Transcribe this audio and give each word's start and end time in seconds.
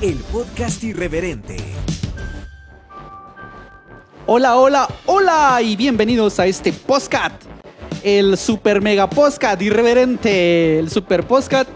el 0.00 0.16
podcast 0.32 0.82
irreverente. 0.82 1.56
Hola, 4.26 4.56
hola, 4.56 4.88
hola 5.04 5.60
y 5.62 5.76
bienvenidos 5.76 6.40
a 6.40 6.46
este 6.46 6.72
podcast, 6.72 7.42
el 8.02 8.38
super 8.38 8.80
mega 8.80 9.10
podcast 9.10 9.60
irreverente, 9.60 10.78
el 10.78 10.90
super 10.90 11.26
podcast 11.26 11.68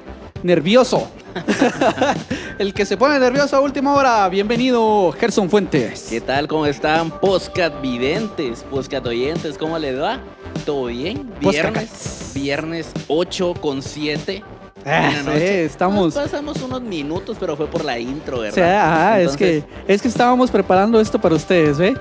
nervioso. 0.43 1.11
el 2.59 2.73
que 2.73 2.87
se 2.87 2.97
pone 2.97 3.19
nervioso 3.19 3.57
a 3.57 3.61
última 3.61 3.95
hora, 3.95 4.27
bienvenido 4.31 5.13
Gerson 5.13 5.51
Fuentes. 5.51 6.07
¿Qué 6.09 6.23
tal? 6.23 6.49
¿Cómo 6.49 6.65
están? 6.65 7.11
Podcast 7.21 7.79
videntes, 7.83 8.65
podcast 8.71 9.05
oyentes, 9.07 9.59
¿cómo 9.59 9.79
les 9.79 10.01
va? 10.01 10.19
¿Todo 10.65 10.87
bien? 10.87 11.31
Viernes, 11.41 11.91
Postcats. 11.91 12.31
viernes 12.35 12.91
8 13.09 13.55
con 13.61 13.83
7. 13.83 14.43
Ah, 14.87 15.11
sí, 15.25 15.43
estamos- 15.43 16.15
Nos 16.15 16.25
pasamos 16.25 16.61
unos 16.63 16.83
minutos, 16.83 17.37
pero 17.41 17.57
fue 17.57 17.67
por 17.67 17.85
la 17.85 17.99
intro, 17.99 18.39
O 18.39 18.41
¿verdad? 18.41 18.55
sea, 18.55 18.93
ajá, 18.93 19.21
es, 19.21 19.33
Entonces, 19.33 19.65
que, 19.87 19.93
es 19.95 20.03
que 20.03 20.09
estábamos 20.09 20.51
preparando 20.51 21.01
esto 21.01 21.19
para 21.19 21.35
ustedes, 21.35 21.79
¿ve? 21.79 21.93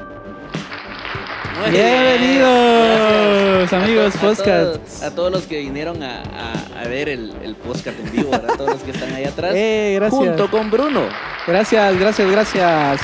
muy 1.61 1.69
bien. 1.71 1.85
Bienvenidos, 1.85 3.69
Gracias. 3.69 3.83
amigos 3.83 4.15
A 4.15 4.19
to- 4.19 4.25
a 4.25 4.29
Postcats. 4.29 4.73
todos- 4.79 5.03
A, 5.03 5.11
todos 5.15 5.31
los 5.31 5.43
que 5.43 5.59
vinieron 5.59 6.03
a, 6.03 6.21
a- 6.23 6.81
a 6.81 6.87
ver 6.87 7.07
el, 7.09 7.31
el 7.41 7.55
podcast 7.55 7.97
en 7.99 8.11
vivo, 8.11 8.31
¿verdad? 8.31 8.51
A 8.51 8.57
todos 8.57 8.69
los 8.71 8.81
que 8.83 8.91
están 8.91 9.13
ahí 9.13 9.23
atrás. 9.23 9.53
Eh, 9.55 9.93
gracias. 9.95 10.19
Junto 10.19 10.51
con 10.51 10.69
Bruno. 10.69 11.01
Gracias, 11.47 11.97
gracias, 11.99 12.29
gracias. 12.31 13.01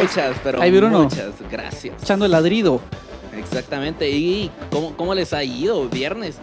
Muchas, 0.00 0.34
pero 0.42 0.60
Ay, 0.60 0.72
Bruno. 0.72 1.04
muchas 1.04 1.30
gracias. 1.50 2.02
Echando 2.02 2.24
el 2.24 2.32
ladrido. 2.32 2.80
Exactamente. 3.36 4.10
¿Y 4.10 4.50
cómo, 4.72 4.96
cómo 4.96 5.14
les 5.14 5.32
ha 5.32 5.44
ido 5.44 5.88
viernes? 5.88 6.38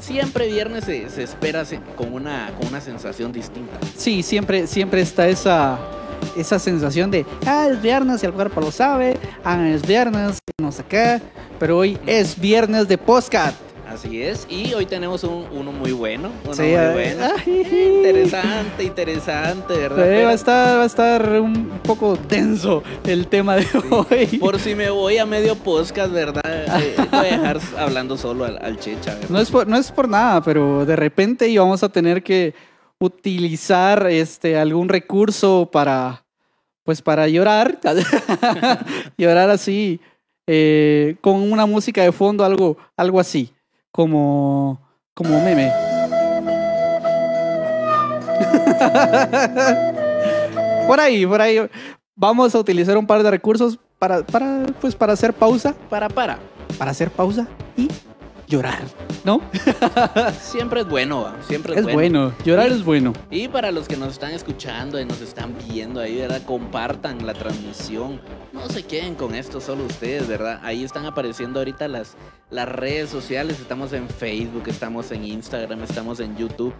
Siempre 0.00 0.46
viernes 0.46 0.84
se, 0.84 1.08
se 1.10 1.22
espera 1.22 1.64
se- 1.64 1.80
con 1.96 2.12
una, 2.12 2.50
con 2.58 2.68
una 2.68 2.80
sensación 2.80 3.32
distinta. 3.32 3.78
Sí, 3.96 4.22
siempre, 4.22 4.66
siempre 4.66 5.00
está 5.00 5.28
esa, 5.28 5.78
esa 6.36 6.58
sensación 6.58 7.10
de, 7.10 7.26
ah, 7.46 7.68
es 7.70 7.80
viernes 7.82 8.22
y 8.22 8.26
el 8.26 8.32
cuerpo 8.32 8.60
lo 8.60 8.70
sabe, 8.70 9.18
ah, 9.44 9.66
es 9.68 9.82
viernes, 9.86 10.38
no 10.60 10.72
sé 10.72 10.84
qué, 10.88 11.20
pero 11.58 11.78
hoy 11.78 11.98
es 12.06 12.38
viernes 12.38 12.88
de 12.88 12.96
podcast. 12.98 13.56
Así 13.98 14.22
es. 14.22 14.46
Y 14.48 14.74
hoy 14.74 14.86
tenemos 14.86 15.24
un- 15.24 15.46
uno 15.50 15.72
muy 15.72 15.90
bueno. 15.90 16.30
Uno 16.44 16.54
Sí, 16.54 16.62
muy 16.62 16.70
bueno. 16.92 17.26
ay, 17.36 17.96
Interesante, 17.96 18.84
interesante, 18.84 19.74
Sí, 19.74 19.80
¿verdad? 19.80 20.24
va, 20.24 20.30
a 20.30 20.34
estar, 20.34 20.78
va 20.78 20.82
a 20.84 20.86
estar 20.86 21.40
un 21.40 21.68
poco 21.82 22.16
denso 22.28 22.84
el 23.04 23.26
tema 23.26 23.56
de 23.56 23.66
hoy. 23.90 24.38
por 24.38 24.60
si 24.60 24.76
me 24.76 24.88
voy 24.90 25.18
a 25.18 25.26
medio 25.26 25.56
podcast, 25.56 26.12
¿verdad? 26.12 26.42
Eh, 26.46 26.94
voy 27.10 27.18
a 27.26 27.38
dejar 27.38 27.58
hablando 27.78 28.16
solo 28.16 28.44
al, 28.44 28.58
al 28.62 28.78
Checha, 28.78 29.14
¿verdad? 29.14 29.30
No 29.30 29.40
es, 29.40 29.50
por, 29.50 29.66
no 29.66 29.76
es 29.76 29.90
por 29.90 30.08
nada, 30.08 30.42
pero 30.42 30.86
de 30.86 30.94
repente 30.94 31.48
íbamos 31.48 31.82
a 31.82 31.88
tener 31.88 32.22
que 32.22 32.54
utilizar 33.00 34.06
este, 34.06 34.56
algún 34.56 34.88
recurso 34.88 35.68
para, 35.72 36.24
pues 36.84 37.02
para 37.02 37.26
llorar, 37.26 37.80
llorar 39.18 39.50
así, 39.50 40.00
eh, 40.46 41.16
con 41.20 41.50
una 41.50 41.66
música 41.66 42.02
de 42.02 42.12
fondo, 42.12 42.44
algo, 42.44 42.76
algo 42.96 43.18
así, 43.20 43.52
como, 43.92 44.80
como 45.14 45.42
meme. 45.42 45.72
por 50.86 51.00
ahí, 51.00 51.26
por 51.26 51.40
ahí. 51.40 51.58
Vamos 52.14 52.54
a 52.54 52.58
utilizar 52.58 52.96
un 52.96 53.06
par 53.06 53.22
de 53.22 53.30
recursos 53.30 53.78
para, 53.98 54.24
para, 54.24 54.66
pues, 54.80 54.94
para 54.94 55.12
hacer 55.12 55.32
pausa, 55.32 55.74
Para, 55.88 56.08
para. 56.08 56.38
para 56.78 56.90
hacer 56.90 57.10
pausa 57.10 57.46
y 57.76 57.88
llorar, 58.48 58.82
¿no? 59.24 59.40
Siempre 60.40 60.80
es 60.80 60.88
bueno, 60.88 61.22
¿va? 61.22 61.36
siempre 61.46 61.74
es, 61.74 61.86
Es 61.86 61.92
bueno, 61.92 62.32
llorar 62.44 62.68
es 62.68 62.82
bueno. 62.82 63.12
Y 63.30 63.48
para 63.48 63.70
los 63.70 63.86
que 63.86 63.96
nos 63.96 64.12
están 64.12 64.32
escuchando 64.32 64.98
y 65.00 65.04
nos 65.04 65.20
están 65.20 65.54
viendo 65.68 66.00
ahí, 66.00 66.16
¿verdad? 66.16 66.42
Compartan 66.46 67.26
la 67.26 67.34
transmisión. 67.34 68.20
No 68.52 68.66
se 68.68 68.84
queden 68.84 69.14
con 69.14 69.34
esto 69.34 69.60
solo 69.60 69.84
ustedes, 69.84 70.26
¿verdad? 70.26 70.60
Ahí 70.62 70.82
están 70.82 71.04
apareciendo 71.04 71.60
ahorita 71.60 71.88
las, 71.88 72.16
las 72.50 72.68
redes 72.68 73.10
sociales. 73.10 73.60
Estamos 73.60 73.92
en 73.92 74.08
Facebook, 74.08 74.64
estamos 74.66 75.10
en 75.12 75.24
Instagram, 75.24 75.82
estamos 75.82 76.18
en 76.20 76.36
YouTube. 76.36 76.72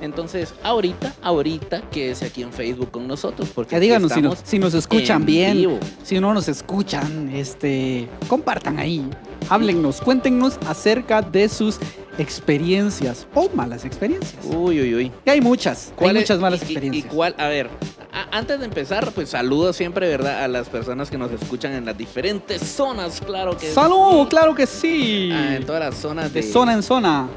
Entonces, 0.00 0.54
ahorita, 0.62 1.14
ahorita, 1.22 1.82
quédese 1.90 2.26
aquí 2.26 2.42
en 2.42 2.52
Facebook 2.52 2.90
con 2.90 3.06
nosotros. 3.06 3.50
Porque 3.54 3.70
Que 3.70 3.76
aquí 3.76 3.86
díganos 3.86 4.12
si 4.12 4.22
nos, 4.22 4.32
estamos 4.34 4.50
si 4.50 4.58
nos 4.58 4.74
escuchan 4.74 5.20
en 5.22 5.26
bien, 5.26 5.56
vivo. 5.58 5.78
si 6.02 6.18
no 6.18 6.32
nos 6.32 6.48
escuchan, 6.48 7.30
este, 7.34 8.08
compartan 8.26 8.78
ahí, 8.78 9.04
háblennos, 9.50 10.00
cuéntenos 10.00 10.58
acerca 10.66 11.20
de 11.22 11.48
sus 11.48 11.78
experiencias 12.18 13.26
o 13.34 13.48
malas 13.54 13.84
experiencias. 13.84 14.44
Uy, 14.44 14.80
uy, 14.80 14.94
uy. 14.94 15.12
Que 15.24 15.30
hay 15.32 15.40
muchas, 15.40 15.88
hay 15.88 15.94
¿Cuál 15.96 16.16
es- 16.16 16.22
muchas 16.22 16.40
malas 16.40 16.60
y- 16.60 16.62
y- 16.62 16.66
experiencias. 16.66 17.04
¿Y 17.04 17.08
cuál? 17.08 17.34
A 17.38 17.48
ver, 17.48 17.68
a- 18.12 18.36
antes 18.38 18.58
de 18.58 18.64
empezar, 18.66 19.10
pues 19.12 19.30
saludo 19.30 19.72
siempre, 19.72 20.08
¿verdad? 20.08 20.44
A 20.44 20.48
las 20.48 20.68
personas 20.68 21.10
que 21.10 21.18
nos 21.18 21.30
escuchan 21.32 21.72
en 21.72 21.84
las 21.84 21.96
diferentes 21.98 22.62
zonas, 22.62 23.20
claro 23.20 23.56
que 23.56 23.70
¡Salud! 23.72 24.22
sí. 24.24 24.28
¡Claro 24.30 24.54
que 24.54 24.66
sí! 24.66 25.30
Ah, 25.32 25.56
en 25.56 25.66
todas 25.66 25.80
las 25.80 25.94
zonas 26.00 26.32
de 26.32 26.42
de, 26.42 26.52
zona 26.52 26.72
en 26.74 26.82
zona. 26.82 27.28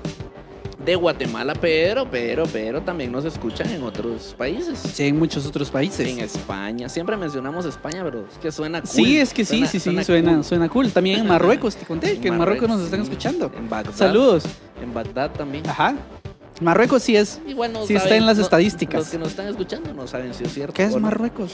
De 0.85 0.95
Guatemala, 0.95 1.53
pero, 1.59 2.07
pero, 2.09 2.45
pero 2.51 2.81
también 2.81 3.11
nos 3.11 3.25
escuchan 3.25 3.69
en 3.69 3.83
otros 3.83 4.35
países. 4.38 4.79
Sí, 4.79 5.07
en 5.07 5.17
muchos 5.17 5.45
otros 5.45 5.69
países. 5.69 6.07
En 6.07 6.19
España. 6.19 6.89
Siempre 6.89 7.17
mencionamos 7.17 7.66
España, 7.66 8.01
pero 8.03 8.25
es 8.31 8.38
que 8.38 8.51
suena 8.51 8.81
cool. 8.81 8.89
Sí, 8.89 9.17
es 9.17 9.33
que 9.33 9.45
sí, 9.45 9.66
sí, 9.67 9.79
sí, 9.79 10.03
suena, 10.03 10.44
suena, 10.44 10.69
cool. 10.69 10.85
cool. 10.85 10.91
También 10.91 11.19
en 11.19 11.27
Marruecos, 11.27 11.75
te 11.75 11.85
conté 11.85 12.11
En 12.16 12.21
que 12.21 12.27
en 12.27 12.38
Marruecos 12.38 12.69
nos 12.69 12.81
están 12.81 13.01
escuchando. 13.01 13.51
En 13.55 13.69
Bagdad. 13.69 13.94
Saludos. 13.94 14.44
En 14.81 14.94
Bagdad 14.94 15.31
también. 15.31 15.67
Ajá. 15.67 15.95
Marruecos 16.61 17.03
sí 17.03 17.15
es. 17.17 17.41
Igual 17.47 17.73
no 17.73 17.85
Sí 17.85 17.95
está 17.95 18.15
en 18.15 18.25
las 18.25 18.37
no- 18.37 18.43
estadísticas. 18.43 18.99
Los 19.01 19.09
que 19.09 19.17
nos 19.17 19.29
están 19.29 19.47
escuchando 19.47 19.93
no 19.93 20.07
saben 20.07 20.33
si 20.33 20.43
es 20.43 20.53
cierto. 20.53 20.73
¿Qué 20.73 20.83
es. 20.85 20.95
Marruecos? 20.95 21.53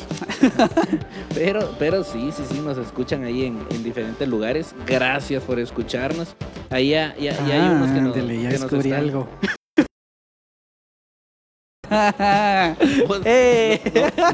Pero, 1.34 1.74
pero 1.80 2.04
sí, 2.04 2.32
sí, 2.36 2.44
sí, 2.50 2.60
nos 2.60 2.78
escuchan 2.78 3.24
ahí 3.24 3.46
en, 3.46 3.60
en 3.72 3.84
diferentes 3.84 4.28
lugares. 4.28 4.74
Gracias 4.86 5.42
por 5.44 5.60
escucharnos. 5.60 6.36
Ahí 6.70 6.90
ya, 6.90 7.16
ya, 7.18 7.32
ya 7.48 7.54
hay 7.64 7.70
unos 7.70 7.92
que 7.92 8.02
nos, 8.02 8.16
ándale, 8.16 8.42
ya 8.42 8.50
que 8.50 8.60
nos 8.60 8.62
descubrí 8.72 8.90
están- 8.90 9.04
algo. 9.04 9.30
Vos- 13.08 13.22
¡Eh! 13.26 13.80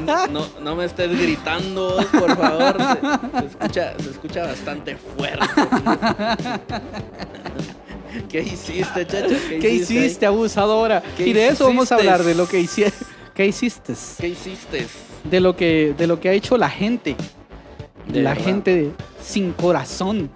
no, 0.00 0.26
no, 0.26 0.46
no 0.60 0.76
me 0.76 0.84
estés 0.84 1.10
gritando, 1.18 1.94
vos, 1.96 2.06
por 2.06 2.36
favor. 2.36 2.76
Se, 2.78 3.40
se 3.40 3.46
escucha, 3.46 3.94
se 3.98 4.10
escucha 4.10 4.42
bastante 4.46 4.96
fuerte. 4.96 5.46
¿Qué 8.28 8.40
hiciste, 8.42 9.06
chacho? 9.06 9.34
¿Qué 9.60 9.70
hiciste, 9.70 10.26
abusadora? 10.26 11.02
¿Qué 11.16 11.28
y 11.28 11.32
de 11.32 11.48
eso 11.48 11.64
vamos 11.64 11.90
a 11.92 11.96
hablar, 11.96 12.22
de 12.22 12.34
lo 12.34 12.48
que 12.48 12.60
hiciste. 12.60 12.92
¿Qué 13.34 13.46
hiciste? 13.46 13.94
¿Qué 14.20 14.28
hiciste? 14.28 14.86
De 15.24 15.40
lo 15.40 15.56
que, 15.56 15.94
de 15.96 16.06
lo 16.06 16.20
que 16.20 16.28
ha 16.28 16.32
hecho 16.32 16.56
la 16.56 16.70
gente. 16.70 17.16
De 18.08 18.22
la 18.22 18.30
verdad. 18.30 18.44
gente 18.44 18.90
sin 19.20 19.52
corazón. 19.52 20.30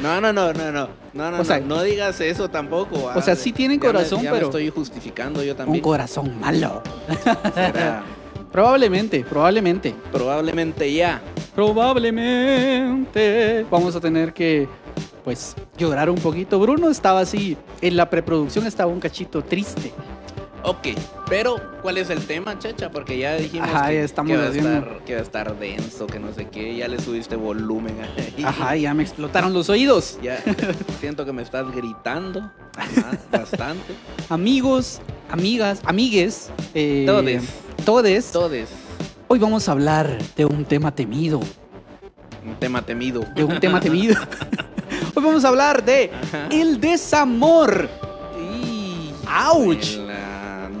No, 0.00 0.20
no, 0.20 0.32
no, 0.32 0.52
no, 0.52 0.72
no. 0.72 0.88
No, 1.12 1.30
no, 1.30 1.40
O 1.40 1.44
sea, 1.44 1.58
no, 1.60 1.76
no 1.76 1.82
digas 1.82 2.20
eso 2.20 2.48
tampoco. 2.48 3.10
o 3.14 3.20
sea, 3.20 3.34
ah, 3.34 3.36
sí 3.36 3.52
tienen 3.52 3.78
ya 3.80 3.86
me- 3.88 3.92
corazón, 3.92 4.22
ya 4.22 4.30
me 4.30 4.36
pero- 4.36 4.46
estoy 4.48 4.70
justificando 4.70 5.42
yo 5.42 5.52
Un 5.52 5.56
también. 5.58 5.82
corazón 5.82 6.38
malo. 6.40 6.82
Será 7.54 8.02
Probablemente, 8.52 9.24
probablemente. 9.28 9.94
probablemente 10.12 10.92
ya. 10.92 11.20
Probablemente. 11.54 13.66
Vamos 13.70 13.96
a 13.96 14.00
tener 14.00 14.32
que, 14.32 14.68
pues, 15.24 15.54
llorar 15.78 16.10
un 16.10 16.16
poquito. 16.18 16.58
Bruno 16.58 16.90
estaba 16.90 17.20
así, 17.20 17.56
en 17.80 17.96
la 17.96 18.08
preproducción 18.10 18.66
estaba 18.66 18.90
un 18.92 19.00
cachito 19.00 19.42
triste. 19.42 19.92
Ok, 20.64 20.88
pero 21.28 21.56
¿cuál 21.82 21.98
es 21.98 22.08
el 22.08 22.24
tema, 22.24 22.56
chacha? 22.56 22.88
Porque 22.92 23.18
ya 23.18 23.34
dijimos 23.34 23.68
Ajá, 23.68 23.88
que, 23.88 23.94
ya 23.94 24.00
estamos 24.02 24.30
que 24.30 24.36
va 24.36 24.44
a 24.44 24.48
haciendo- 24.48 24.70
estar, 24.74 24.98
que 25.04 25.14
va 25.14 25.18
a 25.18 25.22
estar 25.24 25.58
denso, 25.58 26.06
que 26.06 26.20
no 26.20 26.32
sé 26.32 26.46
qué. 26.50 26.76
Ya 26.76 26.86
le 26.86 27.00
subiste 27.00 27.34
volumen 27.34 27.96
ahí. 28.00 28.44
Ajá, 28.44 28.76
ya 28.76 28.94
me 28.94 29.02
explotaron 29.02 29.52
los 29.52 29.68
oídos. 29.68 30.18
Ya 30.22 30.40
siento 31.00 31.24
que 31.24 31.32
me 31.32 31.42
estás 31.42 31.68
gritando 31.74 32.48
bastante. 33.32 33.92
Amigos, 34.28 35.00
amigas, 35.30 35.80
amigues. 35.84 36.50
eh, 36.74 37.02
Todes. 37.06 37.42
Todes. 37.84 38.30
Todes. 38.30 38.68
Hoy 39.26 39.40
vamos 39.40 39.68
a 39.68 39.72
hablar 39.72 40.16
de 40.36 40.44
un 40.44 40.64
tema 40.64 40.94
temido. 40.94 41.40
Un 42.46 42.54
tema 42.60 42.82
temido. 42.86 43.24
De 43.34 43.42
un 43.42 43.58
tema 43.58 43.80
temido. 43.80 44.14
Hoy 45.14 45.22
vamos 45.22 45.44
a 45.44 45.48
hablar 45.48 45.84
de 45.84 46.10
Ajá. 46.10 46.48
el 46.50 46.80
desamor. 46.80 47.88
Y... 48.40 49.10
¡Auch! 49.28 49.78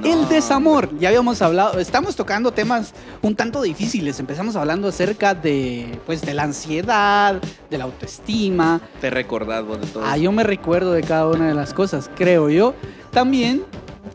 El 0.04 0.28
desamor. 0.28 0.88
Ya 0.98 1.10
habíamos 1.10 1.40
hablado, 1.42 1.78
estamos 1.78 2.16
tocando 2.16 2.50
temas 2.52 2.92
un 3.20 3.36
tanto 3.36 3.62
difíciles. 3.62 4.18
Empezamos 4.18 4.56
hablando 4.56 4.88
acerca 4.88 5.32
de, 5.34 5.96
pues, 6.06 6.22
de 6.22 6.34
la 6.34 6.42
ansiedad, 6.42 7.40
de 7.70 7.78
la 7.78 7.84
autoestima. 7.84 8.80
Te 9.00 9.10
recordás 9.10 9.64
vos 9.64 9.80
de 9.80 9.86
todo. 9.86 10.02
Ah, 10.04 10.16
yo 10.16 10.32
me 10.32 10.42
recuerdo 10.42 10.90
de 10.92 11.02
cada 11.02 11.28
una 11.28 11.46
de 11.46 11.54
las 11.54 11.72
cosas, 11.72 12.10
creo 12.16 12.50
yo. 12.50 12.74
También 13.12 13.62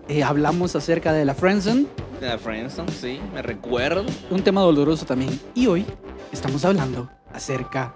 eh, 0.09 0.23
hablamos 0.23 0.75
acerca 0.75 1.13
de 1.13 1.23
la 1.23 1.33
friendzone, 1.33 1.85
De 2.19 2.27
la 2.27 2.37
Friendzone, 2.37 2.91
sí, 2.91 3.19
me 3.33 3.41
recuerdo. 3.41 4.03
un 4.29 4.41
tema 4.41 4.59
doloroso 4.61 5.05
también. 5.05 5.39
Y 5.55 5.67
hoy 5.67 5.85
estamos 6.33 6.65
hablando 6.65 7.09
acerca 7.33 7.93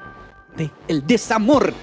de 0.56 0.72
el 0.88 1.06
desamor. 1.06 1.74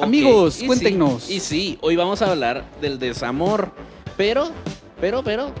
Amigos, 0.00 0.56
y 0.56 0.60
sí, 0.60 0.66
cuéntenos. 0.66 1.30
y 1.30 1.40
sí, 1.40 1.78
hoy 1.80 1.96
vamos 1.96 2.22
a 2.22 2.30
hablar 2.30 2.64
del 2.80 2.98
desamor, 2.98 3.70
pero, 4.16 4.50
pero, 5.00 5.22
pero, 5.22 5.52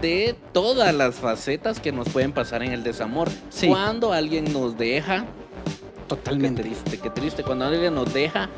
de 0.00 0.36
todas 0.52 0.94
las 0.94 1.16
facetas 1.16 1.80
que 1.80 1.92
nos 1.92 2.08
pueden 2.08 2.32
pasar 2.32 2.62
en 2.62 2.72
el 2.72 2.82
desamor. 2.82 3.30
Sí. 3.50 3.68
Cuando 3.68 4.12
alguien 4.12 4.52
nos 4.52 4.76
deja, 4.76 5.20
qué 5.20 6.08
Totalmente. 6.08 6.62
triste, 6.62 6.98
qué 6.98 7.10
triste. 7.10 7.42
Cuando 7.42 7.64
alguien 7.64 7.94
nos 7.94 8.12
deja, 8.12 8.48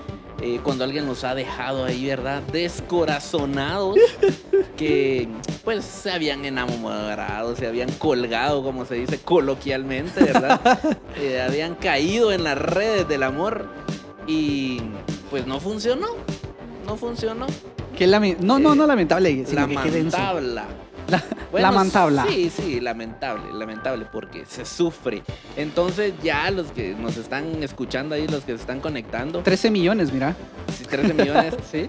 eh, 0.42 0.60
cuando 0.62 0.84
alguien 0.84 1.06
nos 1.06 1.24
ha 1.24 1.34
dejado 1.34 1.84
ahí, 1.84 2.06
¿verdad? 2.06 2.42
Descorazonados, 2.52 3.96
que 4.76 5.28
pues 5.64 5.84
se 5.84 6.10
habían 6.10 6.44
enamorado, 6.44 7.56
se 7.56 7.66
habían 7.66 7.90
colgado, 7.92 8.62
como 8.62 8.84
se 8.84 8.96
dice 8.96 9.18
coloquialmente, 9.18 10.24
¿verdad? 10.24 10.78
Eh, 11.18 11.40
habían 11.40 11.74
caído 11.76 12.30
en 12.30 12.44
las 12.44 12.58
redes 12.58 13.08
del 13.08 13.22
amor 13.22 13.70
y 14.26 14.80
pues 15.30 15.46
no 15.46 15.60
funcionó. 15.60 16.06
No 16.86 16.96
funcionó. 16.96 17.46
Lame- 17.98 18.36
No, 18.40 18.58
no, 18.58 18.74
no 18.74 18.86
lamentable, 18.86 19.44
sino 19.46 19.66
que. 19.66 19.74
Lamentable. 19.74 20.54
La- 21.08 21.22
Bueno, 21.52 21.70
lamentable. 21.72 22.20
Sí, 22.28 22.50
sí, 22.50 22.80
lamentable, 22.80 23.52
lamentable, 23.54 24.06
porque 24.12 24.44
se 24.44 24.64
sufre. 24.64 25.22
Entonces 25.56 26.12
ya 26.22 26.50
los 26.50 26.66
que 26.72 26.94
nos 26.94 27.16
están 27.16 27.62
escuchando 27.62 28.14
ahí, 28.16 28.26
los 28.26 28.40
que 28.44 28.52
se 28.56 28.60
están 28.60 28.80
conectando, 28.80 29.40
13 29.40 29.70
millones, 29.70 30.12
mira. 30.12 30.34
si 30.76 30.84
13 30.84 31.14
millones, 31.14 31.54
Sí. 31.70 31.86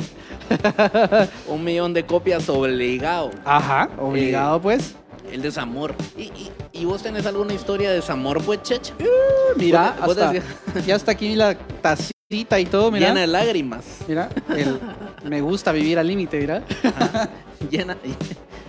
un 1.47 1.63
millón 1.63 1.93
de 1.93 2.05
copias 2.05 2.47
obligado. 2.49 3.31
Ajá, 3.43 3.89
obligado 3.99 4.57
Eh, 4.57 4.61
pues. 4.61 4.95
El 5.31 5.41
desamor. 5.41 5.93
¿Y, 6.15 6.23
y, 6.23 6.51
y 6.71 6.85
vos 6.85 7.01
tenés 7.03 7.25
alguna 7.25 7.53
historia 7.53 7.89
de 7.89 7.95
desamor, 7.95 8.41
pues, 8.43 8.61
checha? 8.63 8.93
Mira, 9.57 9.95
Vos- 9.99 10.15
vos 10.15 10.17
hasta, 10.17 10.79
ya 10.85 10.95
está 10.95 11.11
aquí 11.11 11.35
la 11.35 11.55
tacita 11.81 12.11
y 12.29 12.65
todo, 12.65 12.91
mira. 12.91 13.07
llena 13.07 13.21
de 13.21 13.27
lágrimas. 13.27 13.85
Mira, 14.05 14.27
el- 14.49 14.79
me 15.23 15.39
gusta 15.39 15.71
vivir 15.71 15.97
al 15.97 16.07
límite, 16.07 16.37
mira. 16.39 16.61
Llena. 17.71 17.95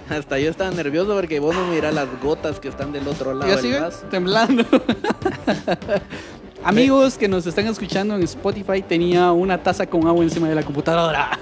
Hasta 0.09 0.39
yo 0.39 0.49
estaba 0.49 0.71
nervioso 0.71 1.13
porque 1.15 1.41
vos 1.41 1.55
no 1.57 1.67
mirás 1.67 1.93
las 1.93 2.07
gotas 2.23 2.61
que 2.61 2.69
están 2.69 2.93
del 2.93 3.07
otro 3.09 3.35
lado 3.35 3.47
Y 3.47 3.51
del 3.51 3.59
así 3.59 3.71
ven, 3.71 3.83
vaso. 3.83 4.07
temblando. 4.11 4.65
Amigos 6.65 7.19
que 7.19 7.29
nos 7.29 7.47
están 7.47 7.67
escuchando 7.67 8.15
en 8.15 8.23
Spotify, 8.23 8.81
tenía 8.81 9.33
una 9.33 9.61
taza 9.63 9.87
con 9.87 10.07
agua 10.07 10.23
encima 10.23 10.49
de 10.49 10.55
la 10.55 10.63
computadora. 10.63 11.37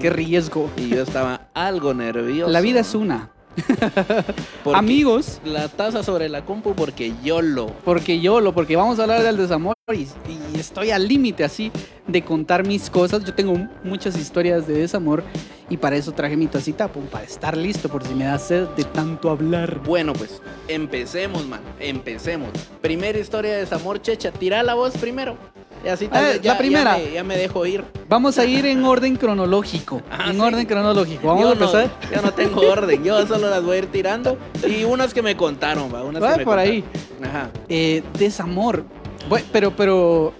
Qué 0.00 0.10
riesgo. 0.10 0.70
Y 0.76 0.90
yo 0.90 1.02
estaba 1.02 1.48
algo 1.54 1.94
nervioso. 1.94 2.52
La 2.52 2.60
vida 2.60 2.80
es 2.80 2.94
una. 2.94 3.30
Amigos, 4.74 5.40
La 5.44 5.68
taza 5.68 6.02
sobre 6.02 6.28
la 6.28 6.44
compu 6.44 6.74
porque 6.74 7.12
yo 7.22 7.42
lo. 7.42 7.66
porque 7.84 8.20
yo 8.20 8.40
lo, 8.40 8.52
porque 8.52 8.76
vamos 8.76 8.98
a 8.98 9.02
hablar 9.02 9.22
del 9.22 9.36
desamor 9.36 9.74
y, 9.92 10.06
y 10.54 10.58
estoy 10.58 10.90
al 10.90 11.06
límite 11.06 11.44
así 11.44 11.70
de 12.06 12.22
contar 12.22 12.66
mis 12.66 12.90
cosas. 12.90 13.24
Yo 13.24 13.34
tengo 13.34 13.54
muchas 13.82 14.16
historias 14.18 14.66
de 14.66 14.74
desamor 14.74 15.22
y 15.70 15.76
para 15.76 15.96
eso 15.96 16.12
traje 16.12 16.36
mi 16.36 16.46
tacita, 16.46 16.88
pum, 16.88 17.06
para 17.06 17.24
estar 17.24 17.56
listo 17.56 17.88
por 17.88 18.04
si 18.04 18.14
me 18.14 18.24
da 18.24 18.38
sed 18.38 18.64
de 18.76 18.84
tanto 18.84 19.30
hablar. 19.30 19.80
Bueno, 19.84 20.12
pues 20.12 20.40
empecemos, 20.68 21.46
man. 21.46 21.60
Empecemos. 21.80 22.50
Primera 22.80 23.18
historia 23.18 23.52
de 23.52 23.58
desamor, 23.60 24.00
checha. 24.02 24.30
Tira 24.30 24.62
la 24.62 24.74
voz 24.74 24.96
primero. 24.96 25.36
Y 25.84 25.88
así 25.88 26.08
tal 26.08 26.24
Eh, 26.36 26.40
ya, 26.42 26.52
la 26.52 26.58
primera. 26.58 26.98
Ya 26.98 27.04
me, 27.04 27.12
ya 27.12 27.24
me 27.24 27.36
dejo 27.36 27.64
ir. 27.66 27.84
Vamos 28.14 28.38
a 28.38 28.44
ir 28.44 28.64
en 28.66 28.84
orden 28.84 29.16
cronológico. 29.16 30.00
Ah, 30.08 30.26
en 30.28 30.34
sí. 30.36 30.40
orden 30.40 30.66
cronológico. 30.66 31.26
Vamos 31.26 31.42
yo 31.42 31.48
a 31.48 31.52
empezar. 31.54 31.90
No, 32.10 32.16
yo 32.16 32.22
no 32.22 32.32
tengo 32.32 32.60
orden. 32.60 33.02
Yo 33.02 33.26
solo 33.26 33.50
las 33.50 33.60
voy 33.60 33.74
a 33.74 33.78
ir 33.80 33.86
tirando. 33.86 34.38
Y 34.68 34.84
unas 34.84 35.12
que 35.12 35.20
me 35.20 35.36
contaron, 35.36 35.92
va. 35.92 36.04
Unas 36.04 36.22
Va 36.22 36.32
que 36.34 36.38
me 36.38 36.44
por 36.44 36.56
ahí. 36.60 36.82
contaron. 36.82 37.36
Ajá. 37.36 37.50
Eh, 37.68 38.04
desamor. 38.16 38.84
Bueno, 39.28 39.46
pero, 39.50 39.74
pero, 39.74 40.32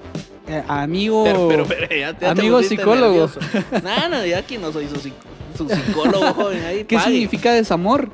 eh, 0.47 0.63
amigo. 0.69 1.25
Pero, 1.25 1.49
pero, 1.49 1.67
pero 1.67 1.89
ya, 1.91 1.97
ya 1.97 2.15
te 2.15 2.27
Amigo 2.29 2.63
psicólogo. 2.63 3.29
nervioso. 3.29 3.41
No, 3.83 4.09
no, 4.09 4.25
yo 4.25 4.39
aquí 4.39 4.57
no 4.57 4.71
soy 4.71 4.87
su, 4.87 4.95
psic- 4.95 5.13
su 5.59 5.69
psicólogo, 5.69 6.33
joven. 6.37 6.63
Ahí 6.67 6.85
¿Qué 6.85 6.95
pague. 6.95 7.11
significa 7.11 7.53
desamor? 7.53 8.09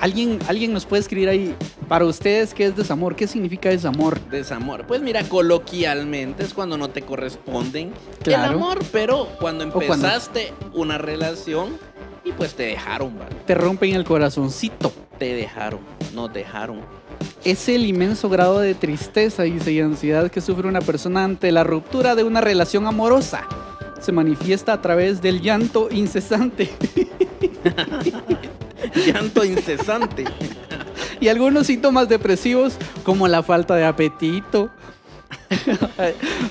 ¿Alguien, 0.00 0.38
alguien 0.48 0.72
nos 0.72 0.86
puede 0.86 1.00
escribir 1.00 1.28
ahí 1.28 1.54
para 1.88 2.04
ustedes 2.04 2.54
qué 2.54 2.66
es 2.66 2.76
desamor. 2.76 3.16
¿Qué 3.16 3.26
significa 3.26 3.68
desamor? 3.68 4.20
Desamor. 4.30 4.86
Pues 4.86 5.02
mira, 5.02 5.24
coloquialmente 5.24 6.44
es 6.44 6.54
cuando 6.54 6.78
no 6.78 6.88
te 6.90 7.02
corresponden 7.02 7.92
Claro. 8.22 8.44
el 8.52 8.58
amor, 8.58 8.78
pero 8.92 9.28
cuando 9.40 9.64
empezaste 9.64 10.52
una 10.72 10.98
relación 10.98 11.76
y 12.24 12.32
pues 12.32 12.54
te 12.54 12.62
dejaron, 12.62 13.18
¿vale? 13.18 13.34
Te 13.44 13.54
rompen 13.54 13.94
el 13.94 14.04
corazoncito. 14.04 14.92
Te 15.18 15.34
dejaron, 15.34 15.80
nos 16.14 16.32
dejaron. 16.32 16.80
Es 17.44 17.68
el 17.68 17.84
inmenso 17.84 18.28
grado 18.28 18.60
de 18.60 18.74
tristeza 18.74 19.42
dice, 19.42 19.72
y 19.72 19.80
ansiedad 19.80 20.30
que 20.30 20.40
sufre 20.40 20.68
una 20.68 20.80
persona 20.80 21.24
ante 21.24 21.50
la 21.52 21.64
ruptura 21.64 22.14
de 22.14 22.22
una 22.22 22.40
relación 22.40 22.86
amorosa. 22.86 23.46
Se 24.00 24.12
manifiesta 24.12 24.72
a 24.74 24.80
través 24.80 25.20
del 25.20 25.40
llanto 25.42 25.88
incesante 25.90 26.70
Llanto 29.06 29.44
incesante. 29.44 30.24
y 31.20 31.28
algunos 31.28 31.66
síntomas 31.66 32.08
depresivos 32.08 32.74
como 33.04 33.28
la 33.28 33.42
falta 33.42 33.76
de 33.76 33.84
apetito, 33.84 34.70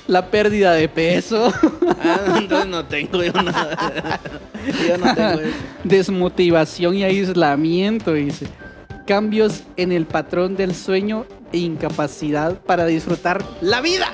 la 0.08 0.30
pérdida 0.30 0.74
de 0.74 0.88
peso, 0.90 1.52
Ah, 2.04 2.38
entonces 2.38 2.68
no 2.68 2.86
tengo 2.86 3.24
yo 3.24 3.34
nada. 3.34 4.20
Yo 4.88 4.98
no 4.98 5.14
tengo 5.16 5.40
eso. 5.42 5.52
desmotivación 5.84 6.96
y 6.96 7.04
aislamiento, 7.04 8.14
dice. 8.14 8.48
Cambios 9.06 9.64
en 9.76 9.92
el 9.92 10.06
patrón 10.06 10.56
del 10.56 10.76
sueño 10.76 11.26
e 11.52 11.58
incapacidad 11.58 12.60
para 12.62 12.86
disfrutar 12.86 13.44
la 13.62 13.82
vida. 13.82 14.08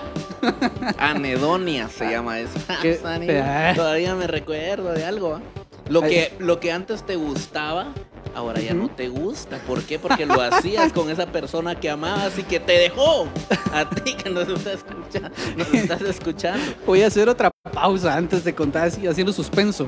Anedonia 0.97 1.89
se 1.89 2.09
llama 2.09 2.39
eso. 2.39 2.53
Sani, 3.01 3.27
Ah. 3.31 3.73
Todavía 3.75 4.15
me 4.15 4.27
recuerdo 4.27 4.93
de 4.93 5.03
algo. 5.05 5.35
¿ah? 5.35 5.41
Lo 5.89 6.01
que, 6.01 6.33
lo 6.39 6.59
que 6.59 6.71
antes 6.71 7.05
te 7.05 7.15
gustaba, 7.15 7.93
ahora 8.35 8.61
ya 8.61 8.73
no 8.73 8.89
te 8.89 9.07
gusta. 9.09 9.57
¿Por 9.65 9.83
qué? 9.83 9.97
Porque 9.97 10.25
lo 10.25 10.39
hacías 10.41 10.91
con 10.93 11.09
esa 11.09 11.25
persona 11.31 11.79
que 11.79 11.89
amabas 11.89 12.37
y 12.37 12.43
que 12.43 12.59
te 12.59 12.73
dejó. 12.73 13.27
A 13.73 13.89
ti 13.89 14.15
que 14.15 14.29
nos 14.29 14.47
estás 14.47 14.75
escuchando. 14.85 15.29
Nos 15.57 15.73
estás 15.73 16.01
escuchando. 16.01 16.63
Voy 16.85 17.01
a 17.01 17.07
hacer 17.07 17.29
otra 17.29 17.49
pausa 17.73 18.15
antes 18.15 18.43
de 18.43 18.53
contar 18.53 18.87
así, 18.87 19.07
haciendo 19.07 19.33
suspenso. 19.33 19.87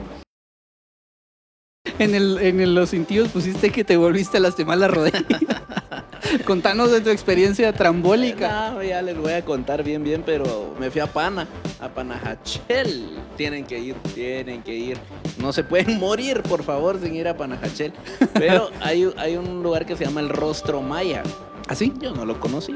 En, 2.00 2.14
el, 2.16 2.38
en 2.40 2.60
el- 2.60 2.76
los 2.76 2.90
sentidos 2.90 3.30
pusiste 3.30 3.72
que 3.72 3.84
te 3.84 3.98
volviste 3.98 4.38
a 4.38 4.40
lastimar 4.40 4.78
la 4.78 4.88
rodilla. 4.88 5.26
Contanos 6.46 6.92
de 6.92 7.02
tu 7.02 7.10
experiencia 7.10 7.74
trambólica. 7.74 8.72
No, 8.72 8.84
ya 8.84 9.02
les 9.02 9.18
voy 9.18 9.34
a 9.34 9.44
contar 9.44 9.84
bien, 9.84 10.04
bien, 10.04 10.24
pero 10.26 10.76
me 10.80 10.92
fui 10.92 11.02
a 11.02 11.08
Pana, 11.08 11.48
a 11.80 11.90
Panajachel. 11.90 13.10
Tienen 13.36 13.66
que 13.66 13.80
ir, 13.80 13.96
tienen 14.14 14.64
que 14.64 14.76
ir. 14.76 14.98
No 15.38 15.54
se 15.54 15.64
pueden 15.64 16.00
morir, 16.00 16.42
por 16.44 16.64
favor, 16.64 17.00
sin 17.02 17.16
ir 17.16 17.28
a 17.28 17.38
Panajachel. 17.38 17.94
Pero 18.34 18.70
hay, 18.82 19.10
hay 19.18 19.38
un 19.38 19.64
lugar 19.64 19.86
que 19.86 19.96
se 19.96 20.06
llama 20.06 20.22
el 20.22 20.30
Rostro 20.30 20.82
Maya. 20.82 21.24
¿Así? 21.68 21.94
Yo 22.00 22.14
no 22.14 22.26
lo 22.26 22.40
conocí. 22.40 22.74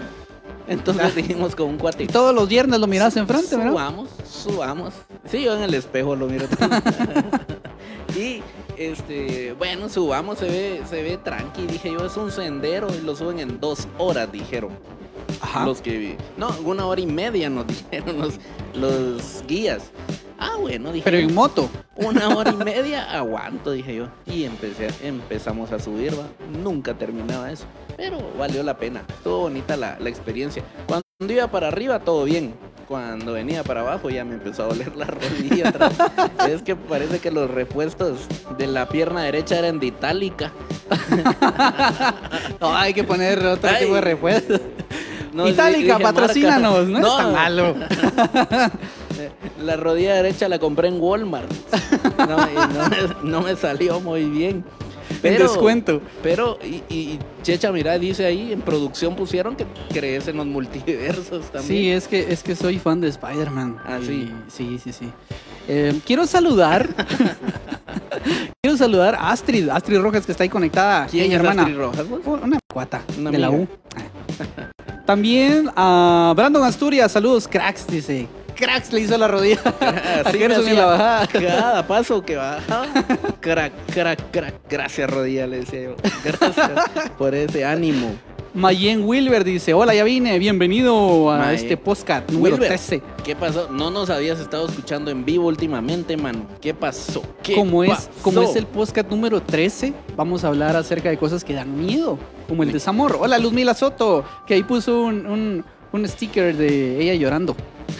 Entonces 0.68 1.16
dijimos 1.16 1.56
con 1.56 1.70
un 1.70 1.78
cuate. 1.78 2.04
Y 2.04 2.08
todos 2.08 2.34
los 2.34 2.48
viernes 2.48 2.80
lo 2.80 2.88
miras 2.88 3.16
enfrente, 3.18 3.56
¿verdad? 3.56 3.72
Subamos, 3.72 4.10
subamos. 4.26 4.94
Sí, 5.30 5.44
yo 5.44 5.56
en 5.56 5.64
el 5.64 5.74
espejo 5.74 6.16
lo 6.16 6.28
miro. 6.28 6.46
y 8.16 8.42
este, 8.90 9.54
bueno, 9.54 9.90
subamos, 9.90 10.40
se 10.40 10.46
ve, 10.46 10.82
se 10.90 11.04
ve 11.04 11.18
tranqui. 11.18 11.68
Dije 11.68 11.92
yo, 11.92 12.06
es 12.06 12.18
un 12.18 12.32
sendero 12.32 12.88
y 12.94 13.02
lo 13.02 13.16
suben 13.16 13.40
en 13.40 13.60
dos 13.60 13.88
horas, 13.98 14.32
dijeron. 14.32 14.72
Ajá. 15.42 15.66
Los 15.66 15.82
que 15.82 15.98
vi. 15.98 16.16
No, 16.38 16.50
una 16.66 16.86
hora 16.86 17.02
y 17.02 17.06
media 17.06 17.50
nos 17.50 17.68
dijeron 17.92 18.20
los, 18.20 18.40
los 18.74 19.44
guías. 19.48 19.92
Ah, 20.38 20.56
bueno, 20.60 20.92
dije. 20.92 21.04
Pero 21.04 21.18
en 21.18 21.34
moto. 21.34 21.70
Una 21.96 22.36
hora 22.36 22.52
y 22.52 22.56
media 22.64 23.16
aguanto, 23.16 23.72
dije 23.72 23.96
yo. 23.96 24.08
Y 24.26 24.44
empecé, 24.44 24.90
empezamos 25.04 25.72
a 25.72 25.80
subir, 25.80 26.18
va. 26.20 26.28
Nunca 26.64 26.96
terminaba 26.96 27.52
eso. 27.52 27.66
Pero 27.96 28.18
valió 28.38 28.64
la 28.64 28.78
pena. 28.78 29.04
Estuvo 29.08 29.40
bonita 29.40 29.78
la, 29.78 30.00
la 30.00 30.10
experiencia. 30.10 30.64
Cuando 30.88 31.04
iba 31.30 31.48
para 31.48 31.68
arriba, 31.68 32.00
todo 32.00 32.24
bien. 32.26 32.56
Cuando 32.92 33.32
venía 33.32 33.64
para 33.64 33.80
abajo 33.80 34.10
ya 34.10 34.26
me 34.26 34.34
empezó 34.34 34.64
a 34.64 34.68
doler 34.68 34.94
la 34.98 35.06
rodilla 35.06 35.72
vez. 35.72 36.50
Es 36.50 36.62
que 36.62 36.76
parece 36.76 37.20
que 37.20 37.32
los 37.32 37.50
repuestos 37.50 38.28
de 38.58 38.68
la 38.68 38.90
pierna 38.90 39.22
derecha 39.24 39.58
eran 39.60 39.80
de 39.80 39.86
itálica. 39.86 40.52
No, 42.60 42.76
hay 42.76 42.94
que 42.94 43.06
poner 43.06 43.46
otro 43.46 43.70
Ay. 43.70 43.84
tipo 43.86 43.96
de 43.96 44.02
repuesto. 44.02 44.56
No, 45.34 45.48
Itálica, 45.48 45.94
dije 45.96 46.04
patrocínanos. 46.04 46.90
marca. 46.90 47.00
No, 47.00 47.08
es 47.08 47.18
tan 47.18 47.32
malo. 47.32 47.76
La 49.64 49.78
rodilla 49.78 50.16
derecha 50.16 50.50
la 50.50 50.60
compré 50.60 50.90
en 50.90 51.00
Walmart. 51.00 51.50
No, 52.18 52.50
y 52.50 52.56
no, 52.74 52.90
me, 52.90 53.30
no 53.32 53.42
me 53.42 53.56
salió 53.56 54.02
muy 54.02 54.26
bien. 54.26 54.66
En 55.24 55.38
descuento. 55.38 56.02
Pero, 56.24 56.58
y, 56.64 56.84
y 56.94 57.20
Checha, 57.44 57.72
mira, 57.72 57.98
dice 57.98 58.26
ahí, 58.26 58.52
en 58.52 58.62
producción 58.62 59.16
pusieron 59.16 59.56
que 59.56 59.66
crees 59.94 60.28
en 60.28 60.38
los 60.38 60.46
multiversos 60.46 61.52
también. 61.52 61.64
Sí, 61.64 61.90
es 61.90 62.08
que, 62.08 62.32
es 62.32 62.44
que 62.44 62.56
soy 62.56 62.80
fan 62.80 63.02
de 63.02 63.10
Spider-Man. 63.10 63.78
Ah, 63.86 64.00
sí. 64.06 64.32
Sí, 64.48 64.80
sí, 64.84 64.92
sí. 64.94 65.10
Eh, 65.68 66.00
quiero 66.06 66.26
saludar. 66.28 66.88
quiero 68.62 68.78
saludar 68.78 69.16
a 69.16 69.32
Astrid, 69.32 69.70
Astrid 69.70 70.00
Rojas, 70.00 70.26
que 70.26 70.32
está 70.32 70.44
ahí 70.44 70.50
conectada. 70.50 71.08
¿Quién 71.08 71.32
es 71.32 71.38
hermana. 71.38 71.64
Astrid 71.64 71.78
Rojas? 71.78 72.10
vos? 72.10 72.22
Una 72.26 72.60
cuata 72.72 73.02
Una 73.18 73.32
de 73.32 73.38
la. 73.38 73.50
U. 73.50 73.68
Ah. 73.96 74.72
También 75.06 75.70
a 75.76 76.34
Brandon 76.36 76.64
Asturias, 76.64 77.12
saludos 77.12 77.48
cracks, 77.48 77.88
dice. 77.88 78.28
Cracks 78.62 78.94
le 78.94 79.02
hizo 79.02 79.18
la 79.18 79.28
rodilla 79.28 79.60
a 80.26 80.32
Gerson 80.32 80.68
en 80.68 80.76
la 80.78 80.86
bajada. 80.86 81.28
Cada 81.28 81.88
paso 81.88 82.22
que 82.24 82.36
bajaba, 82.38 82.88
crack, 83.40 83.74
crack, 83.92 84.32
crack. 84.32 84.54
Gracias, 84.70 85.10
rodilla, 85.10 85.48
le 85.48 85.60
decía 85.62 85.82
yo. 85.84 85.96
Gracias 86.24 87.10
por 87.18 87.34
ese 87.36 87.66
ánimo. 87.66 88.16
Mayen 88.54 89.06
Wilber 89.06 89.46
dice, 89.46 89.74
hola, 89.74 89.96
ya 89.96 90.04
vine, 90.04 90.38
bienvenido 90.38 91.32
a 91.32 91.38
Mayen. 91.38 91.56
este 91.56 91.78
podcast 91.78 92.30
número 92.30 92.56
Wilber. 92.56 92.68
13. 92.68 93.02
¿Qué 93.24 93.34
pasó? 93.34 93.70
No 93.72 93.90
nos 93.90 94.10
habías 94.10 94.42
estado 94.42 94.68
escuchando 94.68 95.10
en 95.10 95.24
vivo 95.24 95.48
últimamente, 95.48 96.18
mano. 96.18 96.46
¿Qué 96.60 96.74
pasó? 96.74 97.24
¿Qué 97.42 97.56
Como 97.56 97.82
es, 97.86 97.92
pasó? 97.92 98.10
como 98.22 98.42
es 98.42 98.56
el 98.58 98.66
podcast 98.68 99.10
número 99.10 99.42
13, 99.42 99.94
vamos 100.18 100.44
a 100.44 100.50
hablar 100.50 100.76
acerca 100.76 101.10
de 101.10 101.18
cosas 101.18 101.46
que 101.46 101.54
dan 101.54 101.80
miedo, 101.80 102.20
como 102.50 102.64
el 102.64 102.74
desamor. 102.74 103.18
Hola, 103.22 103.38
Luzmila 103.40 103.74
Soto, 103.74 104.26
que 104.46 104.56
ahí 104.56 104.64
puso 104.64 105.02
un, 105.04 105.26
un, 105.26 105.66
un 105.92 106.08
sticker 106.08 106.56
de 106.56 107.02
ella 107.02 107.16
llorando. 107.16 107.56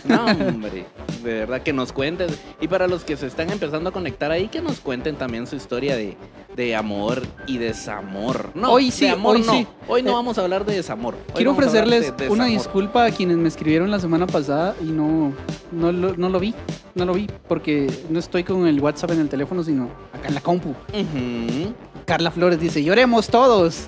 No, 0.06 0.26
hombre. 0.26 0.86
De 1.24 1.34
verdad 1.34 1.62
que 1.62 1.74
nos 1.74 1.92
cuentes. 1.94 2.40
Y 2.60 2.68
para 2.68 2.88
los 2.88 3.04
que 3.04 3.16
se 3.16 3.28
están 3.28 3.52
empezando 3.52 3.90
a 3.90 3.94
conectar 3.94 4.32
ahí, 4.32 4.48
que 4.48 4.62
nos 4.62 4.80
cuenten 4.80 5.16
también 5.16 5.46
su 5.46 5.56
historia 5.56 5.96
de, 5.96 6.18
de 6.56 6.76
amor 6.76 7.22
y 7.46 7.58
desamor. 7.60 8.50
No, 8.56 8.72
Hoy 8.72 8.90
sí, 8.90 9.06
de 9.06 9.12
amor 9.12 9.36
hoy 9.36 9.44
no. 9.44 9.54
sí. 9.54 9.68
Hoy 9.88 10.02
no 10.02 10.12
Eh, 10.12 10.14
vamos 10.14 10.38
a 10.40 10.42
hablar 10.42 10.66
de 10.66 10.76
desamor. 10.76 11.14
Hoy 11.14 11.34
Quiero 11.36 11.52
ofrecerles 11.52 12.16
de 12.18 12.30
una 12.30 12.46
disculpa 12.46 13.06
a 13.06 13.12
quienes 13.12 13.38
me 13.38 13.48
escribieron 13.50 13.92
la 13.92 14.00
semana 14.00 14.26
pasada 14.26 14.76
y 14.82 14.86
no, 14.86 15.34
no, 15.72 15.92
lo, 15.92 16.16
no 16.18 16.30
lo 16.30 16.40
vi, 16.40 16.56
no 16.96 17.06
lo 17.06 17.14
vi, 17.14 17.28
porque 17.48 17.88
no 18.10 18.18
estoy 18.18 18.44
con 18.44 18.66
el 18.66 18.80
WhatsApp 18.80 19.12
en 19.12 19.20
el 19.20 19.30
teléfono, 19.30 19.64
sino 19.64 19.90
acá 20.14 20.30
en 20.30 20.34
la 20.34 20.42
compu. 20.42 20.70
Ujú. 20.70 21.74
Carla 22.12 22.30
Flores 22.30 22.60
dice, 22.60 22.84
lloremos 22.84 23.30
todos. 23.30 23.86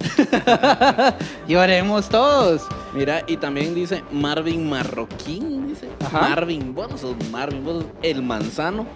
lloremos 1.50 2.08
todos. 2.08 2.62
Mira, 2.94 3.22
y 3.28 3.36
también 3.36 3.76
dice 3.76 4.02
Marvin 4.14 4.70
Marroquín, 4.70 5.68
dice. 5.68 5.90
Ajá. 6.00 6.30
Marvin, 6.30 6.74
vos 6.74 7.02
sos 7.02 7.18
Marvin, 7.32 7.66
vos 7.66 7.84
sos 7.84 7.92
el 8.02 8.24
manzano, 8.24 8.88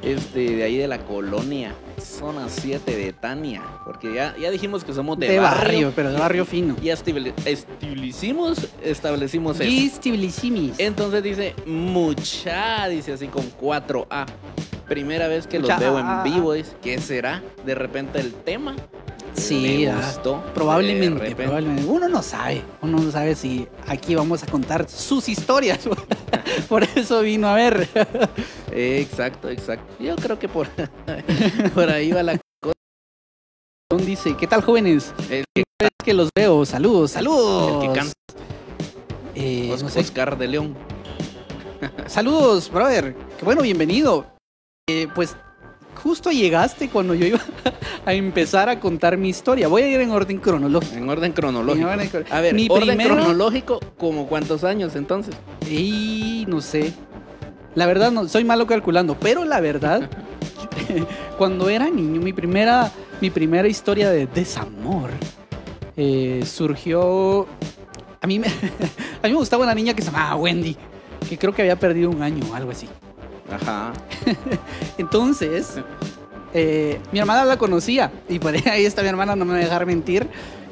este, 0.00 0.56
de 0.56 0.62
ahí 0.62 0.78
de 0.78 0.88
la 0.88 0.96
colonia, 1.04 1.74
zona 2.00 2.48
7 2.48 2.96
de 2.96 3.12
Tania, 3.12 3.62
porque 3.84 4.14
ya, 4.14 4.34
ya 4.40 4.50
dijimos 4.50 4.82
que 4.82 4.94
somos 4.94 5.18
de, 5.18 5.28
De, 5.28 5.40
barrio, 5.40 5.92
pero 5.94 6.10
de 6.10 6.18
barrio 6.18 6.46
fino. 6.46 6.74
Y 6.82 6.88
establecimos, 6.88 8.66
establecimos 8.82 9.60
eso. 9.60 9.68
Gistiblicimis. 9.68 10.76
Entonces 10.78 11.22
dice 11.22 11.54
mucha, 11.66 12.88
dice 12.88 13.12
así 13.12 13.26
con 13.26 13.44
4A. 13.60 14.24
Primera 14.90 15.28
vez 15.28 15.46
que 15.46 15.60
los 15.60 15.78
veo 15.78 16.00
en 16.00 16.24
vivo, 16.24 16.52
es 16.52 16.74
¿qué 16.82 17.00
será? 17.00 17.40
De 17.64 17.76
repente 17.76 18.18
el 18.18 18.34
tema. 18.34 18.74
Sí, 19.34 19.84
me 19.84 19.90
ah, 19.92 20.02
gustó. 20.04 20.42
Probablemente, 20.52 21.32
probablemente. 21.36 21.88
Uno 21.88 22.08
no 22.08 22.20
sabe, 22.24 22.64
uno 22.82 22.98
no 22.98 23.12
sabe 23.12 23.36
si 23.36 23.68
aquí 23.86 24.16
vamos 24.16 24.42
a 24.42 24.46
contar 24.46 24.90
sus 24.90 25.28
historias. 25.28 25.88
Por 26.68 26.82
eso 26.82 27.20
vino 27.20 27.46
a 27.46 27.54
ver. 27.54 27.88
Exacto, 28.72 29.48
exacto. 29.48 29.94
Yo 30.02 30.16
creo 30.16 30.40
que 30.40 30.48
por, 30.48 30.66
por 31.74 31.88
ahí 31.88 32.10
va 32.10 32.24
la 32.24 32.40
cosa. 32.60 32.74
Dice, 34.04 34.36
¿qué 34.36 34.48
tal 34.48 34.60
jóvenes? 34.60 35.14
El 35.30 35.44
Es 35.54 35.88
que 36.04 36.14
los 36.14 36.30
veo. 36.36 36.66
Saludos, 36.66 37.12
saludos. 37.12 37.84
El 37.84 37.88
que 37.88 37.94
canta 37.96 38.12
Eh, 39.36 39.70
Os- 39.72 39.84
no 39.84 39.88
sé. 39.88 40.00
Oscar 40.00 40.36
de 40.36 40.48
León. 40.48 40.74
Saludos, 42.08 42.68
brother. 42.68 43.14
Qué 43.38 43.44
bueno, 43.44 43.62
bienvenido. 43.62 44.39
Eh, 44.88 45.08
pues 45.14 45.36
justo 46.02 46.30
llegaste 46.30 46.88
cuando 46.88 47.14
yo 47.14 47.26
iba 47.26 47.38
a 48.06 48.12
empezar 48.14 48.68
a 48.68 48.80
contar 48.80 49.16
mi 49.16 49.28
historia. 49.28 49.68
Voy 49.68 49.82
a 49.82 49.88
ir 49.88 50.00
en 50.00 50.10
orden 50.10 50.38
cronológico. 50.38 50.94
En 50.96 51.08
orden 51.08 51.32
cronológico. 51.32 51.86
En 51.88 51.92
orden 51.94 52.08
cron- 52.10 52.26
A 52.32 52.40
ver, 52.40 52.54
Mi 52.54 52.66
orden 52.70 52.98
cronológico, 52.98 53.80
¿como 53.98 54.26
cuántos 54.26 54.64
años 54.64 54.96
entonces? 54.96 55.34
Y 55.70 56.44
no 56.48 56.60
sé. 56.60 56.92
La 57.74 57.86
verdad, 57.86 58.10
no, 58.10 58.26
soy 58.28 58.42
malo 58.44 58.66
calculando, 58.66 59.16
pero 59.18 59.44
la 59.44 59.60
verdad, 59.60 60.10
cuando 61.38 61.68
era 61.68 61.88
niño, 61.88 62.20
mi 62.20 62.32
primera, 62.32 62.90
mi 63.20 63.30
primera 63.30 63.68
historia 63.68 64.10
de 64.10 64.26
desamor 64.26 65.10
eh, 65.96 66.42
surgió. 66.44 67.46
A 68.22 68.26
mí, 68.26 68.38
me, 68.40 68.46
a 69.22 69.26
mí 69.26 69.30
me 69.30 69.34
gustaba 69.34 69.62
una 69.62 69.74
niña 69.74 69.94
que 69.94 70.02
se 70.02 70.10
llamaba 70.10 70.34
Wendy, 70.34 70.76
que 71.28 71.38
creo 71.38 71.54
que 71.54 71.62
había 71.62 71.76
perdido 71.78 72.10
un 72.10 72.22
año 72.22 72.44
o 72.50 72.54
algo 72.56 72.72
así. 72.72 72.88
Ajá. 73.52 73.92
Entonces, 74.98 75.76
eh, 76.52 77.00
mi 77.12 77.18
hermana 77.18 77.44
la 77.44 77.56
conocía 77.56 78.12
y 78.28 78.38
por 78.38 78.54
ahí 78.68 78.84
está 78.84 79.02
mi 79.02 79.08
hermana, 79.08 79.36
no 79.36 79.44
me 79.44 79.52
va 79.52 79.58
a 79.58 79.62
dejar 79.62 79.86
mentir. 79.86 80.28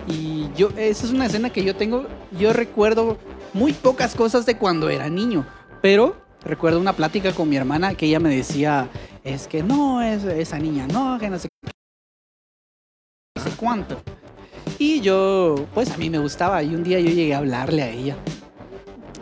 Y 0.06 0.48
yo, 0.56 0.70
esa 0.76 1.06
es 1.06 1.12
una 1.12 1.26
escena 1.26 1.50
que 1.50 1.62
yo 1.62 1.76
tengo, 1.76 2.06
yo 2.38 2.52
recuerdo 2.52 3.18
muy 3.52 3.72
pocas 3.72 4.14
cosas 4.14 4.46
de 4.46 4.56
cuando 4.56 4.88
era 4.88 5.08
niño, 5.08 5.46
pero 5.82 6.16
recuerdo 6.44 6.80
una 6.80 6.94
plática 6.94 7.32
con 7.32 7.48
mi 7.48 7.56
hermana 7.56 7.94
que 7.94 8.06
ella 8.06 8.20
me 8.20 8.34
decía, 8.34 8.88
es 9.22 9.46
que 9.46 9.62
no, 9.62 10.00
es 10.00 10.24
esa 10.24 10.58
niña, 10.58 10.86
no, 10.86 11.18
que 11.18 11.28
no 11.28 11.38
sé, 11.38 11.48
no 13.36 13.42
sé 13.42 13.50
cuánto. 13.56 14.00
Y 14.78 15.00
yo, 15.00 15.66
pues 15.74 15.90
a 15.90 15.98
mí 15.98 16.08
me 16.08 16.18
gustaba 16.18 16.62
y 16.62 16.74
un 16.74 16.84
día 16.84 17.00
yo 17.00 17.10
llegué 17.10 17.34
a 17.34 17.38
hablarle 17.38 17.82
a 17.82 17.90
ella 17.90 18.16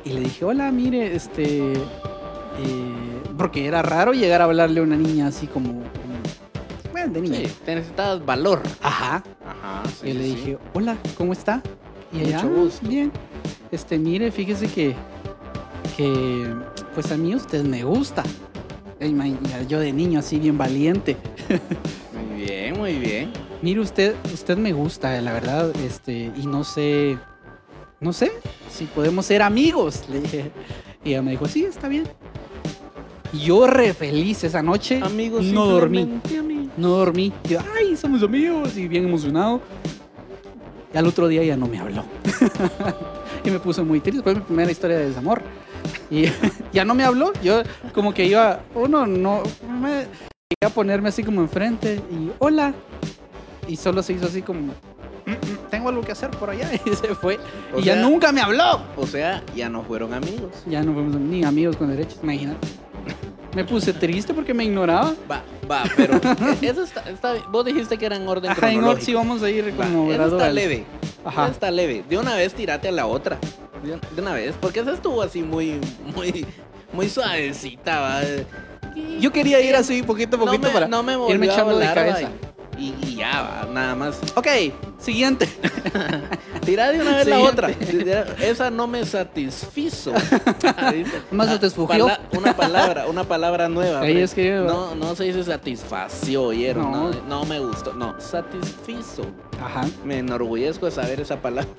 y 0.05 0.11
le 0.13 0.21
dije, 0.21 0.45
hola, 0.45 0.71
mire, 0.71 1.17
este, 1.17 1.73
eh, 1.73 3.16
porque 3.37 3.67
era 3.67 3.83
raro 3.83 4.13
llegar 4.13 4.41
a 4.41 4.45
hablarle 4.45 4.81
a 4.81 4.83
una 4.83 4.97
niña 4.97 5.27
así 5.29 5.47
como, 5.47 5.69
como- 5.71 6.93
bueno, 6.93 7.13
de 7.13 7.21
niña. 7.21 7.37
Sí, 7.39 7.53
te 7.65 7.75
necesitabas 7.75 8.25
valor. 8.25 8.63
Ajá. 8.83 9.23
Ajá. 9.47 9.83
y 10.05 10.13
le 10.13 10.25
dije, 10.25 10.59
hola, 10.75 10.97
¿cómo 11.17 11.33
está? 11.33 11.63
Y 12.13 12.21
ella, 12.21 12.43
Mucho 12.43 12.55
"Ah, 12.55 12.61
gusto". 12.63 12.89
bien. 12.89 13.13
Este, 13.71 13.99
mire, 13.99 14.31
fíjese 14.31 14.67
que, 14.69 14.95
que, 15.97 16.47
pues 16.95 17.11
a 17.13 17.17
mí 17.17 17.35
usted 17.35 17.65
me 17.65 17.83
gusta. 17.85 18.23
Yo 19.69 19.79
de 19.81 19.93
niño 19.93 20.21
así 20.21 20.39
bien 20.39 20.57
valiente. 20.57 21.17
Muy 22.15 22.43
bien, 22.45 22.79
muy 22.79 22.95
bien. 22.95 23.33
Mire 23.63 23.81
usted, 23.81 24.15
usted 24.33 24.57
me 24.57 24.73
gusta, 24.73 25.21
la 25.21 25.33
verdad, 25.33 25.71
este, 25.85 26.31
y 26.37 26.47
no 26.47 26.65
sé, 26.65 27.19
no 28.01 28.13
sé 28.13 28.31
si 28.71 28.85
podemos 28.85 29.27
ser 29.27 29.43
amigos. 29.43 30.05
Le 30.11 30.21
dije. 30.21 30.51
Y 31.05 31.11
ella 31.11 31.23
me 31.23 31.31
dijo, 31.33 31.47
sí, 31.47 31.65
está 31.65 31.89
bien. 31.89 32.05
Yo 33.33 33.67
re 33.67 33.93
feliz 33.95 34.45
esa 34.45 34.63
noche. 34.63 35.01
Amigos, 35.03 35.45
no 35.45 35.67
dormí. 35.67 36.09
No 36.77 36.89
dormí. 36.91 37.33
Yo, 37.49 37.59
ay, 37.79 37.97
somos 37.97 38.23
amigos. 38.23 38.77
Y 38.77 38.89
bien 38.89 39.05
emocionado. 39.05 39.61
Y 40.95 40.99
al 40.99 41.07
otro 41.07 41.29
día 41.29 41.43
ya 41.45 41.57
no 41.57 41.67
me 41.67 41.79
habló. 41.79 42.05
y 43.45 43.51
me 43.51 43.59
puso 43.59 43.85
muy 43.85 44.01
triste. 44.01 44.23
Fue 44.23 44.35
mi 44.35 44.41
primera 44.41 44.71
historia 44.71 44.99
de 44.99 45.09
desamor. 45.09 45.43
Y 46.11 46.25
ya 46.73 46.85
no 46.85 46.95
me 46.95 47.05
habló. 47.05 47.33
Yo 47.43 47.63
como 47.95 48.13
que 48.15 48.27
iba, 48.27 48.61
uno 48.75 49.07
no, 49.07 49.43
me 49.81 49.91
llegué 50.51 50.67
a 50.67 50.71
ponerme 50.71 51.09
así 51.09 51.23
como 51.23 51.41
enfrente 51.41 52.01
y 52.11 52.31
hola. 52.39 52.75
Y 53.69 53.77
solo 53.77 54.03
se 54.03 54.13
hizo 54.13 54.27
así 54.27 54.43
como, 54.43 54.61
"Mm, 54.61 55.31
mm, 55.33 55.69
tengo 55.71 55.89
algo 55.89 56.03
que 56.03 56.13
hacer 56.13 56.31
por 56.31 56.51
allá. 56.51 56.71
Y 56.87 56.91
se 56.95 57.15
fue. 57.17 57.39
O 57.75 57.81
y 57.81 57.83
ya 57.83 57.95
sea- 57.95 58.03
nunca 58.03 58.31
me 58.33 58.41
habló. 58.41 58.81
O 58.97 59.07
sea, 59.07 59.43
ya 59.57 59.69
no 59.69 59.83
fueron 59.83 60.15
amigos. 60.15 60.53
Ya 60.67 60.83
no 60.83 60.93
fuimos 60.95 61.17
ni 61.21 61.43
amigos 61.45 61.77
con 61.77 61.89
derechos, 61.91 62.19
imagínate. 62.23 62.67
Me 63.55 63.65
puse 63.65 63.93
triste 63.95 64.35
porque 64.35 64.53
me 64.53 64.65
ignoraba. 64.65 65.15
Va, 65.31 65.43
va, 65.71 65.85
pero 65.97 66.21
eso 66.63 66.83
está, 66.83 67.09
está. 67.09 67.35
Vos 67.51 67.65
dijiste 67.65 67.97
que 67.97 68.05
era 68.07 68.17
en 68.17 68.29
orden 68.29 68.51
Ajá, 68.51 68.71
en 68.71 69.01
sí 69.01 69.15
vamos 69.15 69.43
a 69.43 69.49
ir 69.51 69.73
Va, 69.81 69.87
como 69.87 70.13
eso 70.13 70.25
está 70.37 70.51
leve. 70.51 70.85
Ajá. 71.25 71.49
Está 71.49 71.71
leve. 71.71 72.05
De 72.09 72.19
una 72.19 72.35
vez 72.35 72.53
tirate 72.53 72.89
a 72.89 72.93
la 72.93 73.07
otra. 73.07 73.39
De, 73.83 73.93
un- 73.95 74.01
de 74.15 74.21
una 74.23 74.35
vez. 74.35 74.55
Porque 74.61 74.81
esa 74.81 74.93
estuvo 74.93 75.23
así 75.23 75.43
muy, 75.43 75.81
muy, 76.15 76.45
muy 76.93 77.09
suavecita, 77.09 78.01
va. 78.01 78.21
Yo 79.21 79.33
quería 79.33 79.61
ir 79.61 79.75
así 79.77 80.03
poquito 80.03 80.37
a 80.37 80.41
poquito 80.41 80.63
no 80.63 80.69
me, 80.69 80.73
para 80.75 80.89
no 80.89 81.03
me 81.03 81.33
irme 81.33 81.49
a 81.49 81.53
echando 81.53 81.79
de 81.79 81.87
va. 81.87 82.31
Y, 82.79 82.95
y 83.03 83.17
ya, 83.17 83.43
va, 83.43 83.69
nada 83.73 83.95
más. 83.95 84.19
Ok, 84.35 84.47
siguiente. 84.99 85.49
Tira 86.65 86.91
de 86.93 87.01
una 87.01 87.17
vez 87.17 87.27
la 87.27 87.39
otra. 87.41 87.69
De- 87.69 88.05
de- 88.05 88.51
Esa 88.51 88.71
no 88.71 88.87
me 88.87 89.05
satisfizo. 89.07 90.13
¿Más 91.31 91.49
Ah, 91.49 91.53
satisfugió? 91.53 92.07
pala- 92.07 92.21
una 92.37 92.57
palabra, 92.57 93.07
una 93.07 93.25
palabra 93.25 93.69
nueva. 93.69 94.01
Ahí 94.01 94.19
es 94.19 94.35
que- 94.35 94.53
no, 94.53 94.95
no 94.95 95.15
se 95.17 95.25
dice 95.25 95.43
satisfació. 95.45 96.53
No. 96.75 96.91
No. 96.91 97.11
No, 97.29 97.45
me 97.45 97.61
gustó. 97.61 97.93
No, 97.95 98.15
satisfizo. 98.21 99.23
Ajá. 99.63 99.87
Me 100.05 100.19
enorgullezco 100.19 100.87
de 100.87 100.93
saber 100.93 101.21
esa 101.21 101.41
palabra. 101.41 101.71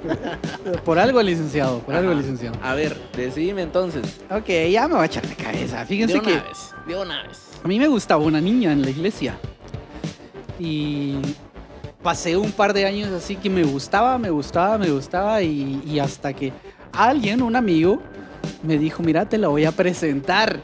Por 0.83 0.97
algo 0.97 1.21
licenciado, 1.21 1.79
por 1.79 1.93
algo 1.95 2.13
licenciado. 2.13 2.55
A 2.63 2.73
ver, 2.73 2.97
decime 3.15 3.61
entonces. 3.61 4.03
Ok, 4.31 4.49
ya 4.71 4.87
me 4.87 4.95
voy 4.95 5.03
a 5.03 5.05
echar 5.05 5.27
de 5.27 5.35
cabeza. 5.35 5.79
De 5.81 5.85
Fíjense 5.85 6.15
una 6.19 6.23
que 6.27 6.33
vez. 6.35 6.73
De 6.87 6.95
una 6.97 7.23
vez. 7.23 7.37
a 7.63 7.67
mí 7.67 7.77
me 7.79 7.87
gustaba 7.87 8.23
una 8.23 8.41
niña 8.41 8.71
en 8.71 8.81
la 8.81 8.89
iglesia. 8.89 9.37
Y 10.59 11.15
pasé 12.01 12.37
un 12.37 12.51
par 12.51 12.73
de 12.73 12.85
años 12.85 13.11
así 13.11 13.35
que 13.35 13.49
me 13.49 13.63
gustaba, 13.63 14.17
me 14.17 14.29
gustaba, 14.29 14.77
me 14.77 14.89
gustaba. 14.89 15.41
Y, 15.41 15.99
hasta 15.99 16.33
que 16.33 16.53
alguien, 16.91 17.41
un 17.41 17.55
amigo, 17.55 17.99
me 18.63 18.77
dijo, 18.77 19.03
mira, 19.03 19.27
te 19.27 19.37
la 19.37 19.47
voy 19.47 19.65
a 19.65 19.71
presentar. 19.71 20.59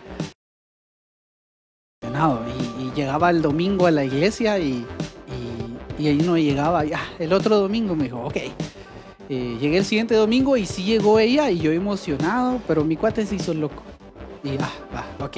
Y, 2.03 2.83
y 2.83 2.91
llegaba 2.95 3.29
el 3.29 3.41
domingo 3.41 3.87
a 3.87 3.91
la 3.91 4.05
iglesia 4.05 4.59
y, 4.59 4.85
y, 5.99 6.07
ahí 6.07 6.17
no 6.17 6.37
llegaba. 6.37 6.85
Ya, 6.85 7.01
el 7.19 7.33
otro 7.33 7.57
domingo 7.57 7.95
me 7.95 8.05
dijo, 8.05 8.21
ok. 8.23 8.37
Eh, 9.29 9.57
llegué 9.59 9.77
el 9.77 9.85
siguiente 9.85 10.15
domingo 10.15 10.57
y 10.57 10.65
sí 10.65 10.83
llegó 10.83 11.17
ella 11.17 11.49
y 11.49 11.59
yo 11.59 11.71
emocionado, 11.71 12.59
pero 12.67 12.83
mi 12.83 12.97
cuate 12.97 13.25
se 13.25 13.35
hizo 13.35 13.53
loco. 13.53 13.83
Y 14.43 14.57
ah, 14.59 14.71
va, 14.93 15.25
ok. 15.25 15.37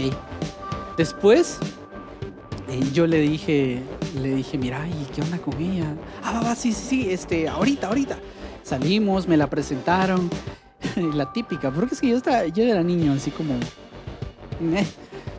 Después, 0.98 1.60
eh, 2.68 2.82
yo 2.94 3.06
le 3.06 3.20
dije, 3.20 3.80
le 4.20 4.36
dije, 4.36 4.58
mira, 4.58 4.88
¿y 4.88 5.06
qué 5.14 5.22
onda 5.22 5.38
con? 5.38 5.56
Ah, 6.24 6.32
va, 6.34 6.42
va, 6.42 6.56
sí, 6.56 6.74
sí, 6.74 6.86
sí, 6.88 7.12
este, 7.12 7.48
ahorita, 7.48 7.88
ahorita. 7.88 8.18
Salimos, 8.64 9.28
me 9.28 9.38
la 9.38 9.48
presentaron. 9.48 10.30
la 11.14 11.32
típica, 11.32 11.72
porque 11.72 11.96
es 11.96 12.02
que 12.02 12.10
yo, 12.10 12.18
estaba, 12.18 12.46
yo 12.48 12.64
era 12.64 12.82
niño, 12.84 13.14
así 13.14 13.32
como. 13.32 13.54
eh, 13.54 14.86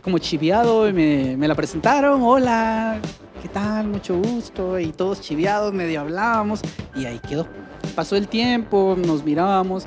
como 0.01 0.19
chiviado, 0.19 0.87
y 0.87 0.93
me, 0.93 1.35
me 1.35 1.47
la 1.47 1.55
presentaron. 1.55 2.21
Hola, 2.21 2.99
¿qué 3.41 3.49
tal? 3.49 3.87
Mucho 3.87 4.17
gusto. 4.17 4.79
Y 4.79 4.93
todos 4.93 5.19
chiviados, 5.19 5.73
medio 5.73 6.01
hablábamos. 6.01 6.61
Y 6.95 7.05
ahí 7.05 7.19
quedó. 7.19 7.47
Pasó 7.95 8.15
el 8.15 8.27
tiempo, 8.29 8.95
nos 8.97 9.25
mirábamos. 9.25 9.85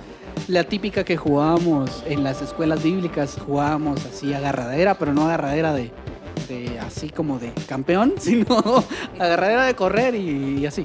La 0.48 0.64
típica 0.64 1.04
que 1.04 1.16
jugábamos 1.16 2.02
en 2.06 2.24
las 2.24 2.42
escuelas 2.42 2.82
bíblicas, 2.82 3.38
jugábamos 3.46 4.04
así 4.04 4.34
agarradera, 4.34 4.94
pero 4.94 5.12
no 5.12 5.24
agarradera 5.26 5.72
de, 5.72 5.92
de 6.50 6.78
así 6.80 7.08
como 7.10 7.38
de 7.38 7.52
campeón, 7.68 8.14
sino 8.20 8.84
agarradera 9.18 9.64
de 9.66 9.74
correr 9.74 10.14
y, 10.14 10.58
y 10.58 10.66
así. 10.66 10.84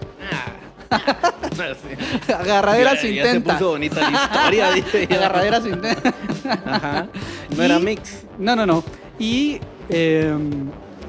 Sí. 1.51 2.31
Agarradera 2.33 2.95
se 2.95 3.13
ya 3.13 3.31
se 3.31 3.41
puso 3.41 3.69
bonita 3.69 4.09
la 4.09 4.11
historia, 4.23 4.71
dice. 4.75 5.07
Agarradera 5.11 5.61
se 5.61 5.69
intenta. 5.69 6.13
Ajá. 6.65 7.07
No 7.55 7.61
Y- 7.63 7.65
era 7.65 7.79
mix. 7.79 8.23
No, 8.37 8.55
no, 8.55 8.65
no. 8.65 8.83
Y 9.17 9.59
eh, 9.89 10.33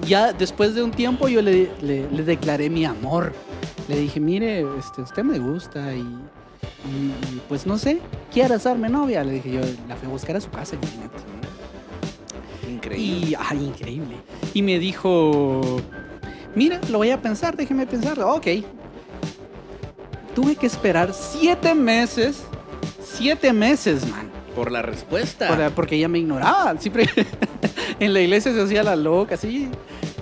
ya 0.07 0.33
después 0.33 0.75
de 0.75 0.83
un 0.83 0.91
tiempo 0.93 1.29
yo 1.29 1.43
le, 1.43 1.71
le- 1.83 2.09
le 2.11 2.23
declaré 2.23 2.71
mi 2.71 2.85
amor. 2.85 3.33
Le 3.89 3.99
dije, 3.99 4.19
mire, 4.19 4.65
este, 4.79 5.03
usted 5.03 5.23
me 5.23 5.39
gusta 5.39 5.93
y, 5.95 5.99
y- 6.01 7.35
y, 7.35 7.43
pues 7.49 7.67
no 7.67 7.77
sé, 7.79 8.01
¿quiere 8.33 8.55
hacerme 8.55 8.89
novia? 8.89 9.23
Le 9.25 9.33
dije 9.35 9.53
yo, 9.53 9.61
la 9.89 9.95
fui 9.97 10.09
a 10.09 10.11
buscar 10.11 10.37
a 10.37 10.41
su 10.41 10.51
casa, 10.51 10.77
imagínate. 10.77 11.17
Increíble. 12.87 13.29
Y, 13.31 13.35
ay, 13.39 13.65
increíble. 13.65 14.17
Y 14.55 14.63
me 14.63 14.79
dijo, 14.79 15.81
mira, 16.55 16.81
lo 16.91 16.99
voy 16.99 17.11
a 17.11 17.21
pensar, 17.21 17.57
déjeme 17.57 17.87
pensar. 17.87 18.19
Ok. 18.21 18.47
Tuve 20.35 20.57
que 20.57 20.67
esperar 20.67 21.13
siete 21.15 21.75
meses, 21.75 22.43
siete 23.03 23.53
meses, 23.53 24.07
man. 24.09 24.31
Por 24.55 24.71
la 24.71 24.83
respuesta. 24.83 25.49
Por- 25.49 25.71
porque 25.73 25.97
ella 25.97 26.09
me 26.09 26.19
ignoraba. 26.19 26.75
Siempre 26.79 27.07
en 28.01 28.13
la 28.13 28.21
iglesia 28.21 28.53
se 28.53 28.63
hacía 28.63 28.83
la 28.83 28.97
loca, 28.97 29.35
así. 29.37 29.69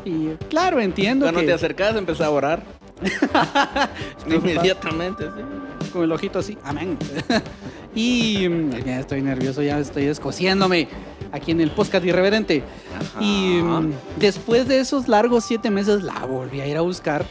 Y 0.05 0.29
claro, 0.49 0.81
entiendo 0.81 1.25
Cuando 1.27 1.41
que 1.41 1.47
te 1.47 1.53
acercabas 1.53 1.97
empezaba 1.97 2.29
a 2.29 2.33
orar. 2.33 2.63
Inmediatamente, 4.27 5.25
sí. 5.25 5.91
con 5.91 6.05
el 6.05 6.13
ojito 6.13 6.39
así, 6.39 6.59
amén. 6.65 6.99
y 7.95 8.49
mm, 8.49 8.71
ya 8.85 9.01
estoy 9.01 9.23
nervioso, 9.23 9.63
ya 9.63 9.79
estoy 9.79 10.07
descosiéndome 10.07 10.89
aquí 11.33 11.51
en 11.51 11.61
el 11.61 11.71
podcast 11.71 12.05
irreverente. 12.05 12.63
Ajá. 12.97 13.23
Y 13.23 13.61
mm, 13.63 13.93
después 14.19 14.69
de 14.69 14.81
esos 14.81 15.09
largos 15.09 15.45
siete 15.45 15.71
meses 15.71 16.03
la 16.03 16.25
volví 16.27 16.61
a 16.61 16.67
ir 16.67 16.77
a 16.77 16.81
buscar. 16.81 17.25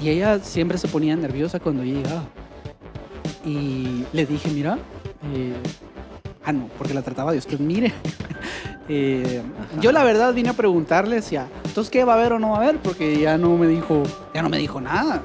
Y 0.00 0.10
ella 0.10 0.38
siempre 0.38 0.78
se 0.78 0.88
ponía 0.88 1.16
nerviosa 1.16 1.58
cuando 1.58 1.82
yo 1.82 1.94
llegaba. 1.94 2.24
Y 3.44 4.04
le 4.12 4.26
dije, 4.26 4.48
mira, 4.50 4.78
eh, 5.34 5.54
ah, 6.48 6.52
no, 6.52 6.68
porque 6.78 6.94
la 6.94 7.02
trataba 7.02 7.32
de 7.32 7.38
usted, 7.38 7.58
mire. 7.60 7.92
eh, 8.88 9.42
yo 9.80 9.92
la 9.92 10.02
verdad 10.04 10.32
vine 10.32 10.48
a 10.48 10.52
preguntarle 10.54 11.20
si, 11.22 11.36
ah, 11.36 11.46
entonces, 11.66 11.90
¿qué 11.90 12.04
va 12.04 12.14
a 12.14 12.16
haber 12.16 12.32
o 12.32 12.38
no 12.38 12.50
va 12.50 12.58
a 12.58 12.62
haber? 12.62 12.78
Porque 12.78 13.18
ya 13.20 13.36
no 13.38 13.56
me 13.56 13.66
dijo, 13.66 14.02
ya 14.34 14.42
no 14.42 14.48
me 14.48 14.58
dijo 14.58 14.80
nada. 14.80 15.20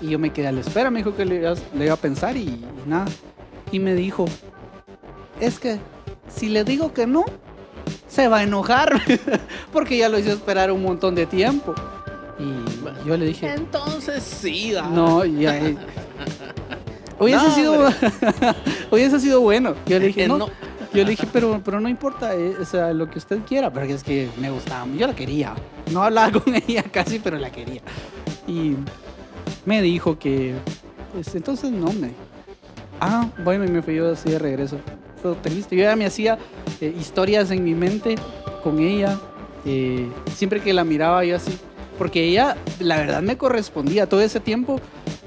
Y 0.00 0.08
yo 0.08 0.18
me 0.18 0.32
quedé 0.32 0.46
a 0.48 0.52
la 0.52 0.60
espera, 0.60 0.90
me 0.90 1.00
dijo 1.00 1.14
que 1.14 1.24
le, 1.24 1.36
iba- 1.36 1.54
le 1.76 1.84
iba 1.84 1.94
a 1.94 1.98
pensar 1.98 2.36
y, 2.36 2.40
y 2.42 2.64
nada. 2.86 3.06
Y 3.72 3.78
me 3.80 3.94
dijo, 3.94 4.24
es 5.40 5.58
que 5.58 5.78
si 6.34 6.48
le 6.48 6.64
digo 6.64 6.92
que 6.94 7.06
no, 7.06 7.24
se 8.08 8.28
va 8.28 8.38
a 8.38 8.42
enojar 8.44 9.00
porque 9.72 9.98
ya 9.98 10.08
lo 10.08 10.18
hice 10.18 10.32
esperar 10.32 10.70
un 10.72 10.82
montón 10.82 11.14
de 11.14 11.26
tiempo. 11.26 11.74
Y 12.38 13.06
yo 13.08 13.16
le 13.18 13.26
dije, 13.26 13.52
Entonces 13.52 14.22
sí, 14.22 14.72
no, 14.92 15.24
ya. 15.26 15.58
eh, 15.58 15.76
Hubiese, 17.20 17.44
No, 17.48 17.54
sido, 17.54 17.88
hubiese 18.90 19.20
sido 19.20 19.40
bueno. 19.42 19.74
Yo 19.84 19.98
le 19.98 20.06
dije, 20.06 20.24
Eh, 20.24 20.28
no. 20.28 20.38
no. 20.38 20.48
Yo 20.92 21.04
le 21.04 21.10
dije, 21.10 21.26
pero, 21.32 21.60
pero 21.64 21.80
no 21.80 21.88
importa, 21.88 22.34
eh, 22.34 22.56
o 22.60 22.64
sea, 22.64 22.92
lo 22.92 23.08
que 23.08 23.18
usted 23.18 23.40
quiera, 23.46 23.72
pero 23.72 23.86
es 23.86 24.02
que 24.02 24.28
me 24.40 24.50
gustaba, 24.50 24.86
yo 24.96 25.06
la 25.06 25.14
quería. 25.14 25.54
No 25.92 26.02
hablaba 26.02 26.32
con 26.40 26.54
ella 26.54 26.82
casi, 26.90 27.20
pero 27.20 27.38
la 27.38 27.50
quería. 27.50 27.80
Y 28.46 28.74
me 29.64 29.82
dijo 29.82 30.18
que, 30.18 30.54
pues 31.12 31.32
entonces 31.34 31.70
no, 31.70 31.92
me. 31.92 32.10
Ah, 33.00 33.28
bueno, 33.44 33.64
me 33.70 33.82
fui 33.82 33.94
yo 33.96 34.10
así 34.12 34.30
de 34.30 34.38
regreso. 34.38 34.78
Todo 35.22 35.36
triste. 35.36 35.76
Yo 35.76 35.82
ya 35.84 35.96
me 35.96 36.06
hacía 36.06 36.38
eh, 36.80 36.94
historias 36.98 37.50
en 37.50 37.62
mi 37.62 37.74
mente 37.74 38.16
con 38.62 38.80
ella. 38.80 39.18
eh, 39.64 40.08
siempre 40.34 40.60
que 40.60 40.72
la 40.72 40.84
miraba 40.84 41.24
yo 41.24 41.36
así. 41.36 41.56
Porque 41.98 42.24
ella, 42.24 42.56
la 42.78 42.96
verdad, 42.96 43.22
me 43.22 43.36
correspondía. 43.36 44.08
Todo 44.08 44.22
ese 44.22 44.40
tiempo 44.40 44.80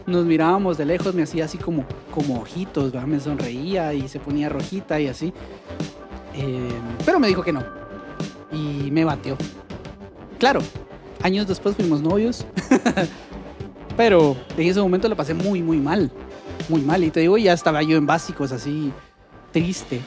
nos 0.05 0.25
mirábamos 0.25 0.77
de 0.77 0.85
lejos, 0.85 1.13
me 1.13 1.23
hacía 1.23 1.45
así 1.45 1.57
como, 1.57 1.85
como 2.13 2.41
ojitos, 2.41 2.93
me 3.05 3.19
sonreía 3.19 3.93
y 3.93 4.07
se 4.07 4.19
ponía 4.19 4.49
rojita 4.49 4.99
y 4.99 5.07
así. 5.07 5.33
Eh, 6.35 6.69
pero 7.05 7.19
me 7.19 7.27
dijo 7.27 7.43
que 7.43 7.53
no. 7.53 7.63
Y 8.51 8.91
me 8.91 9.05
bateó. 9.05 9.37
Claro, 10.39 10.59
años 11.21 11.47
después 11.47 11.75
fuimos 11.75 12.01
novios. 12.01 12.45
pero 13.97 14.35
en 14.57 14.67
ese 14.67 14.81
momento 14.81 15.07
la 15.07 15.15
pasé 15.15 15.33
muy, 15.33 15.61
muy 15.61 15.77
mal. 15.77 16.11
Muy 16.69 16.81
mal. 16.81 17.03
Y 17.03 17.11
te 17.11 17.21
digo, 17.21 17.37
ya 17.37 17.53
estaba 17.53 17.81
yo 17.81 17.97
en 17.97 18.05
básicos 18.05 18.51
así, 18.51 18.91
triste. 19.51 20.01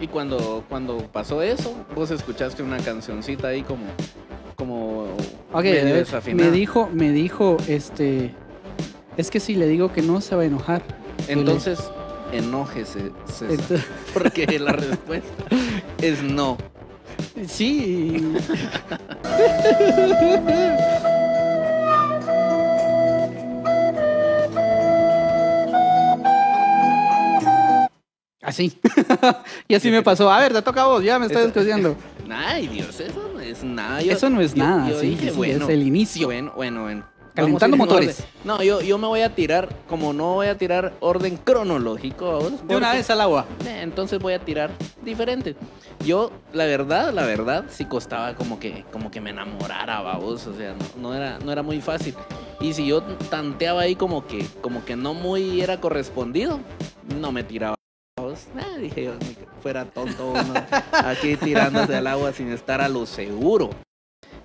Y 0.00 0.08
cuando, 0.08 0.64
cuando 0.68 0.98
pasó 1.12 1.42
eso, 1.42 1.74
vos 1.94 2.10
escuchaste 2.10 2.62
una 2.62 2.78
cancioncita 2.78 3.48
ahí 3.48 3.62
como, 3.62 3.84
como 4.56 4.91
Ok, 5.52 5.64
medio 5.64 6.04
me 6.34 6.50
dijo, 6.50 6.88
me 6.92 7.10
dijo, 7.10 7.56
este, 7.68 8.34
es 9.16 9.30
que 9.30 9.38
si 9.38 9.54
le 9.54 9.66
digo 9.66 9.92
que 9.92 10.00
no, 10.00 10.20
se 10.20 10.34
va 10.34 10.42
a 10.42 10.46
enojar. 10.46 10.82
Entonces, 11.28 11.78
enójese, 12.32 13.12
César, 13.26 13.50
Entonces- 13.50 13.86
porque 14.14 14.58
la 14.58 14.72
respuesta 14.72 15.44
es 16.00 16.22
no. 16.22 16.56
Sí. 17.46 18.32
Así. 28.42 28.78
y 29.68 29.74
así 29.74 29.90
me 29.90 30.02
pasó. 30.02 30.30
A 30.30 30.40
ver, 30.40 30.52
te 30.52 30.62
toca 30.62 30.82
a 30.82 30.86
vos, 30.86 31.02
ya 31.02 31.18
me 31.18 31.26
estoy 31.26 31.44
descosiendo. 31.44 31.96
Ay, 32.32 32.66
Dios, 32.68 32.98
eso 33.00 33.30
no 33.32 33.40
es 33.40 33.62
nada. 33.62 34.00
Yo- 34.02 34.12
Eso 34.12 34.30
no 34.30 34.40
es 34.40 34.54
yo- 34.54 34.64
nada, 34.64 34.88
yo 34.90 35.00
sí, 35.00 35.10
dije, 35.10 35.30
sí, 35.30 35.36
bueno, 35.36 35.64
es 35.64 35.70
el 35.70 35.82
inicio. 35.82 36.26
Bueno, 36.26 36.52
bueno, 36.56 36.82
bueno. 36.82 37.12
Calentando 37.34 37.78
motores. 37.78 38.24
No, 38.44 38.62
yo, 38.62 38.82
yo 38.82 38.98
me 38.98 39.06
voy 39.06 39.22
a 39.22 39.34
tirar, 39.34 39.74
como 39.88 40.12
no 40.12 40.34
voy 40.34 40.48
a 40.48 40.58
tirar 40.58 40.92
orden 41.00 41.38
cronológico, 41.38 42.30
¿vos? 42.40 42.66
De 42.68 42.76
una 42.76 42.92
vez 42.92 43.08
al 43.08 43.22
agua. 43.22 43.46
Eh, 43.66 43.80
Entonces 43.82 44.18
voy 44.18 44.34
a 44.34 44.38
tirar 44.38 44.70
diferente. 45.02 45.56
Yo, 46.04 46.30
la 46.52 46.66
verdad, 46.66 47.10
la 47.14 47.24
verdad, 47.24 47.64
sí 47.70 47.86
costaba 47.86 48.34
como 48.34 48.60
que, 48.60 48.84
como 48.92 49.10
que 49.10 49.22
me 49.22 49.30
enamorara, 49.30 50.02
babos. 50.02 50.46
O 50.46 50.54
sea, 50.54 50.74
no, 50.74 51.08
no 51.08 51.14
era, 51.14 51.38
no 51.38 51.50
era 51.50 51.62
muy 51.62 51.80
fácil. 51.80 52.14
Y 52.60 52.74
si 52.74 52.86
yo 52.86 53.02
tanteaba 53.02 53.80
ahí 53.80 53.96
como 53.96 54.26
que, 54.26 54.44
como 54.60 54.84
que 54.84 54.94
no 54.94 55.14
muy 55.14 55.62
era 55.62 55.80
correspondido, 55.80 56.60
no 57.18 57.32
me 57.32 57.44
tiraba. 57.44 57.76
Babos. 58.32 58.46
Ah, 58.56 58.78
dije 58.78 59.04
yo, 59.04 59.12
fuera 59.62 59.84
tonto 59.84 60.30
uno 60.30 60.54
aquí 60.92 61.36
tirándose 61.36 61.96
al 61.96 62.06
agua 62.06 62.32
sin 62.32 62.50
estar 62.50 62.80
a 62.80 62.88
lo 62.88 63.06
seguro. 63.06 63.70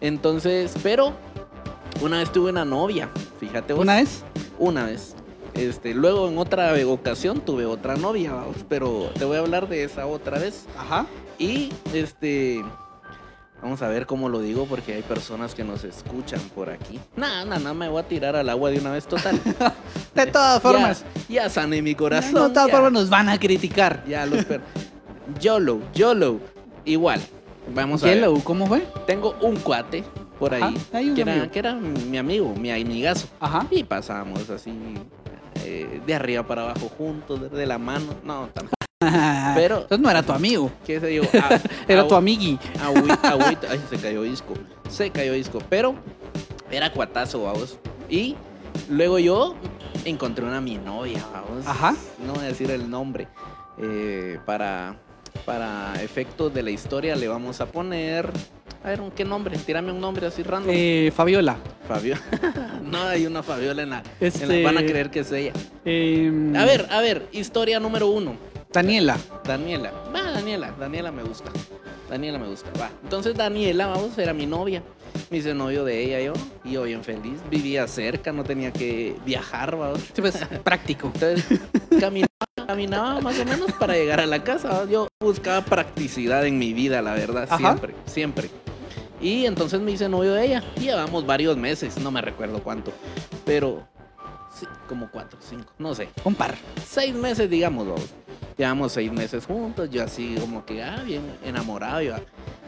Entonces, 0.01 0.75
pero 0.83 1.13
una 2.01 2.19
vez 2.19 2.31
tuve 2.31 2.51
una 2.51 2.65
novia, 2.65 3.09
fíjate 3.39 3.73
vos. 3.73 3.83
¿Una 3.83 3.95
vez? 3.95 4.23
Una 4.59 4.85
vez. 4.85 5.15
Este, 5.53 5.93
luego 5.95 6.27
en 6.27 6.37
otra 6.37 6.73
ocasión 6.85 7.41
tuve 7.41 7.65
otra 7.65 7.95
novia, 7.95 8.33
vamos, 8.33 8.57
pero 8.69 9.09
te 9.17 9.25
voy 9.25 9.37
a 9.37 9.39
hablar 9.39 9.67
de 9.67 9.83
esa 9.83 10.05
otra 10.05 10.37
vez. 10.37 10.65
Ajá. 10.77 11.07
Y 11.39 11.71
este 11.93 12.63
vamos 13.61 13.81
a 13.81 13.87
ver 13.87 14.05
cómo 14.05 14.29
lo 14.29 14.39
digo 14.39 14.65
porque 14.65 14.93
hay 14.93 15.01
personas 15.01 15.55
que 15.55 15.63
nos 15.63 15.83
escuchan 15.83 16.41
por 16.55 16.69
aquí. 16.69 16.99
Nada, 17.15 17.45
nada, 17.45 17.59
nada, 17.59 17.73
me 17.73 17.87
voy 17.89 17.99
a 17.99 18.07
tirar 18.07 18.35
al 18.35 18.49
agua 18.49 18.69
de 18.69 18.79
una 18.79 18.91
vez 18.91 19.07
total. 19.07 19.39
De 20.15 20.25
todas 20.25 20.61
formas. 20.61 21.05
Ya, 21.29 21.43
ya 21.43 21.49
sané 21.49 21.81
mi 21.81 21.93
corazón. 21.93 22.33
de 22.33 22.53
todas 22.53 22.71
formas 22.71 22.91
nos 22.91 23.09
van 23.09 23.29
a 23.29 23.39
criticar. 23.39 24.03
Ya 24.07 24.25
los 24.25 24.45
per... 24.45 24.61
YOLO, 25.39 25.79
YOLO. 25.93 26.39
Igual. 26.85 27.21
Vamos 27.73 28.03
a 28.03 28.07
ver. 28.07 28.15
Yellow, 28.15 28.43
¿cómo 28.43 28.65
fue? 28.65 28.87
Tengo 29.05 29.35
un 29.41 29.57
cuate 29.57 30.03
por 30.39 30.53
ahí, 30.53 30.61
Ajá, 30.63 30.73
hay 30.93 31.09
un 31.09 31.15
que, 31.15 31.21
era, 31.21 31.51
que 31.51 31.59
era 31.59 31.73
mi 31.73 32.17
amigo, 32.17 32.53
mi 32.55 32.71
amigazo. 32.71 33.27
Ajá. 33.39 33.67
Y 33.71 33.83
pasamos 33.83 34.49
así 34.49 34.71
eh, 35.65 36.01
de 36.05 36.15
arriba 36.15 36.43
para 36.43 36.63
abajo 36.63 36.89
juntos, 36.97 37.51
de 37.51 37.65
la 37.65 37.77
mano. 37.77 38.15
No, 38.23 38.49
tampoco. 38.53 38.76
Pero- 39.55 39.81
Entonces 39.81 39.99
no 39.99 40.09
era 40.09 40.23
tu 40.23 40.31
amigo, 40.33 40.71
¿Qué 40.85 40.99
se 40.99 41.05
digo? 41.07 41.25
A- 41.33 41.59
era 41.87 42.01
a- 42.01 42.07
tu 42.07 42.15
amigui. 42.15 42.57
agüita- 42.81 43.67
Ay, 43.69 43.79
se 43.89 43.97
cayó 43.97 44.23
disco. 44.23 44.55
Se 44.89 45.11
cayó 45.11 45.33
disco. 45.33 45.59
Pero 45.69 45.93
era 46.71 46.91
cuatazo, 46.91 47.43
vamos. 47.43 47.77
Y 48.09 48.35
luego 48.89 49.19
yo 49.19 49.55
encontré 50.03 50.45
una 50.45 50.61
mi 50.61 50.77
novia, 50.77 51.23
vamos. 51.31 51.67
Ajá. 51.67 51.95
No 52.25 52.33
voy 52.33 52.45
a 52.45 52.47
decir 52.47 52.71
el 52.71 52.89
nombre. 52.89 53.27
eh, 53.79 54.39
para, 54.47 54.95
para 55.45 55.93
efectos 56.01 56.51
de 56.51 56.63
la 56.63 56.71
historia 56.71 57.15
le 57.15 57.27
vamos 57.27 57.61
a 57.61 57.67
poner... 57.67 58.31
A 58.83 58.89
ver, 58.89 59.01
¿qué 59.15 59.25
nombre? 59.25 59.57
Tírame 59.57 59.91
un 59.91 59.99
nombre 59.99 60.25
así 60.25 60.41
random. 60.43 60.71
Eh, 60.73 61.11
Fabiola. 61.15 61.57
Fabio. 61.87 62.15
no 62.83 63.01
hay 63.03 63.25
una 63.27 63.43
Fabiola 63.43 63.83
en 63.83 63.89
la, 63.91 63.97
en 63.99 64.03
la- 64.19 64.27
Este- 64.27 64.63
Van 64.63 64.77
a 64.77 64.81
creer 64.85 65.11
que 65.11 65.19
es 65.19 65.31
ella. 65.31 65.51
Em, 65.85 66.55
A 66.55 66.65
ver, 66.65 66.87
a 66.89 67.01
ver, 67.01 67.27
historia 67.33 67.79
número 67.79 68.07
uno. 68.07 68.35
Daniela. 68.71 69.17
Daniela. 69.43 69.91
Va, 70.13 70.23
Daniela. 70.31 70.71
Daniela 70.79 71.11
me 71.11 71.23
gusta. 71.23 71.49
Daniela 72.09 72.37
me 72.37 72.47
gusta. 72.47 72.69
Va. 72.79 72.89
Entonces 73.03 73.35
Daniela, 73.35 73.87
vamos, 73.87 74.17
era 74.17 74.33
mi 74.33 74.45
novia. 74.45 74.83
Me 75.29 75.37
hice 75.37 75.53
novio 75.53 75.83
de 75.83 76.03
ella 76.03 76.21
yo. 76.21 76.33
Y 76.63 76.73
yo 76.73 76.83
bien 76.83 77.03
feliz. 77.03 77.39
Vivía 77.49 77.87
cerca, 77.87 78.31
no 78.31 78.43
tenía 78.43 78.71
que 78.71 79.15
viajar, 79.25 79.75
vamos. 79.75 79.99
Sí, 80.13 80.21
pues, 80.21 80.37
práctico. 80.63 81.11
Entonces 81.13 81.59
caminaba, 81.99 82.27
caminaba 82.67 83.21
más 83.21 83.39
o 83.39 83.45
menos 83.45 83.71
para 83.73 83.93
llegar 83.95 84.19
a 84.19 84.25
la 84.25 84.43
casa. 84.43 84.85
Yo 84.89 85.07
buscaba 85.19 85.63
practicidad 85.65 86.45
en 86.45 86.57
mi 86.59 86.73
vida, 86.73 87.01
la 87.01 87.13
verdad. 87.13 87.47
Ajá. 87.49 87.57
Siempre, 87.57 87.95
siempre. 88.05 88.49
Y 89.19 89.45
entonces 89.45 89.79
me 89.81 89.91
hice 89.91 90.07
novio 90.07 90.33
de 90.33 90.45
ella. 90.45 90.63
Llevamos 90.79 91.25
varios 91.25 91.57
meses, 91.57 91.97
no 91.99 92.11
me 92.11 92.21
recuerdo 92.21 92.61
cuánto. 92.61 92.91
Pero 93.45 93.87
sí, 94.53 94.67
como 94.87 95.09
cuatro, 95.09 95.39
cinco, 95.41 95.73
no 95.79 95.95
sé 95.95 96.09
Un 96.23 96.35
par. 96.35 96.55
seis 96.87 97.15
meses, 97.15 97.49
digamos, 97.49 97.87
vamos. 97.87 98.05
Llevamos 98.57 98.91
seis 98.93 99.11
meses 99.11 99.45
juntos, 99.45 99.87
yo 99.91 100.03
así 100.03 100.35
como 100.39 100.65
que, 100.65 100.81
ah, 100.81 101.03
bien 101.05 101.21
enamorado, 101.45 102.01
iba, 102.01 102.19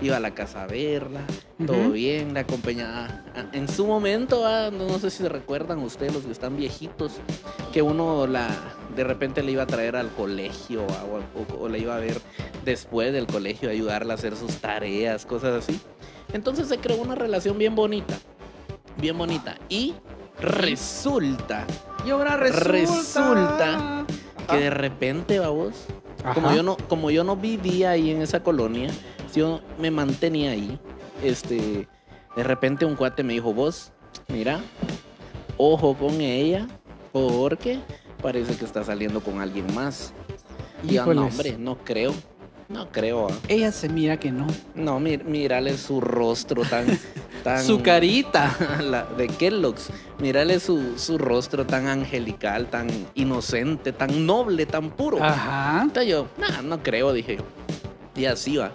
iba 0.03 0.17
a 0.17 0.19
la 0.19 0.31
casa 0.35 0.63
a 0.63 0.67
verla, 0.67 1.21
todo 1.65 1.91
bien, 1.93 2.35
la 2.35 2.41
acompañaba. 2.41 3.23
Ah, 3.35 3.45
En 3.53 3.67
su 3.67 3.87
momento, 3.87 4.45
ah, 4.45 4.69
no, 4.71 4.87
no 4.87 4.99
sé 4.99 5.09
si 5.09 5.23
se 5.23 5.29
recuerdan 5.29 5.79
ustedes, 5.79 6.13
los 6.13 6.23
que 6.25 6.31
están 6.31 6.55
viejitos, 6.57 7.13
que 7.73 7.81
uno 7.81 8.27
la 8.27 8.47
de 8.95 9.03
repente 9.03 9.41
le 9.41 9.51
iba 9.53 9.63
a 9.63 9.67
traer 9.67 9.95
al 9.95 10.09
colegio 10.09 10.85
ah, 10.91 11.05
o, 11.05 11.39
o- 11.55 11.63
o 11.63 11.69
le 11.69 11.79
iba 11.79 11.95
a 11.95 11.99
ver 11.99 12.21
después 12.63 13.11
del 13.11 13.25
colegio, 13.25 13.71
ayudarla 13.71 14.13
a 14.13 14.17
hacer 14.17 14.35
sus 14.35 14.57
tareas, 14.57 15.25
cosas 15.25 15.63
así. 15.63 15.79
Entonces 16.33 16.67
se 16.67 16.77
creó 16.77 17.01
una 17.01 17.15
relación 17.15 17.57
bien 17.57 17.73
bonita, 17.73 18.15
bien 18.97 19.17
bonita. 19.17 19.57
Y 19.69 19.95
resulta 20.39 21.65
Y 22.05 22.11
ahora 22.11 22.37
Resulta 22.37 24.05
que 24.49 24.57
de 24.57 24.69
repente, 24.69 25.39
vamos, 25.39 25.85
como 26.33 26.53
yo 26.53 26.63
no, 26.63 26.77
como 26.87 27.11
yo 27.11 27.23
no 27.23 27.35
vivía 27.35 27.91
ahí 27.91 28.11
en 28.11 28.21
esa 28.21 28.43
colonia, 28.43 28.89
yo 29.35 29.61
me 29.79 29.91
mantenía 29.91 30.51
ahí. 30.51 30.79
Este, 31.23 31.87
de 32.35 32.43
repente 32.43 32.85
un 32.85 32.95
cuate 32.95 33.23
me 33.23 33.33
dijo, 33.33 33.53
vos, 33.53 33.91
mira, 34.27 34.59
ojo 35.57 35.95
con 35.95 36.21
ella, 36.21 36.67
porque 37.11 37.79
parece 38.21 38.55
que 38.55 38.65
está 38.65 38.83
saliendo 38.83 39.21
con 39.21 39.41
alguien 39.41 39.73
más. 39.73 40.13
Y 40.83 40.93
yo, 40.93 41.13
no, 41.13 41.25
hombre, 41.25 41.57
no 41.57 41.77
creo, 41.77 42.13
no 42.69 42.89
creo. 42.91 43.27
ah. 43.29 43.33
Ella 43.47 43.71
se 43.71 43.89
mira 43.89 44.17
que 44.17 44.31
no. 44.31 44.47
No, 44.75 44.99
mi- 44.99 45.17
mírale 45.17 45.77
su 45.77 45.99
rostro 46.01 46.63
tan, 46.63 46.85
tan 47.43 47.63
Su 47.65 47.81
carita. 47.81 48.55
la 48.83 49.03
de 49.05 49.27
Kellogg's. 49.27 49.89
Mírale 50.19 50.59
su, 50.59 50.97
su 50.97 51.17
rostro 51.17 51.65
tan 51.65 51.87
angelical, 51.87 52.67
tan 52.67 52.87
inocente, 53.15 53.91
tan 53.91 54.25
noble, 54.25 54.65
tan 54.65 54.89
puro. 54.91 55.21
Ajá. 55.23 55.81
Entonces 55.81 56.11
yo, 56.11 56.27
nah, 56.37 56.61
no 56.61 56.81
creo, 56.83 57.11
dije 57.13 57.37
yo. 57.37 57.43
Y 58.15 58.25
así 58.25 58.57
va. 58.57 58.71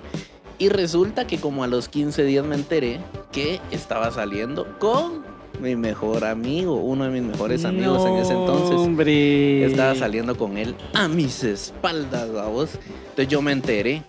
Y 0.58 0.68
resulta 0.68 1.26
que 1.26 1.38
como 1.38 1.64
a 1.64 1.66
los 1.66 1.88
15 1.88 2.22
días 2.24 2.44
me 2.46 2.54
enteré 2.54 3.00
que 3.32 3.60
estaba 3.72 4.10
saliendo 4.12 4.78
con 4.78 5.24
mi 5.60 5.76
mejor 5.76 6.24
amigo, 6.24 6.76
uno 6.76 7.04
de 7.04 7.10
mis 7.10 7.22
mejores 7.22 7.64
amigos 7.64 8.04
en 8.06 8.16
ese 8.16 8.32
entonces. 8.32 8.76
Hombre. 8.76 9.64
Estaba 9.64 9.94
saliendo 9.94 10.36
con 10.36 10.56
él 10.58 10.74
a 10.92 11.08
mis 11.08 11.42
espaldas, 11.44 12.32
vamos. 12.32 12.70
Entonces 13.10 13.28
yo 13.28 13.40
me 13.42 13.52
enteré. 13.52 14.02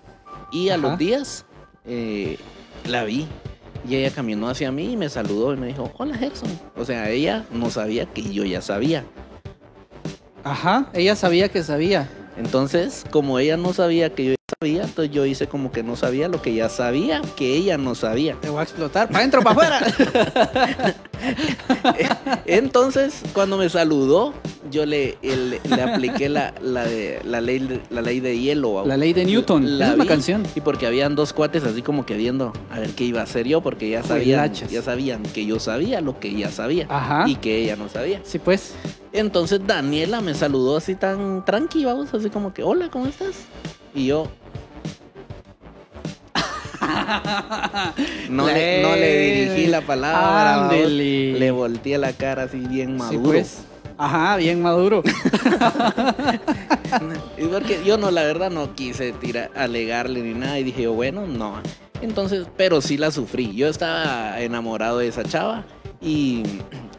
Y 0.51 0.69
a 0.69 0.75
Ajá. 0.75 0.81
los 0.81 0.97
días 0.97 1.45
eh, 1.86 2.38
la 2.88 3.03
vi. 3.03 3.27
Y 3.88 3.95
ella 3.95 4.10
caminó 4.10 4.49
hacia 4.49 4.71
mí 4.71 4.93
y 4.93 4.97
me 4.97 5.10
saludó 5.10 5.53
y 5.53 5.58
me 5.58 5.67
dijo, 5.67 5.91
hola 5.97 6.17
Gerson. 6.17 6.49
O 6.75 6.86
sea, 6.86 7.10
ella 7.12 7.45
no 7.51 7.69
sabía 7.69 8.05
que 8.08 8.23
yo 8.34 8.43
ya 8.43 8.62
sabía. 8.62 9.05
Ajá. 10.43 10.89
Ella 10.93 11.15
sabía 11.15 11.49
que 11.49 11.63
sabía. 11.63 12.10
Entonces, 12.38 13.05
como 13.12 13.39
ella 13.39 13.58
no 13.58 13.73
sabía 13.73 14.13
que 14.13 14.25
yo 14.25 14.31
ya 14.31 14.36
sabía, 14.65 14.84
entonces 14.84 15.13
yo 15.13 15.25
hice 15.25 15.47
como 15.47 15.71
que 15.71 15.84
no 15.84 15.95
sabía 15.95 16.28
lo 16.28 16.41
que 16.41 16.54
ya 16.56 16.69
sabía, 16.69 17.21
que 17.36 17.56
ella 17.56 17.78
no 17.78 17.93
sabía. 17.93 18.36
Te 18.41 18.49
voy 18.49 18.60
a 18.62 18.63
explotar. 18.63 19.08
Para 19.08 19.19
adentro, 19.19 19.41
para 19.43 19.78
afuera. 19.78 20.95
Entonces, 22.45 23.21
cuando 23.34 23.58
me 23.58 23.69
saludó, 23.69 24.34
yo 24.71 24.86
le, 24.88 25.17
le 25.21 25.82
apliqué 25.82 26.30
la, 26.30 26.54
la, 26.62 26.84
de, 26.86 27.19
la, 27.23 27.41
ley, 27.41 27.60
de- 27.60 27.82
la 27.91 28.01
ley 28.01 28.19
de 28.19 28.39
hielo. 28.39 28.86
La 28.86 28.97
ley 28.97 29.13
de 29.13 29.25
Newton. 29.25 29.78
La 29.78 29.89
es 29.89 29.93
una 29.95 30.04
vi, 30.04 30.10
canción. 30.10 30.43
Y 30.56 30.62
porque 30.62 30.88
habían 30.88 31.15
dos 31.15 31.32
cuates 31.32 31.63
así 31.63 31.84
como 31.84 32.06
que 32.06 32.15
viendo 32.15 32.51
a 32.71 32.80
ver 32.80 32.89
qué 32.91 33.04
iba 33.04 33.21
a 33.21 33.23
hacer 33.23 33.47
yo, 33.47 33.62
porque 33.62 33.89
ya 33.89 34.01
sabían, 34.01 34.51
ya 34.54 34.82
sabían 34.82 35.21
que 35.23 35.45
yo 35.45 35.60
sabía 35.60 36.01
lo 36.01 36.19
que 36.19 36.30
ella 36.30 36.49
sabía 36.51 36.88
Ajá. 36.89 37.25
y 37.28 37.36
que 37.36 37.58
ella 37.63 37.75
no 37.75 37.88
sabía. 37.88 38.21
Sí, 38.23 38.39
pues. 38.39 38.73
Entonces 39.13 39.62
Daniela 39.65 40.21
me 40.21 40.34
saludó 40.34 40.75
así 40.78 40.95
tan 40.95 41.45
tranqui, 41.45 41.86
vamos, 41.86 42.13
así 42.13 42.30
como 42.30 42.54
que, 42.54 42.63
hola, 42.63 42.89
¿cómo 42.89 43.06
estás? 43.06 43.36
Y 43.93 44.08
yo 44.08 44.28
no, 48.29 48.47
le, 48.47 48.81
no 48.81 48.95
le 48.95 49.17
dirigí 49.47 49.67
la 49.67 49.81
palabra. 49.81 50.63
Ándele. 50.65 51.33
le 51.39 51.51
volteé 51.51 51.97
la 51.97 52.13
cara 52.13 52.43
así 52.43 52.57
bien 52.59 52.91
Sí, 52.91 53.17
maduro. 53.17 53.23
pues. 53.23 53.59
Ajá, 53.97 54.35
bien 54.38 54.61
maduro. 54.61 55.01
Y 57.38 57.45
porque 57.47 57.81
yo 57.85 57.97
no, 57.97 58.11
la 58.11 58.23
verdad, 58.23 58.49
no 58.51 58.73
quise 58.75 59.11
tirar, 59.13 59.51
alegarle 59.55 60.21
ni 60.21 60.33
nada. 60.33 60.59
Y 60.59 60.63
dije, 60.63 60.83
yo, 60.83 60.93
bueno, 60.93 61.27
no. 61.27 61.55
Entonces, 62.01 62.45
pero 62.57 62.81
sí 62.81 62.97
la 62.97 63.11
sufrí. 63.11 63.53
Yo 63.55 63.67
estaba 63.67 64.39
enamorado 64.41 64.99
de 64.99 65.07
esa 65.07 65.23
chava 65.23 65.65
y 66.01 66.43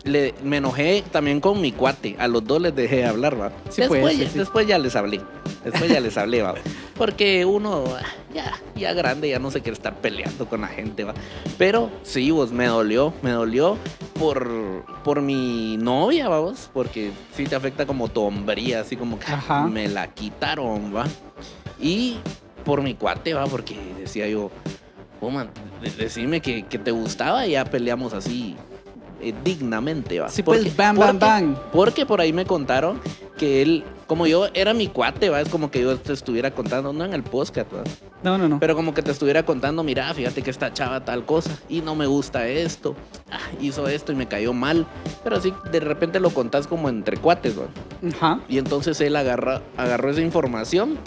le, 0.07 0.35
me 0.43 0.59
enojé 0.59 1.05
también 1.11 1.41
con 1.41 1.61
mi 1.61 1.73
cuate. 1.73 2.17
A 2.19 2.29
los 2.29 2.45
dos 2.47 2.63
les 2.63 2.75
dejé 2.75 2.97
de 2.97 3.07
hablar, 3.07 3.39
va. 3.39 3.51
Sí, 3.69 3.83
después, 3.83 4.01
pues, 4.01 4.17
sí. 4.33 4.39
después 4.39 4.67
ya 4.67 4.79
les 4.79 4.97
hablé. 4.97 5.21
Después 5.65 5.91
ya 5.91 6.01
les 6.01 6.17
hablé, 6.17 6.43
va. 6.43 6.55
Porque 6.97 7.45
uno 7.45 7.85
ah, 7.89 8.03
ya, 8.33 8.53
ya 8.77 8.93
grande 8.95 9.29
ya 9.29 9.39
no 9.39 9.51
se 9.51 9.61
quiere 9.61 9.75
estar 9.75 9.97
peleando 9.97 10.47
con 10.49 10.63
la 10.63 10.69
gente, 10.69 11.05
va. 11.05 11.13
Pero 11.59 11.91
sí, 12.03 12.31
vos, 12.31 12.53
me 12.53 12.67
dolió, 12.67 13.13
me 13.23 13.31
dolió 13.33 13.77
por, 14.19 14.85
por 15.05 15.21
mi 15.21 15.77
novia, 15.77 16.29
vamos. 16.29 16.71
Porque 16.73 17.11
sí 17.37 17.45
te 17.45 17.57
afecta 17.57 17.85
como 17.85 18.09
tu 18.09 18.23
hombría, 18.23 18.81
así 18.81 18.97
como 18.97 19.19
que 19.19 19.31
Ajá. 19.31 19.67
me 19.67 19.89
la 19.89 20.15
quitaron, 20.15 20.95
va. 20.95 21.05
Y 21.81 22.19
por 22.65 22.81
mi 22.81 22.95
cuate, 22.95 23.35
va, 23.35 23.47
porque 23.47 23.77
decía 23.99 24.29
yo, 24.29 24.51
oh, 25.21 25.31
man, 25.31 25.51
de- 25.83 25.91
decime 25.91 26.41
que, 26.41 26.63
que 26.65 26.79
te 26.79 26.93
gustaba 26.93 27.47
y 27.47 27.53
ya 27.53 27.65
peleamos 27.65 28.13
así 28.15 28.57
eh, 29.29 29.35
dignamente, 29.45 30.21
va. 30.21 30.29
Sí, 30.29 30.43
pues, 30.43 30.61
Porque- 30.61 30.75
bam, 30.77 30.97
bam, 30.97 31.19
porque- 31.19 31.25
bam. 31.27 31.57
Porque 31.73 32.07
por 32.07 32.21
ahí 32.21 32.33
me 32.33 32.45
contaron 32.47 33.01
que 33.39 33.61
él, 33.63 33.85
como 34.07 34.27
yo 34.27 34.47
era 34.55 34.73
mi 34.73 34.87
cuate, 34.89 35.29
va, 35.29 35.41
es 35.41 35.49
como 35.49 35.71
que 35.71 35.83
yo 35.83 35.99
te 35.99 36.13
estuviera 36.13 36.51
contando, 36.53 36.93
no 36.93 37.05
en 37.05 37.13
el 37.13 37.23
podcast, 37.23 37.71
va, 37.73 37.83
No, 38.23 38.39
no, 38.39 38.49
no. 38.49 38.59
pero 38.61 38.75
como 38.75 38.95
que 38.95 39.03
te 39.03 39.11
estuviera 39.11 39.45
contando, 39.45 39.83
mira, 39.83 40.13
fíjate 40.15 40.43
que 40.43 40.51
esta 40.51 40.73
chava 40.73 41.05
tal 41.05 41.27
cosa 41.27 41.51
y 41.69 41.81
no 41.83 41.95
me 41.95 42.07
gusta 42.07 42.49
esto, 42.49 42.95
ah, 43.31 43.39
hizo 43.61 43.89
esto 43.89 44.13
y 44.13 44.15
me 44.15 44.27
cayó 44.27 44.55
mal, 44.55 44.87
pero 45.23 45.37
así 45.37 45.53
de 45.71 45.81
repente 45.81 46.19
lo 46.19 46.31
contás 46.31 46.67
como 46.67 46.89
entre 46.89 47.19
cuates, 47.19 47.59
va. 47.59 47.67
Ajá. 48.17 48.41
Y 48.49 48.57
entonces 48.59 48.99
él 49.03 49.17
agarra, 49.17 49.61
agarró 49.77 50.11
esa 50.11 50.23
información, 50.23 50.99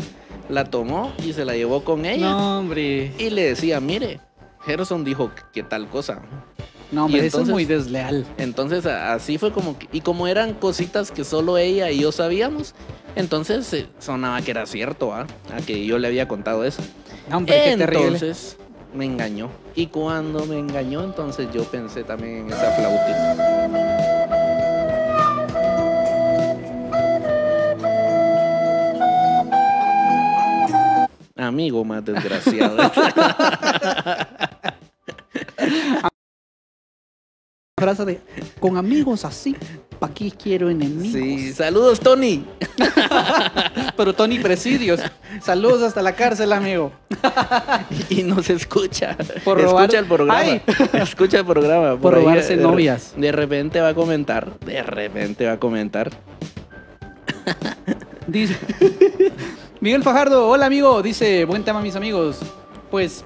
la 0.50 0.66
tomó 0.66 1.12
y 1.26 1.34
se 1.34 1.46
la 1.46 1.56
llevó 1.56 1.84
con 1.84 2.06
ella. 2.06 2.30
No, 2.30 2.60
hombre. 2.60 3.12
Y 3.18 3.30
le 3.32 3.44
decía, 3.44 3.80
mire, 3.80 4.20
Gerson 4.62 5.04
dijo 5.04 5.32
que, 5.34 5.42
que 5.52 5.64
tal 5.64 5.88
cosa. 5.88 6.22
No, 6.92 7.06
hombre, 7.06 7.24
Y 7.24 7.26
eso 7.28 7.42
es 7.42 7.48
muy 7.48 7.66
desleal. 7.66 8.26
Entonces 8.38 8.86
así 8.86 9.38
fue 9.38 9.52
como 9.52 9.78
que, 9.78 9.88
y 9.92 10.02
como 10.02 10.28
eran 10.28 10.54
cositas 10.54 11.12
que 11.12 11.24
solo 11.24 11.58
ella 11.58 11.92
y 11.92 12.00
yo 12.00 12.12
sabíamos, 12.12 12.74
entonces 13.16 13.72
eh, 13.74 13.88
sonaba 14.00 14.42
que 14.42 14.52
era 14.52 14.66
cierto, 14.66 15.14
¿ah? 15.14 15.28
A 15.54 15.62
que 15.62 15.86
yo 15.86 16.00
le 16.00 16.08
había 16.08 16.28
contado 16.28 16.64
eso. 16.64 16.82
No, 17.30 17.38
hombre, 17.38 17.54
qué. 17.64 17.72
Entonces 17.74 18.58
me 18.94 19.06
engañó. 19.06 19.50
Y 19.76 19.88
cuando 19.88 20.46
me 20.46 20.58
engañó, 20.58 21.04
entonces 21.04 21.48
yo 21.54 21.64
pensé 21.66 22.04
también 22.04 22.48
en 22.48 22.48
esa 22.54 22.72
flautita. 22.72 23.36
Amigo 31.36 31.86
más 31.86 32.04
desgraciado. 32.04 32.78
De, 37.98 38.20
con 38.60 38.78
amigos 38.78 39.26
así, 39.26 39.56
¿pa' 40.00 40.14
qué 40.14 40.32
quiero 40.32 40.70
enemigos? 40.70 41.12
sí, 41.12 41.54
saludos 41.54 42.00
Tony. 42.00 42.46
Pero 43.98 44.14
Tony 44.14 44.40
Presidios, 44.40 45.02
saludos 45.42 45.82
hasta 45.82 46.02
la 46.02 46.16
cárcel, 46.16 46.54
amigo. 46.54 46.92
y 48.10 48.24
no 48.24 48.42
se 48.44 48.54
escucha. 48.54 49.18
Por 49.44 49.60
robar- 49.60 49.86
Escucha 49.86 50.00
el 50.00 50.06
programa. 50.06 50.40
Ay. 50.40 50.62
Escucha 50.94 51.40
el 51.40 51.46
programa. 51.46 51.98
Por 51.98 52.16
ahí, 52.16 52.22
robarse 52.22 52.56
de- 52.56 52.64
novias. 52.64 53.14
De 53.18 53.32
repente 53.32 53.82
va 53.82 53.90
a 53.90 53.94
comentar. 53.96 54.58
De 54.60 54.82
repente 54.84 55.46
va 55.48 55.54
a 55.54 55.60
comentar. 55.60 56.12
Dice, 58.28 58.56
Miguel 59.82 60.04
Fajardo, 60.04 60.48
hola 60.48 60.68
amigo, 60.68 61.02
dice, 61.02 61.46
buen 61.46 61.64
tema 61.64 61.82
mis 61.82 61.96
amigos. 61.96 62.38
Pues 62.92 63.26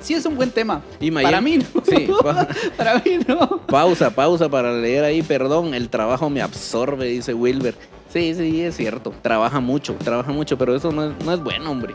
sí 0.00 0.14
es 0.14 0.24
un 0.26 0.36
buen 0.36 0.50
tema. 0.50 0.82
Y 1.00 1.10
Para 1.10 1.40
mí 1.40 1.58
no. 1.58 1.64
Sí, 1.84 2.08
pa- 2.22 2.48
Para 2.76 2.94
mí 2.96 3.18
no. 3.26 3.60
pausa, 3.66 4.10
pausa 4.10 4.48
para 4.48 4.72
leer 4.72 5.04
ahí, 5.04 5.22
perdón, 5.22 5.74
el 5.74 5.88
trabajo 5.88 6.28
me 6.30 6.40
absorbe, 6.42 7.06
dice 7.06 7.34
Wilber. 7.34 7.74
Sí, 8.12 8.34
sí, 8.34 8.62
es 8.62 8.76
cierto, 8.76 9.12
trabaja 9.22 9.60
mucho, 9.60 9.94
trabaja 9.94 10.32
mucho, 10.32 10.56
pero 10.56 10.74
eso 10.74 10.90
no 10.90 11.04
es, 11.10 11.24
no 11.24 11.32
es 11.34 11.40
bueno, 11.42 11.70
hombre. 11.70 11.94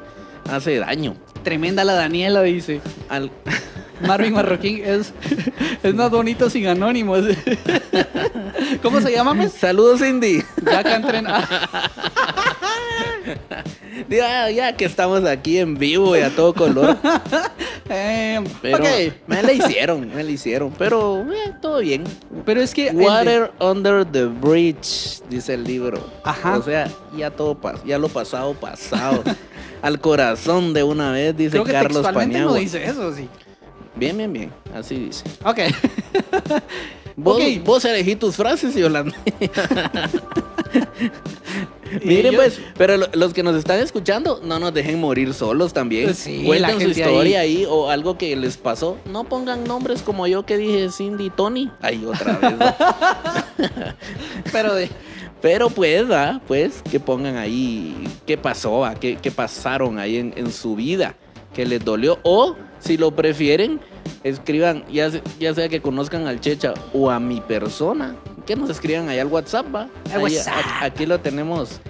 Hace 0.49 0.77
daño. 0.79 1.15
Tremenda 1.43 1.83
la 1.83 1.93
Daniela, 1.93 2.41
dice. 2.43 2.81
Al- 3.09 3.31
Marvin 4.07 4.33
Marroquín 4.33 4.81
es, 4.83 5.13
es 5.81 5.93
más 5.95 6.09
bonito 6.11 6.49
sin 6.49 6.67
anónimos. 6.67 7.23
¿Cómo 8.81 8.99
se 9.01 9.11
llama, 9.11 9.33
pues? 9.35 9.53
Saludos, 9.53 10.01
Cindy. 10.01 10.43
Ya 10.65 10.83
que 10.83 10.93
entren. 10.93 11.25
ah, 11.29 11.69
Ya, 14.09 14.49
ya 14.49 14.75
que 14.75 14.85
estamos 14.85 15.23
aquí 15.25 15.59
en 15.59 15.77
vivo 15.77 16.17
y 16.17 16.21
a 16.21 16.29
todo 16.35 16.53
color. 16.53 16.97
eh, 17.89 18.43
Pero 18.61 18.83
me 19.27 19.43
la 19.43 19.53
hicieron, 19.53 20.13
me 20.13 20.23
la 20.23 20.31
hicieron. 20.31 20.71
Pero 20.77 21.21
eh, 21.31 21.53
todo 21.61 21.79
bien. 21.79 22.03
Pero 22.45 22.61
es 22.61 22.73
que. 22.73 22.91
de- 22.91 23.05
Water 23.05 23.51
under 23.59 24.05
the 24.05 24.25
bridge, 24.25 25.21
dice 25.29 25.53
el 25.53 25.63
libro. 25.63 26.09
Ajá. 26.23 26.57
O 26.57 26.63
sea, 26.63 26.89
ya 27.15 27.31
todo 27.31 27.57
ya 27.85 27.97
lo 27.97 28.09
pasado, 28.09 28.53
pasado. 28.53 29.23
Al 29.83 29.99
corazón 29.99 30.73
de 30.73 30.81
una 30.83 31.11
vez, 31.11 31.35
dice 31.37 31.51
creo 31.51 31.63
que 31.65 31.71
Carlos 31.73 32.01
no 32.03 32.13
Paniagua. 32.13 32.57
dice 32.57 32.83
eso, 32.83 33.13
sí. 33.13 33.27
Bien, 33.95 34.17
bien, 34.17 34.33
bien. 34.33 34.51
Así 34.73 34.95
dice. 34.95 35.23
Ok. 35.45 35.59
Vos, 37.15 37.37
Ok. 37.37 37.63
vos 37.63 37.85
elegí 37.85 38.15
tus 38.15 38.35
frases, 38.35 38.73
Yolanda. 38.73 39.15
Miren, 42.03 42.33
pues, 42.35 42.59
pero 42.75 42.97
lo- 42.97 43.07
los 43.13 43.35
que 43.35 43.43
nos 43.43 43.55
están 43.55 43.77
escuchando, 43.79 44.41
no 44.43 44.57
nos 44.57 44.73
dejen 44.73 44.99
morir 44.99 45.31
solos 45.35 45.73
también. 45.73 46.15
Sí, 46.15 46.41
Cuenten 46.43 46.81
su 46.81 46.89
historia 46.89 47.41
ahí. 47.41 47.67
o 47.69 47.91
algo 47.91 48.17
que 48.17 48.35
les 48.35 48.57
pasó. 48.57 48.97
No 49.05 49.25
pongan 49.25 49.63
nombres 49.63 50.01
como 50.01 50.25
yo 50.25 50.43
que 50.43 50.57
dije 50.57 50.89
Cindy 50.89 51.25
y 51.25 51.29
Tony. 51.29 51.69
Ahí 51.81 52.03
otra 52.03 52.35
vez. 52.39 52.53
¿no? 52.57 53.67
Pero 54.51 54.73
de. 54.73 54.89
Pero 55.43 55.69
pues, 55.69 56.09
¿va? 56.09 56.39
pues, 56.47 56.81
que 56.89 56.99
pongan 57.01 57.35
ahí 57.35 58.07
qué 58.25 58.37
pasó. 58.37 58.83
¿Qué, 58.99 59.17
qué 59.21 59.29
pasaron 59.29 59.99
ahí 59.99 60.15
en, 60.17 60.33
en 60.37 60.51
su 60.53 60.75
vida, 60.77 61.15
que 61.53 61.65
les 61.65 61.83
dolió. 61.83 62.17
O, 62.23 62.55
si 62.79 62.95
lo 62.97 63.11
prefieren, 63.13 63.81
escriban, 64.23 64.85
ya, 64.89 65.11
ya 65.41 65.53
sea 65.53 65.67
que 65.67 65.81
conozcan 65.81 66.27
al 66.27 66.39
Checha 66.39 66.73
o 66.93 67.11
a 67.11 67.19
mi 67.19 67.41
persona, 67.41 68.15
que 68.45 68.55
nos 68.55 68.69
escriban 68.69 69.09
ahí 69.09 69.19
al 69.19 69.27
WhatsApp, 69.27 69.65
¿va? 69.75 69.89
Ahí- 70.13 70.23
WhatsApp. 70.23 70.65
a- 70.81 70.85
aquí 70.85 71.05
lo 71.05 71.19
tenemos 71.19 71.81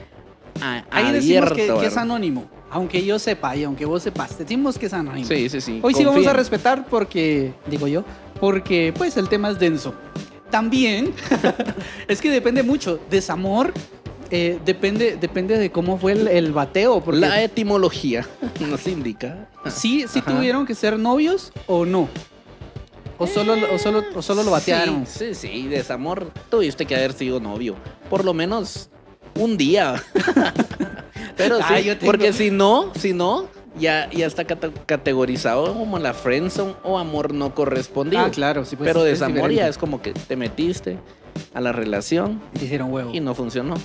a- 0.60 0.84
Ahí 0.90 1.12
decimos 1.12 1.52
abierto. 1.52 1.54
que, 1.56 1.62
que 1.82 1.88
es 1.88 1.94
¿verdad? 1.94 2.00
anónimo. 2.00 2.46
Aunque 2.72 3.06
yo 3.06 3.20
sepa 3.20 3.56
y 3.56 3.64
aunque 3.66 3.86
vos 3.86 4.02
sepas, 4.02 4.36
decimos 4.36 4.80
que 4.80 4.88
es 4.88 4.94
anónimo. 4.94 5.28
Sí, 5.28 5.48
sí, 5.48 5.62
sí. 5.62 5.80
Hoy 5.84 5.94
sí 5.94 6.04
vamos 6.04 6.26
a 6.26 6.34
respetar 6.34 6.88
porque, 6.88 7.54
digo 7.68 7.88
yo, 7.88 8.04
porque 8.40 8.92
pues 8.98 9.16
el 9.18 9.30
tema 9.30 9.50
es 9.52 9.60
denso. 9.60 9.94
También 10.54 11.12
es 12.08 12.22
que 12.22 12.30
depende 12.30 12.62
mucho. 12.62 13.00
Desamor 13.10 13.74
eh, 14.30 14.60
depende, 14.64 15.18
depende 15.20 15.58
de 15.58 15.72
cómo 15.72 15.98
fue 15.98 16.12
el, 16.12 16.28
el 16.28 16.52
bateo. 16.52 17.02
Porque 17.04 17.20
La 17.22 17.42
etimología 17.42 18.28
nos 18.60 18.86
indica. 18.86 19.50
sí, 19.66 20.06
sí 20.08 20.20
Ajá. 20.20 20.32
tuvieron 20.36 20.68
que 20.68 20.76
ser 20.76 21.00
novios 21.00 21.52
o 21.66 21.86
no. 21.86 22.08
O 23.18 23.26
solo, 23.26 23.56
o 23.74 23.80
solo, 23.80 24.04
o 24.14 24.22
solo 24.22 24.44
lo 24.44 24.52
batearon. 24.52 25.08
Sí, 25.08 25.34
sí, 25.34 25.48
sí, 25.64 25.68
desamor. 25.68 26.32
Tuviste 26.52 26.86
que 26.86 26.96
haber 26.96 27.14
sido 27.14 27.40
novio. 27.40 27.76
Por 28.08 28.24
lo 28.24 28.36
menos 28.36 28.90
un 29.40 29.58
día. 29.58 30.04
Pero 31.36 31.58
sí, 31.58 31.64
Ah, 31.68 31.78
tengo- 31.82 32.06
porque 32.06 32.32
si 32.32 32.52
no, 32.52 32.92
si 32.96 33.14
no, 33.14 33.48
ya, 33.80 34.10
ya 34.12 34.26
está 34.26 34.46
cate- 34.46 34.72
categorizado 34.86 35.74
como 35.74 36.00
la 36.00 36.14
friendzone 36.14 36.76
o 36.84 36.98
amor 37.00 37.34
no 37.34 37.54
correspondido. 37.56 38.22
Ah, 38.24 38.30
claro, 38.32 38.66
sí, 38.66 38.76
pues, 38.76 38.88
Pero 38.88 39.06
es 39.06 39.20
desamor 39.20 39.52
ya 39.52 39.68
es 39.68 39.78
como 39.78 40.02
que 40.02 40.14
te 40.14 40.36
metiste 40.36 40.98
a 41.54 41.62
la 41.62 41.72
relación 41.72 42.42
Te 42.54 42.66
hicieron 42.66 42.92
huevo. 42.92 43.12
y 43.14 43.20
no 43.20 43.34
funcionó. 43.36 43.76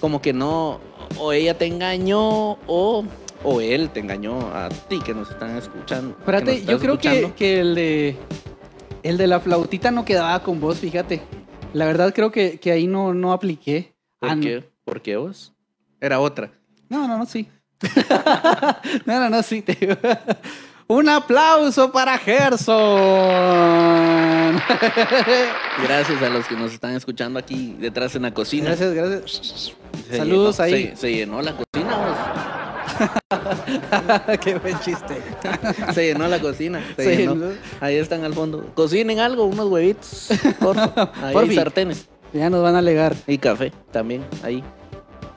Como 0.00 0.22
que 0.22 0.32
no, 0.32 0.80
o 1.18 1.32
ella 1.32 1.56
te 1.58 1.66
engañó 1.66 2.52
o, 2.66 3.04
o 3.42 3.60
él 3.60 3.90
te 3.90 4.00
engañó 4.00 4.38
a 4.54 4.68
ti 4.68 5.00
que 5.04 5.12
nos 5.14 5.30
están 5.30 5.56
escuchando. 5.56 6.16
Espérate, 6.18 6.64
yo 6.64 6.78
creo 6.78 6.98
que, 6.98 7.32
que 7.36 7.60
el 7.60 7.74
de 7.74 8.16
el 9.02 9.16
de 9.16 9.26
la 9.26 9.40
flautita 9.40 9.90
no 9.90 10.04
quedaba 10.04 10.42
con 10.42 10.60
vos, 10.60 10.78
fíjate. 10.78 11.20
La 11.72 11.86
verdad 11.86 12.12
creo 12.14 12.30
que, 12.30 12.58
que 12.60 12.70
ahí 12.72 12.86
no, 12.86 13.12
no 13.14 13.32
apliqué. 13.32 13.94
Ah, 14.20 14.28
¿Por 14.28 14.36
no. 14.36 14.42
qué? 14.42 14.64
¿Por 14.84 15.02
qué 15.02 15.16
vos? 15.16 15.52
Era 16.00 16.20
otra. 16.20 16.50
No, 16.88 17.06
no, 17.08 17.18
no, 17.18 17.26
sí. 17.26 17.48
no, 19.06 19.20
no, 19.20 19.30
no, 19.30 19.42
sí. 19.42 19.62
te 19.62 19.74
digo. 19.74 19.94
Un 20.90 21.06
aplauso 21.08 21.92
para 21.92 22.16
Gerson. 22.16 22.78
Gracias 25.82 26.22
a 26.22 26.30
los 26.30 26.46
que 26.46 26.54
nos 26.56 26.72
están 26.72 26.94
escuchando 26.96 27.38
aquí 27.38 27.76
detrás 27.78 28.14
en 28.14 28.22
la 28.22 28.32
cocina. 28.32 28.68
gracias, 28.70 28.94
gracias. 28.94 29.74
Se 30.10 30.16
Saludos 30.16 30.56
llenó- 30.58 30.64
ahí. 30.76 30.86
Se, 30.94 30.96
se 30.96 31.12
llenó 31.12 31.42
la 31.42 31.52
cocina, 31.52 31.98
Qué 34.40 34.54
buen 34.56 34.78
chiste. 34.80 35.20
Se 35.92 36.06
llenó 36.06 36.26
la 36.26 36.40
cocina. 36.40 36.80
Se 36.96 37.04
Se 37.04 37.16
llenó. 37.16 37.34
llenó. 37.34 37.50
Ahí 37.80 37.96
están 37.96 38.24
al 38.24 38.32
fondo. 38.34 38.64
Cocinen 38.74 39.20
algo, 39.20 39.44
unos 39.44 39.66
huevitos. 39.68 40.28
Porfa. 40.58 41.12
Ahí 41.22 41.36
hay 41.36 41.54
sartenes. 41.54 42.08
Ya 42.32 42.48
nos 42.50 42.62
van 42.62 42.74
a 42.74 42.78
alegar. 42.78 43.14
Y 43.26 43.36
café 43.38 43.72
también. 43.92 44.24
Ahí. 44.42 44.64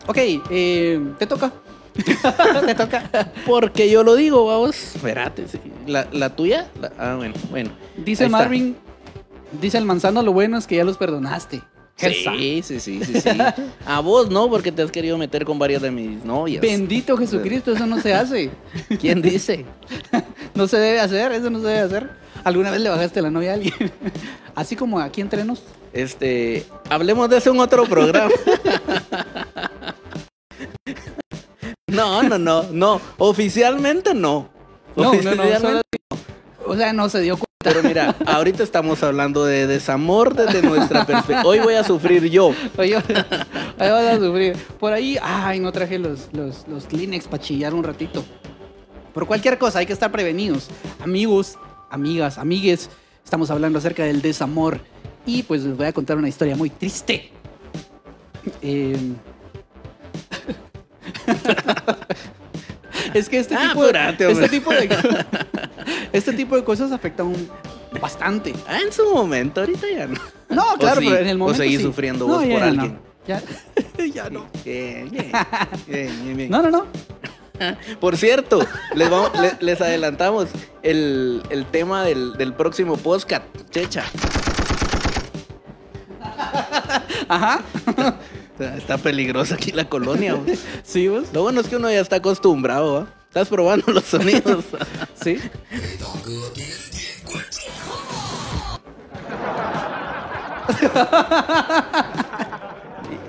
Ok, 0.07 0.17
eh, 0.49 0.99
te 1.19 1.27
toca. 1.27 1.51
te 2.65 2.75
toca. 2.75 3.31
Porque 3.45 3.89
yo 3.89 4.03
lo 4.03 4.15
digo, 4.15 4.45
vamos. 4.45 4.95
Espérate. 4.95 5.47
sí. 5.47 5.59
La, 5.87 6.07
la 6.11 6.35
tuya. 6.35 6.67
la- 6.79 6.91
ah, 6.97 7.15
bueno, 7.17 7.35
bueno. 7.49 7.71
Dice 7.97 8.23
Ahí 8.23 8.27
está. 8.27 8.37
Marvin, 8.37 8.75
dice 9.61 9.77
el 9.77 9.85
manzano, 9.85 10.21
lo 10.21 10.33
bueno 10.33 10.57
es 10.57 10.67
que 10.67 10.75
ya 10.77 10.83
los 10.83 10.97
perdonaste. 10.97 11.61
Sí, 11.97 12.63
sí, 12.63 12.79
sí, 12.79 12.99
sí, 13.03 13.21
sí. 13.21 13.29
A 13.85 13.99
vos 13.99 14.31
no, 14.31 14.49
porque 14.49 14.71
te 14.71 14.81
has 14.81 14.89
querido 14.89 15.19
meter 15.19 15.45
con 15.45 15.59
varias 15.59 15.83
de 15.83 15.91
mis 15.91 16.23
novias. 16.25 16.59
Bendito 16.61 17.15
Jesucristo, 17.15 17.73
eso 17.73 17.85
no 17.85 17.99
se 18.01 18.13
hace. 18.15 18.49
¿Quién 18.99 19.21
dice? 19.21 19.65
No 20.55 20.67
se 20.67 20.77
debe 20.77 20.99
hacer, 20.99 21.31
eso 21.31 21.49
no 21.49 21.59
se 21.61 21.67
debe 21.67 21.79
hacer. 21.79 22.09
¿Alguna 22.43 22.71
vez 22.71 22.81
le 22.81 22.89
bajaste 22.89 23.21
la 23.21 23.29
novia 23.31 23.51
a 23.51 23.53
alguien? 23.53 23.73
Así 24.53 24.75
como 24.75 24.99
aquí 24.99 25.21
entre 25.21 25.45
nos. 25.45 25.61
Este, 25.93 26.65
hablemos 26.89 27.29
de 27.29 27.37
eso 27.37 27.51
en 27.51 27.59
otro 27.59 27.85
programa. 27.85 28.31
No, 31.91 32.23
no, 32.23 32.37
no, 32.37 32.63
no. 32.71 33.01
Oficialmente 33.17 34.13
no. 34.13 34.49
No, 34.95 35.03
no, 35.03 35.11
no. 35.13 35.19
Oficialmente- 35.19 35.59
solo- 35.59 35.81
o 36.65 36.75
sea, 36.75 36.93
no 36.93 37.09
se 37.09 37.19
dio 37.21 37.35
cuenta. 37.35 37.47
Pero 37.63 37.83
mira, 37.83 38.15
ahorita 38.25 38.63
estamos 38.63 39.03
hablando 39.03 39.45
de 39.45 39.67
desamor 39.67 40.33
desde 40.33 40.63
nuestra 40.63 41.05
perspectiva. 41.05 41.43
Hoy 41.45 41.59
voy 41.59 41.75
a 41.75 41.83
sufrir 41.83 42.27
yo. 42.29 42.53
Oye, 42.77 42.95
ahí 43.77 43.89
vas 43.91 44.05
a 44.05 44.17
sufrir. 44.19 44.55
Por 44.79 44.93
ahí, 44.93 45.17
ay, 45.21 45.59
no 45.59 45.71
traje 45.71 45.99
los, 45.99 46.29
los, 46.33 46.67
los 46.67 46.85
Kleenex 46.85 47.27
para 47.27 47.43
chillar 47.43 47.73
un 47.75 47.83
ratito. 47.83 48.23
Por 49.13 49.27
cualquier 49.27 49.59
cosa, 49.59 49.77
hay 49.79 49.85
que 49.85 49.93
estar 49.93 50.11
prevenidos. 50.11 50.69
Amigos, 51.03 51.59
amigas, 51.91 52.39
amigues, 52.39 52.89
estamos 53.23 53.51
hablando 53.51 53.77
acerca 53.77 54.03
del 54.03 54.21
desamor. 54.23 54.79
Y 55.25 55.43
pues 55.43 55.61
les 55.63 55.77
voy 55.77 55.85
a 55.85 55.93
contar 55.93 56.17
una 56.17 56.29
historia 56.29 56.55
muy 56.55 56.71
triste. 56.71 57.31
Eh, 58.63 58.97
es 63.13 63.29
que 63.29 63.39
este 63.39 63.55
Ah, 63.55 63.69
tipo, 63.69 63.83
de, 63.83 63.89
apurate, 63.89 64.31
este, 64.31 64.49
tipo 64.49 64.71
de, 64.71 64.89
este 66.13 66.33
tipo 66.33 66.55
de 66.55 66.63
cosas 66.63 66.91
afectan 66.91 67.33
bastante. 68.01 68.53
Ah, 68.67 68.79
en 68.85 68.91
su 68.91 69.09
momento, 69.13 69.61
ahorita 69.61 69.87
ya 69.95 70.07
no. 70.07 70.19
No, 70.49 70.73
O 70.73 70.77
claro, 70.77 71.01
sí, 71.01 71.07
pero 71.09 71.21
en 71.21 71.27
el 71.29 71.35
o 71.37 71.39
momento 71.39 71.61
seguís 71.63 71.77
sí. 71.77 71.83
sufriendo 71.83 72.27
No, 72.27 72.33
vos 72.35 72.43
por 72.45 72.59
no. 72.59 72.65
alguien. 72.65 72.99
Ya, 73.27 73.41
ya 74.13 74.29
no. 74.29 74.47
Bien, 74.65 75.09
bien, 75.11 75.31
bien, 75.87 76.37
bien. 76.37 76.49
No, 76.49 76.61
no, 76.61 76.69
no. 76.71 76.85
Por 77.99 78.17
cierto, 78.17 78.65
les, 78.95 79.07
vamos- 79.09 79.31
le- 79.39 79.55
les 79.59 79.79
adelantamos 79.81 80.47
el, 80.81 81.43
el 81.51 81.65
tema 81.67 82.03
del, 82.03 82.33
del 82.33 82.53
próximo 82.53 82.97
podcast, 82.97 83.43
Checha. 83.69 84.03
Ajá. 87.29 87.61
Está- 88.61 88.77
Está 88.77 88.97
peligrosa 88.97 89.55
aquí 89.55 89.71
la 89.71 89.85
colonia. 89.85 90.33
güey. 90.35 90.57
Sí, 90.83 91.07
vos. 91.07 91.25
Lo 91.33 91.41
bueno 91.43 91.61
es 91.61 91.67
que 91.67 91.75
uno 91.77 91.89
ya 91.89 91.99
está 91.99 92.17
acostumbrado, 92.17 92.93
¿va? 92.93 93.07
Estás 93.27 93.47
probando 93.49 93.91
los 93.91 94.03
sonidos. 94.03 94.65
Sí. 95.23 95.37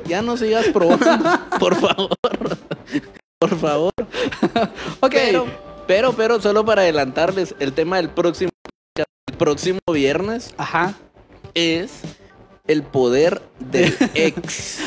ya 0.07 0.23
no 0.23 0.37
sigas 0.37 0.67
probando, 0.69 1.07
por 1.59 1.75
favor. 1.77 2.17
Por 3.39 3.59
favor. 3.59 3.93
Ok. 5.01 5.11
Pero, 5.13 5.47
pero, 5.87 6.13
pero, 6.13 6.41
solo 6.41 6.65
para 6.65 6.83
adelantarles, 6.83 7.55
el 7.59 7.73
tema 7.73 7.97
del 7.97 8.09
próximo, 8.11 8.51
el 8.97 9.37
próximo 9.37 9.79
viernes 9.93 10.55
Ajá. 10.57 10.95
es 11.55 11.91
el 12.67 12.83
poder 12.83 13.43
del 13.59 13.95
ex. 14.15 14.79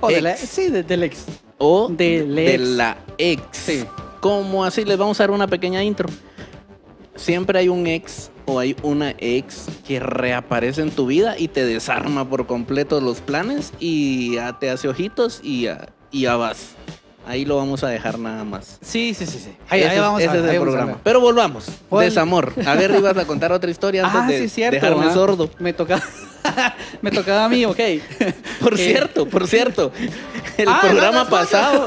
O 0.00 0.08
de 0.08 0.20
la- 0.22 0.36
sí, 0.36 0.68
de- 0.68 0.82
del 0.82 1.04
ex. 1.04 1.24
o 1.58 1.88
de 1.88 2.58
la 2.58 2.98
ex. 3.18 3.42
Sí. 3.52 3.84
Como 4.20 4.64
así, 4.64 4.84
les 4.84 4.98
vamos 4.98 5.20
a 5.20 5.22
dar 5.24 5.30
una 5.30 5.46
pequeña 5.46 5.82
intro. 5.84 6.08
Siempre 7.14 7.58
hay 7.60 7.68
un 7.68 7.86
ex 7.86 8.30
o 8.44 8.58
hay 8.58 8.76
una 8.82 9.14
ex 9.18 9.66
que 9.86 10.00
reaparece 10.00 10.82
en 10.82 10.90
tu 10.90 11.06
vida 11.06 11.36
y 11.38 11.48
te 11.48 11.64
desarma 11.64 12.28
por 12.28 12.46
completo 12.46 13.00
los 13.00 13.20
planes 13.20 13.72
y 13.78 14.34
ya 14.34 14.58
te 14.58 14.68
hace 14.70 14.88
ojitos 14.88 15.40
y 15.42 15.62
ya, 15.62 15.88
y 16.10 16.22
ya 16.22 16.36
vas. 16.36 16.74
Ahí 17.26 17.44
lo 17.44 17.56
vamos 17.56 17.82
a 17.82 17.88
dejar 17.88 18.18
nada 18.20 18.44
más. 18.44 18.78
Sí, 18.80 19.12
sí, 19.12 19.26
sí, 19.26 19.40
sí. 19.40 19.50
Ahí, 19.68 19.80
ese 19.80 19.90
ahí 19.90 19.98
vamos 19.98 20.20
ese 20.20 20.30
a 20.30 20.32
ver, 20.32 20.44
es 20.44 20.48
ahí 20.50 20.56
el 20.56 20.62
a 20.62 20.64
programa. 20.64 20.86
ver. 20.92 21.00
Pero 21.02 21.20
volvamos. 21.20 21.66
¿Cuál? 21.88 22.04
Desamor. 22.04 22.52
A 22.64 22.74
ver, 22.76 22.92
ibas 22.92 23.16
a 23.18 23.24
contar 23.26 23.50
otra 23.50 23.68
historia 23.70 24.04
antes 24.06 24.20
Ah, 24.22 24.26
de 24.28 24.38
sí, 24.38 24.44
es 24.44 24.52
cierto. 24.52 24.74
dejarme 24.76 25.06
ah. 25.06 25.12
sordo. 25.12 25.50
Me 25.58 25.72
tocaba, 25.72 26.02
me 27.02 27.10
tocaba 27.10 27.46
a 27.46 27.48
mí, 27.48 27.64
ok. 27.64 27.78
Por 28.60 28.74
Eh, 28.74 28.76
cierto, 28.76 29.26
por 29.28 29.48
cierto, 29.48 29.90
el 30.56 30.68
Ah, 30.68 30.78
programa 30.82 31.18
no, 31.18 31.24
no, 31.24 31.30
pasado. 31.30 31.86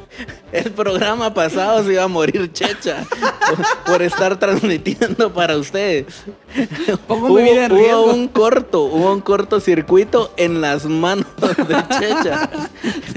El 0.52 0.70
programa 0.72 1.34
pasado 1.34 1.84
se 1.84 1.92
iba 1.94 2.04
a 2.04 2.08
morir 2.08 2.50
Checha 2.52 3.04
por, 3.10 3.84
por 3.92 4.02
estar 4.02 4.38
transmitiendo 4.38 5.32
para 5.32 5.56
ustedes. 5.56 6.06
Pongo 7.06 7.26
hubo, 7.26 7.34
vida 7.36 7.68
hubo 7.70 8.12
un 8.14 8.28
corto, 8.28 8.82
hubo 8.84 9.12
un 9.12 9.20
cortocircuito 9.20 10.32
en 10.36 10.60
las 10.60 10.86
manos 10.86 11.26
de 11.38 11.74
Checha. 11.98 12.48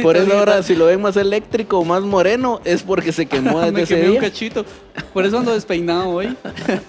Por 0.02 0.18
eso 0.18 0.38
ahora 0.38 0.64
si 0.64 0.76
lo 0.76 0.86
ven 0.88 1.02
más 1.02 1.16
eléctrico 1.18 1.80
o 1.80 1.86
más 1.86 2.02
moreno 2.04 2.60
es 2.66 2.82
porque 2.84 3.12
se 3.12 3.26
quemó 3.28 3.60
desde 3.62 3.72
me 3.74 3.82
ese 3.84 3.96
quemé 3.96 4.08
un 4.08 4.12
día. 4.14 4.22
cachito. 4.22 4.66
Por 5.14 5.26
eso 5.26 5.38
ando 5.38 5.54
despeinado 5.54 6.10
hoy. 6.10 6.36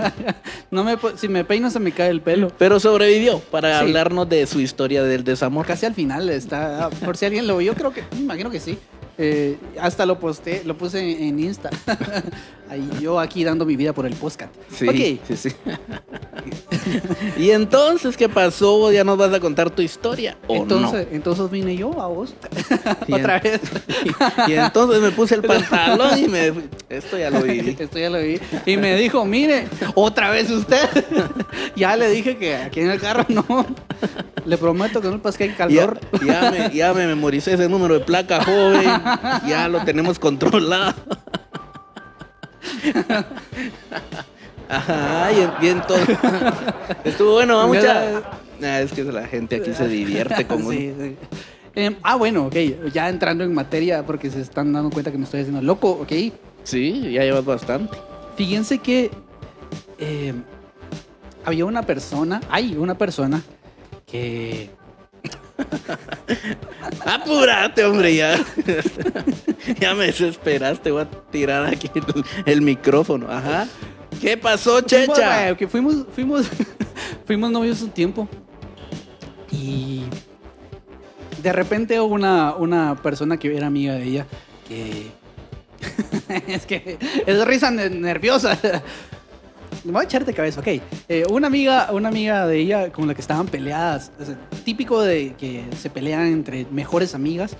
no 0.71 0.83
me, 0.85 0.97
si 1.17 1.29
me 1.29 1.45
peino 1.45 1.71
se 1.71 1.79
me 1.79 1.93
cae 1.93 2.11
el 2.11 2.21
pelo. 2.23 2.51
Pero 2.59 2.81
sobrevivió 2.81 3.39
para 3.39 3.71
Sí. 3.79 3.85
hablarnos 3.85 4.29
de 4.29 4.47
su 4.47 4.59
historia 4.61 5.03
del 5.05 5.23
desamor. 5.23 5.65
Casi 5.67 5.87
al 5.87 5.95
final 5.95 6.29
está. 6.31 6.91
Por 7.05 7.17
si 7.17 7.27
alguien 7.27 7.47
lo 7.47 7.59
vio, 7.59 7.75
creo 7.75 7.93
que. 7.93 8.03
Me 8.13 8.21
imagino 8.23 8.51
que 8.51 8.59
sí. 8.59 8.79
Eh, 9.23 9.59
hasta 9.79 10.07
lo 10.07 10.19
posté, 10.19 10.63
lo 10.65 10.79
puse 10.79 10.99
en, 10.99 11.23
en 11.23 11.41
Insta. 11.41 11.69
Yo 13.01 13.19
aquí 13.19 13.43
dando 13.45 13.65
mi 13.67 13.77
vida 13.77 13.93
por 13.93 14.07
el 14.07 14.15
podcast. 14.15 14.53
Sí, 14.73 14.89
Ok. 14.89 15.21
sí, 15.29 15.37
sí. 15.37 15.53
y 17.37 17.51
entonces, 17.51 18.17
¿qué 18.17 18.29
pasó? 18.29 18.93
¿Ya 18.93 19.05
nos 19.05 19.19
vas 19.19 19.33
a 19.33 19.41
contar 19.41 19.71
tu 19.71 19.83
historia 19.83 20.37
o 20.47 20.55
entonces, 20.57 21.09
entonces 21.11 21.51
vine 21.51 21.77
yo 21.77 22.01
a 22.01 22.07
vos. 22.07 22.35
Otra 23.11 23.37
en- 23.39 23.43
vez. 23.43 23.61
no? 23.63 24.47
Y 24.49 24.53
entonces 24.55 25.01
me 25.01 25.11
puse 25.11 25.35
el 25.35 25.43
pantalón 25.43 26.19
y 26.19 26.29
me... 26.29 26.53
Esto 26.89 27.19
ya 27.19 27.31
lo 27.31 27.43
viví. 27.43 27.77
Esto 27.79 27.99
ya 27.99 28.11
lo 28.11 28.19
vi. 28.21 28.41
Y 28.67 28.77
me 28.77 28.97
dijo, 28.97 29.25
mire, 29.25 29.67
otra 29.95 30.31
vez 30.31 30.51
usted. 30.51 30.89
ya 31.77 31.97
le 31.97 32.09
dije 32.11 32.37
que 32.37 32.57
aquí 32.57 32.81
en 32.81 32.91
el 32.91 33.01
carro 33.01 33.25
no. 33.29 33.67
Le 34.45 34.57
prometo 34.59 35.01
que 35.01 35.09
no 35.09 35.15
le 35.15 35.21
pasé 35.21 35.45
el 35.45 35.51
Ya, 35.51 35.57
calor. 35.57 36.01
ya 36.27 36.51
me, 36.51 36.71
ya 36.75 36.93
me 36.95 37.07
memoricé 37.07 37.55
ese 37.55 37.69
número 37.69 37.95
de 37.95 38.01
placa, 38.01 38.45
joven. 38.45 38.89
Ya 39.47 39.69
lo 39.69 39.85
tenemos 39.85 40.19
controlado. 40.19 40.95
Ajá, 44.69 45.33
y, 45.33 45.41
en- 45.41 45.51
y 45.63 45.69
entonces... 45.69 46.17
Estuvo 47.05 47.33
bueno, 47.33 47.57
vamos. 47.57 47.77
Ah, 48.63 48.81
es 48.81 48.93
que 48.93 49.03
la 49.05 49.27
gente 49.27 49.57
aquí 49.57 49.73
se 49.73 49.89
divierte 49.89 50.47
Sí, 50.69 50.95
sí. 50.99 51.17
Em, 51.75 51.97
ah, 52.03 52.17
bueno, 52.17 52.47
ok. 52.47 52.55
Ya 52.93 53.09
entrando 53.09 53.43
en 53.45 53.55
materia, 53.55 54.05
porque 54.05 54.31
se 54.31 54.41
están 54.41 54.73
dando 54.73 54.91
cuenta 54.91 55.11
que 55.11 55.19
me 55.19 55.25
estoy 55.25 55.41
haciendo 55.41 55.63
loco, 55.63 55.91
ok. 55.91 56.13
Sí, 56.65 57.11
ya 57.13 57.23
llevas 57.23 57.45
bastante. 57.45 57.97
Fíjense 58.37 58.79
que 58.79 59.11
eh, 59.99 60.35
había 61.45 61.65
una 61.65 61.83
persona, 61.83 62.41
hay 62.51 62.77
una 62.77 62.97
persona 62.97 63.43
que 64.07 64.71
Apúrate, 67.05 67.85
hombre, 67.85 68.15
ya. 68.15 68.39
ya 69.81 69.95
me 69.95 70.07
desesperaste, 70.07 70.91
voy 70.91 71.03
a 71.03 71.11
tirar 71.31 71.67
aquí 71.67 71.91
el, 71.95 72.05
el 72.47 72.63
micrófono. 72.63 73.31
Ajá. 73.31 73.67
¿Qué 74.21 74.37
pasó, 74.37 74.83
Fuimos, 74.83 75.17
Checha? 75.17 75.49
eh, 75.51 75.57
que 75.57 75.67
fuimos, 75.69 76.05
fuimos, 76.15 76.47
fuimos 77.27 77.51
novios 77.51 77.81
un 77.83 77.91
tiempo. 77.91 78.29
Y 79.53 80.03
de 81.43 81.53
repente 81.53 81.99
hubo 82.01 82.15
una, 82.15 82.55
una 82.55 82.95
persona 82.97 83.37
que 83.37 83.57
era 83.57 83.67
amiga 83.67 83.95
de 83.95 84.05
ella 84.05 84.27
que. 84.69 85.11
es 86.47 86.67
que 86.67 86.99
es 87.27 87.45
risa 87.47 87.71
ne- 87.71 87.89
nerviosa. 87.91 88.59
Me 89.85 89.93
voy 89.93 90.03
a 90.03 90.05
echarte 90.05 90.35
cabeza, 90.35 90.61
ok. 90.61 90.69
Eh, 91.09 91.25
una, 91.31 91.47
amiga, 91.47 91.91
una 91.93 92.09
amiga 92.09 92.47
de 92.47 92.59
ella 92.59 92.93
con 92.93 93.07
la 93.07 93.15
que 93.15 93.23
estaban 93.23 93.47
peleadas. 93.47 94.13
típico 94.65 95.01
de 95.01 95.35
que 95.39 95.65
se 95.77 95.89
pelean 95.89 96.27
entre 96.27 96.67
mejores 96.71 97.15
amigas. 97.15 97.57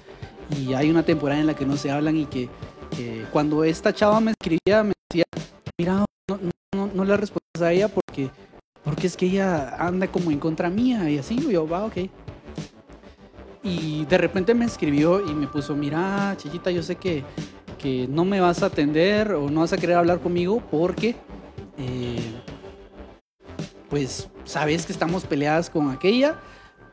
Y 0.59 0.75
hay 0.75 0.91
una 0.91 1.05
temporada 1.05 1.41
en 1.41 1.47
la 1.47 1.55
que 1.55 1.65
no 1.65 1.77
se 1.77 1.91
hablan 1.91 2.17
y 2.17 2.27
que, 2.27 2.49
cuando 3.33 3.65
esta 3.65 3.95
chava 3.95 4.21
me 4.21 4.33
escribía, 4.33 4.83
me 4.83 4.93
decía, 5.09 5.25
mira, 5.79 6.05
no, 6.29 6.39
no, 6.75 6.91
no, 6.93 7.05
le 7.05 7.17
respondas 7.17 7.63
a 7.63 7.73
ella 7.73 7.89
porque, 7.89 8.29
porque 8.85 9.07
es 9.07 9.17
que 9.17 9.27
ella 9.27 9.77
anda 9.79 10.09
como 10.09 10.31
en 10.31 10.39
contra 10.39 10.69
mía 10.69 11.09
y 11.09 11.19
así. 11.19 11.39
Yo, 11.51 11.67
va, 11.67 11.85
ok. 11.85 11.97
Y 13.63 14.05
de 14.07 14.19
repente 14.19 14.55
me 14.55 14.65
escribió 14.65 15.27
y 15.27 15.33
me 15.33 15.47
puso, 15.47 15.75
mira, 15.75 16.35
chiquita, 16.37 16.71
yo 16.71 16.83
sé 16.83 16.97
que, 16.97 17.23
que 17.79 18.07
no 18.09 18.25
me 18.25 18.41
vas 18.41 18.63
a 18.63 18.67
atender 18.67 19.33
o 19.33 19.49
no 19.51 19.61
vas 19.61 19.73
a 19.73 19.77
querer 19.77 19.97
hablar 19.97 20.21
conmigo 20.21 20.63
porque, 20.71 21.15
eh, 21.81 22.21
pues, 23.89 24.29
sabes 24.45 24.87
que 24.87 24.93
estamos 24.93 25.25
peleadas 25.25 25.71
con 25.71 25.91
aquella. 25.91 26.37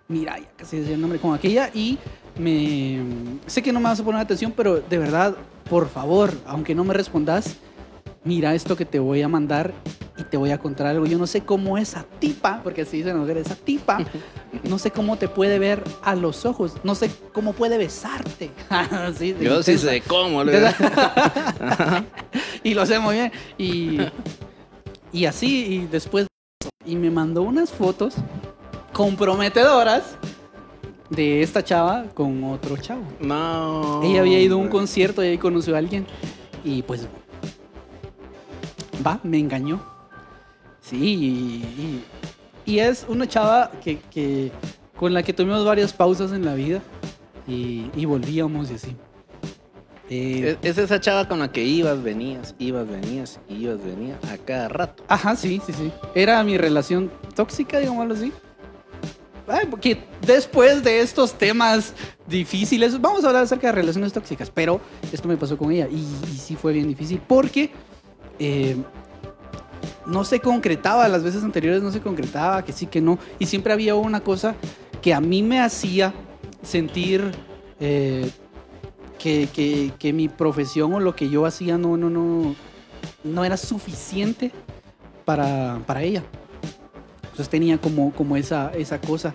Mira, 0.07 0.39
ya 0.39 0.49
casi 0.55 0.77
decía 0.77 0.95
el 0.95 1.01
nombre, 1.01 1.19
con 1.19 1.35
aquella 1.35 1.69
y 1.73 1.97
me... 2.39 3.01
Sé 3.45 3.61
que 3.61 3.73
no 3.73 3.79
me 3.79 3.85
vas 3.85 3.99
a 3.99 4.03
poner 4.03 4.21
atención, 4.21 4.53
pero 4.55 4.79
de 4.79 4.97
verdad, 4.97 5.35
por 5.69 5.89
favor, 5.89 6.31
aunque 6.45 6.73
no 6.73 6.85
me 6.85 6.93
respondas, 6.93 7.57
mira 8.23 8.55
esto 8.55 8.75
que 8.75 8.85
te 8.85 8.99
voy 8.99 9.21
a 9.21 9.27
mandar 9.27 9.73
y 10.17 10.23
te 10.23 10.37
voy 10.37 10.51
a 10.51 10.57
contar 10.57 10.87
algo. 10.87 11.05
Yo 11.05 11.17
no 11.17 11.27
sé 11.27 11.41
cómo 11.41 11.77
esa 11.77 12.05
tipa, 12.19 12.61
porque 12.63 12.81
así 12.81 12.97
dicen 12.97 13.13
las 13.13 13.21
mujeres, 13.21 13.47
esa 13.47 13.55
tipa, 13.55 13.99
no 14.63 14.79
sé 14.79 14.91
cómo 14.91 15.17
te 15.17 15.27
puede 15.27 15.59
ver 15.59 15.83
a 16.03 16.15
los 16.15 16.45
ojos, 16.45 16.73
no 16.83 16.95
sé 16.95 17.11
cómo 17.33 17.53
puede 17.53 17.77
besarte. 17.77 18.51
Yo 19.41 19.63
sí 19.63 19.77
sé 19.77 20.01
cómo. 20.01 20.43
y 22.63 22.73
lo 22.73 22.85
sé 22.85 22.99
muy 22.99 23.15
bien. 23.15 23.31
Y, 23.57 23.99
y 25.13 25.25
así, 25.25 25.65
y 25.65 25.85
después, 25.87 26.27
y 26.85 26.95
me 26.95 27.09
mandó 27.11 27.41
unas 27.43 27.69
fotos 27.71 28.15
comprometedoras 28.93 30.17
de 31.09 31.41
esta 31.41 31.63
chava 31.63 32.05
con 32.13 32.43
otro 32.43 32.77
chavo. 32.77 33.03
No. 33.19 34.01
Ella 34.03 34.21
había 34.21 34.39
ido 34.39 34.55
a 34.55 34.59
un 34.59 34.67
concierto 34.69 35.23
y 35.23 35.27
ahí 35.27 35.37
conoció 35.37 35.75
a 35.75 35.77
alguien. 35.79 36.05
Y 36.63 36.81
pues. 36.83 37.07
Va, 39.05 39.19
me 39.23 39.37
engañó. 39.39 39.79
Sí, 40.81 40.97
y, 40.97 41.25
y- 41.81 42.03
y 42.65 42.79
es 42.79 43.05
una 43.07 43.27
chava 43.27 43.71
que, 43.83 43.99
que- 44.11 44.51
con 44.97 45.13
la 45.13 45.23
que 45.23 45.31
tuvimos 45.31 45.63
varias 45.63 45.93
pausas 45.93 46.31
en 46.31 46.43
la 46.43 46.55
vida. 46.55 46.81
Y, 47.47 47.89
y 47.95 48.03
volvíamos 48.05 48.69
y 48.71 48.73
así. 48.73 48.95
Es, 50.09 50.57
es 50.61 50.77
esa 50.77 50.99
chava 51.01 51.27
con 51.27 51.39
la 51.39 51.51
que 51.51 51.63
ibas, 51.63 52.01
venías, 52.01 52.55
ibas, 52.59 52.87
venías, 52.89 53.39
ibas, 53.49 53.83
venías 53.83 54.23
a 54.31 54.37
cada 54.37 54.69
rato. 54.69 55.03
Ajá, 55.07 55.35
sí, 55.35 55.61
sí, 55.65 55.73
sí. 55.73 55.91
Era 56.15 56.43
mi 56.43 56.57
relación 56.57 57.11
tóxica, 57.35 57.79
digámoslo 57.79 58.13
así. 58.13 58.31
Ay, 59.47 59.65
porque 59.69 60.03
después 60.25 60.83
de 60.83 60.99
estos 60.99 61.33
temas 61.33 61.93
difíciles, 62.27 62.99
vamos 62.99 63.23
a 63.23 63.27
hablar 63.27 63.43
acerca 63.43 63.67
de 63.67 63.73
relaciones 63.73 64.11
tóxicas, 64.11 64.51
pero 64.53 64.81
esto 65.11 65.27
me 65.27 65.37
pasó 65.37 65.57
con 65.57 65.71
ella 65.71 65.87
y, 65.89 66.05
y 66.31 66.37
sí 66.37 66.55
fue 66.55 66.73
bien 66.73 66.87
difícil 66.87 67.21
porque 67.25 67.71
eh, 68.39 68.75
no 70.05 70.25
se 70.25 70.39
concretaba, 70.39 71.07
las 71.07 71.23
veces 71.23 71.43
anteriores 71.43 71.81
no 71.81 71.91
se 71.91 72.01
concretaba, 72.01 72.63
que 72.63 72.73
sí, 72.73 72.87
que 72.87 72.99
no, 72.99 73.19
y 73.39 73.45
siempre 73.45 73.71
había 73.71 73.95
una 73.95 74.19
cosa 74.21 74.55
que 75.01 75.13
a 75.13 75.21
mí 75.21 75.43
me 75.43 75.59
hacía 75.61 76.13
sentir 76.61 77.31
eh, 77.79 78.29
que, 79.17 79.47
que- 79.53 79.91
que 79.97 80.13
mi 80.13 80.27
profesión 80.29 80.93
o 80.93 80.99
lo 80.99 81.15
que 81.15 81.29
yo 81.29 81.45
hacía 81.45 81.77
no, 81.77 81.97
no, 81.97 82.09
no, 82.09 82.55
no 83.23 83.45
era 83.45 83.57
suficiente 83.57 84.51
para, 85.25 85.79
para 85.85 86.03
ella. 86.03 86.23
Entonces 87.23 87.49
tenía 87.49 87.77
como, 87.77 88.11
como 88.13 88.35
esa, 88.37 88.71
esa 88.73 88.99
cosa 88.99 89.33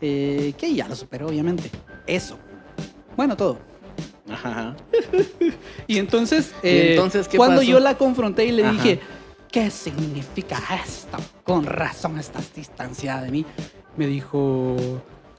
eh, 0.00 0.54
que 0.56 0.74
ya 0.74 0.88
lo 0.88 0.96
superó, 0.96 1.26
obviamente. 1.28 1.70
Eso. 2.06 2.38
Bueno, 3.16 3.36
todo. 3.36 3.58
Ajá. 4.30 4.74
Y 5.86 5.98
entonces, 5.98 6.52
¿Y 6.62 6.68
eh, 6.68 6.90
entonces 6.92 7.28
qué 7.28 7.36
cuando 7.36 7.56
pasó? 7.56 7.70
yo 7.70 7.80
la 7.80 7.98
confronté 7.98 8.46
y 8.46 8.52
le 8.52 8.62
Ajá. 8.64 8.72
dije, 8.72 9.00
¿qué 9.50 9.68
significa 9.70 10.58
esto? 10.86 11.18
Con 11.44 11.64
razón 11.66 12.18
estás 12.18 12.54
distanciada 12.54 13.22
de 13.22 13.30
mí. 13.30 13.44
Me 13.96 14.06
dijo, 14.06 14.76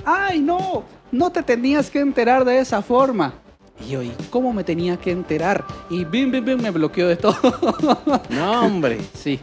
ay, 0.05 0.41
no, 0.41 0.83
no 1.11 1.31
te 1.31 1.41
tenías 1.41 1.89
que 1.89 1.99
enterar 2.01 2.45
de 2.45 2.59
esa 2.59 2.81
forma. 2.83 3.33
Y 3.81 3.89
yo, 3.91 4.01
¿y 4.03 4.11
cómo 4.29 4.53
me 4.53 4.63
tenía 4.63 4.97
que 4.97 5.11
enterar? 5.11 5.65
Y 5.89 6.05
bim, 6.05 6.31
bim, 6.31 6.45
bim, 6.45 6.61
me 6.61 6.71
bloqueó 6.71 7.07
de 7.07 7.15
todo. 7.17 7.35
No, 8.29 8.61
hombre. 8.65 8.99
Sí, 9.13 9.39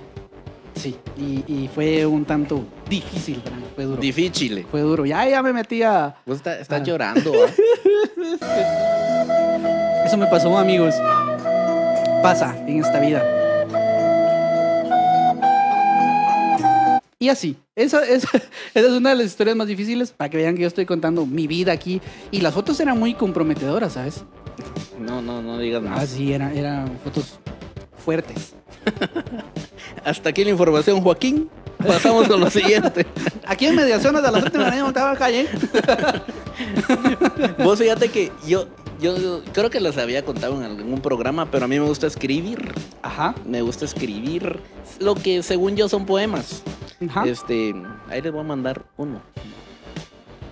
sí. 0.75 0.97
Y, 1.19 1.45
y 1.47 1.69
fue 1.75 2.07
un 2.07 2.25
tanto 2.25 2.65
difícil 2.89 3.37
para 3.41 3.57
mí. 3.57 3.65
fue 3.75 3.85
duro. 3.85 4.01
Difícil. 4.01 4.67
Fue 4.71 4.81
duro. 4.81 5.05
Ya, 5.05 5.29
ya 5.29 5.43
me 5.43 5.53
metía. 5.53 6.17
Vos 6.27 6.37
está- 6.39 6.59
estás 6.59 6.81
Ah. 6.81 6.85
llorando, 6.85 7.33
¿va? 7.33 7.51
Eso 10.07 10.17
me 10.17 10.27
pasó, 10.27 10.57
amigos. 10.57 10.95
Pasa 12.23 12.57
en 12.67 12.81
esta 12.81 12.99
vida. 13.01 13.23
Y 17.23 17.29
así, 17.29 17.55
esa, 17.77 18.03
esa, 18.03 18.29
esa 18.75 18.87
es 18.89 18.93
una 18.93 19.11
de 19.11 19.17
las 19.17 19.27
historias 19.27 19.55
más 19.55 19.67
difíciles 19.67 20.11
para 20.11 20.31
que 20.31 20.39
vean 20.39 20.55
que 20.55 20.63
yo 20.63 20.69
estoy 20.69 20.87
contando 20.87 21.27
mi 21.27 21.47
vida 21.47 21.71
aquí. 21.71 22.01
Y 22.31 22.41
las 22.41 22.55
fotos 22.55 22.81
eran 22.81 22.99
muy 22.99 23.13
comprometedoras, 23.13 23.93
¿sabes? 23.93 24.25
No, 24.99 25.21
no, 25.21 25.43
no 25.43 25.59
digas 25.59 25.83
más. 25.83 26.01
Así, 26.01 26.33
eran, 26.33 26.57
eran 26.57 26.99
fotos 27.05 27.39
fuertes. 28.03 28.55
Hasta 30.05 30.31
aquí 30.31 30.45
la 30.45 30.51
información, 30.51 31.03
Joaquín. 31.03 31.51
Pasamos 31.87 32.27
con 32.27 32.41
lo 32.41 32.49
siguiente. 32.51 33.07
Aquí 33.47 33.67
en 33.67 33.77
Mediaciones 33.77 34.23
de 34.23 34.31
las 34.33 34.43
últimas 34.43 34.73
años 34.73 34.89
estaba 34.89 35.15
calle. 35.15 35.47
Vos 37.63 37.79
fíjate 37.79 38.09
que 38.09 38.33
yo, 38.47 38.67
yo 38.99 39.43
creo 39.53 39.69
que 39.69 39.81
les 39.81 39.99
había 39.99 40.25
contado 40.25 40.57
en 40.57 40.63
algún 40.63 41.03
programa, 41.03 41.51
pero 41.51 41.67
a 41.67 41.69
mí 41.69 41.79
me 41.79 41.87
gusta 41.87 42.07
escribir. 42.07 42.73
Ajá, 43.03 43.35
Me 43.47 43.61
gusta 43.61 43.85
escribir 43.85 44.59
lo 44.99 45.15
que 45.15 45.43
según 45.43 45.77
yo 45.77 45.87
son 45.87 46.07
poemas. 46.07 46.63
Ajá. 47.09 47.27
Este, 47.27 47.75
ahí 48.09 48.21
les 48.23 48.33
voy 48.33 48.41
a 48.41 48.45
mandar 48.45 48.83
uno. 48.97 49.21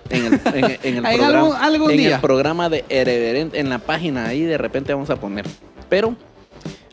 En 0.09 0.25
el, 0.25 0.33
en, 0.55 0.65
en 0.83 0.95
el 0.97 1.01
programa, 1.17 1.27
algún- 1.39 1.55
algún 1.55 1.91
en 1.91 1.97
día. 1.97 2.15
el 2.15 2.21
programa 2.21 2.69
de 2.69 2.83
Irreverente, 2.89 3.59
en 3.59 3.69
la 3.69 3.77
página 3.79 4.25
ahí 4.25 4.41
de 4.41 4.57
repente 4.57 4.93
vamos 4.93 5.09
a 5.09 5.15
poner. 5.17 5.45
Pero 5.87 6.15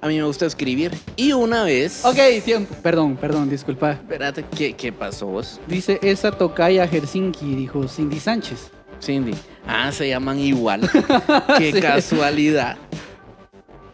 a 0.00 0.08
mí 0.08 0.16
me 0.16 0.22
gusta 0.24 0.44
escribir. 0.46 0.92
Y 1.16 1.32
una 1.32 1.64
vez. 1.64 2.04
Ok, 2.04 2.18
tiempo. 2.44 2.74
Perdón, 2.82 3.16
perdón, 3.16 3.48
disculpa. 3.48 3.92
Espérate, 3.92 4.44
¿qué, 4.56 4.74
qué 4.74 4.92
pasó 4.92 5.26
vos? 5.26 5.60
Dice 5.66 5.98
esa 6.02 6.30
tocaya 6.32 6.86
Helsinki, 6.86 7.54
dijo 7.54 7.88
Cindy 7.88 8.20
Sánchez. 8.20 8.70
Cindy. 9.02 9.32
Ah, 9.66 9.90
se 9.92 10.08
llaman 10.08 10.38
igual. 10.38 10.88
Qué 11.58 11.72
Sí. 11.72 11.80
casualidad. 11.80 12.76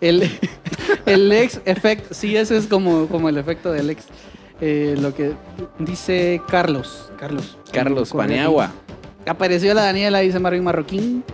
El, 0.01 0.29
el 1.07 1.31
ex 1.33 1.61
efecto, 1.65 2.13
sí, 2.13 2.37
ese 2.37 2.57
es 2.57 2.67
como, 2.67 3.07
como 3.07 3.29
el 3.29 3.39
efecto 3.39 3.71
del 3.73 3.91
ex. 3.91 4.05
Eh, 4.61 4.95
lo 5.01 5.15
que 5.15 5.33
dice 5.79 6.41
Carlos. 6.49 7.11
Carlos. 7.19 7.57
Carlos 7.73 8.13
Paniagua. 8.13 8.71
Apareció 9.27 9.73
la 9.75 9.83
Daniela, 9.83 10.21
dice 10.21 10.39
Marvin 10.39 10.65
Marroquín. 10.65 11.25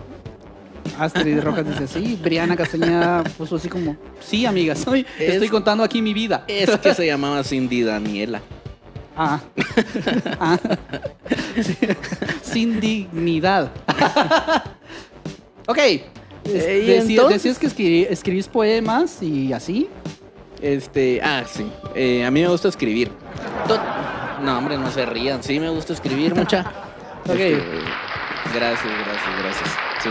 Astrid 0.97 1.39
Rojas 1.43 1.65
dice 1.67 1.87
sí. 1.87 2.19
Briana 2.21 2.55
Castañeda 2.55 3.23
puso 3.37 3.55
así 3.57 3.69
como, 3.69 3.95
sí, 4.19 4.45
amiga, 4.45 4.75
soy, 4.75 5.05
Es- 5.19 5.33
estoy 5.33 5.49
contando 5.49 5.83
aquí 5.83 6.01
mi 6.01 6.13
vida. 6.13 6.43
Es 6.47 6.69
que 6.77 6.93
se 6.93 7.05
llamaba 7.07 7.43
Cindy 7.43 7.83
Daniela. 7.83 8.41
Ah. 9.15 9.39
Ah. 10.39 10.57
Sí. 11.61 11.75
Sin 12.41 12.79
dignidad. 12.79 13.69
ok. 15.67 15.77
Eh, 16.45 17.03
decías 17.29 17.59
que 17.59 17.67
escribí- 17.67 18.07
escribís 18.09 18.47
poemas 18.47 19.21
y 19.21 19.51
así. 19.53 19.87
Este, 20.61 21.21
ah, 21.23 21.43
sí. 21.45 21.71
Eh, 21.95 22.25
a 22.25 22.31
mí 22.31 22.41
me 22.41 22.47
gusta 22.47 22.67
escribir. 22.67 23.11
No, 24.41 24.57
hombre, 24.57 24.77
no 24.77 24.91
se 24.91 25.05
rían. 25.05 25.43
Sí, 25.43 25.59
me 25.59 25.69
gusta 25.69 25.93
escribir 25.93 26.35
mucha. 26.35 26.71
Ok. 27.27 27.35
Este, 27.35 27.61
gracias, 28.55 28.93
gracias, 29.05 29.39
gracias. 29.39 29.69
Sí. 30.01 30.09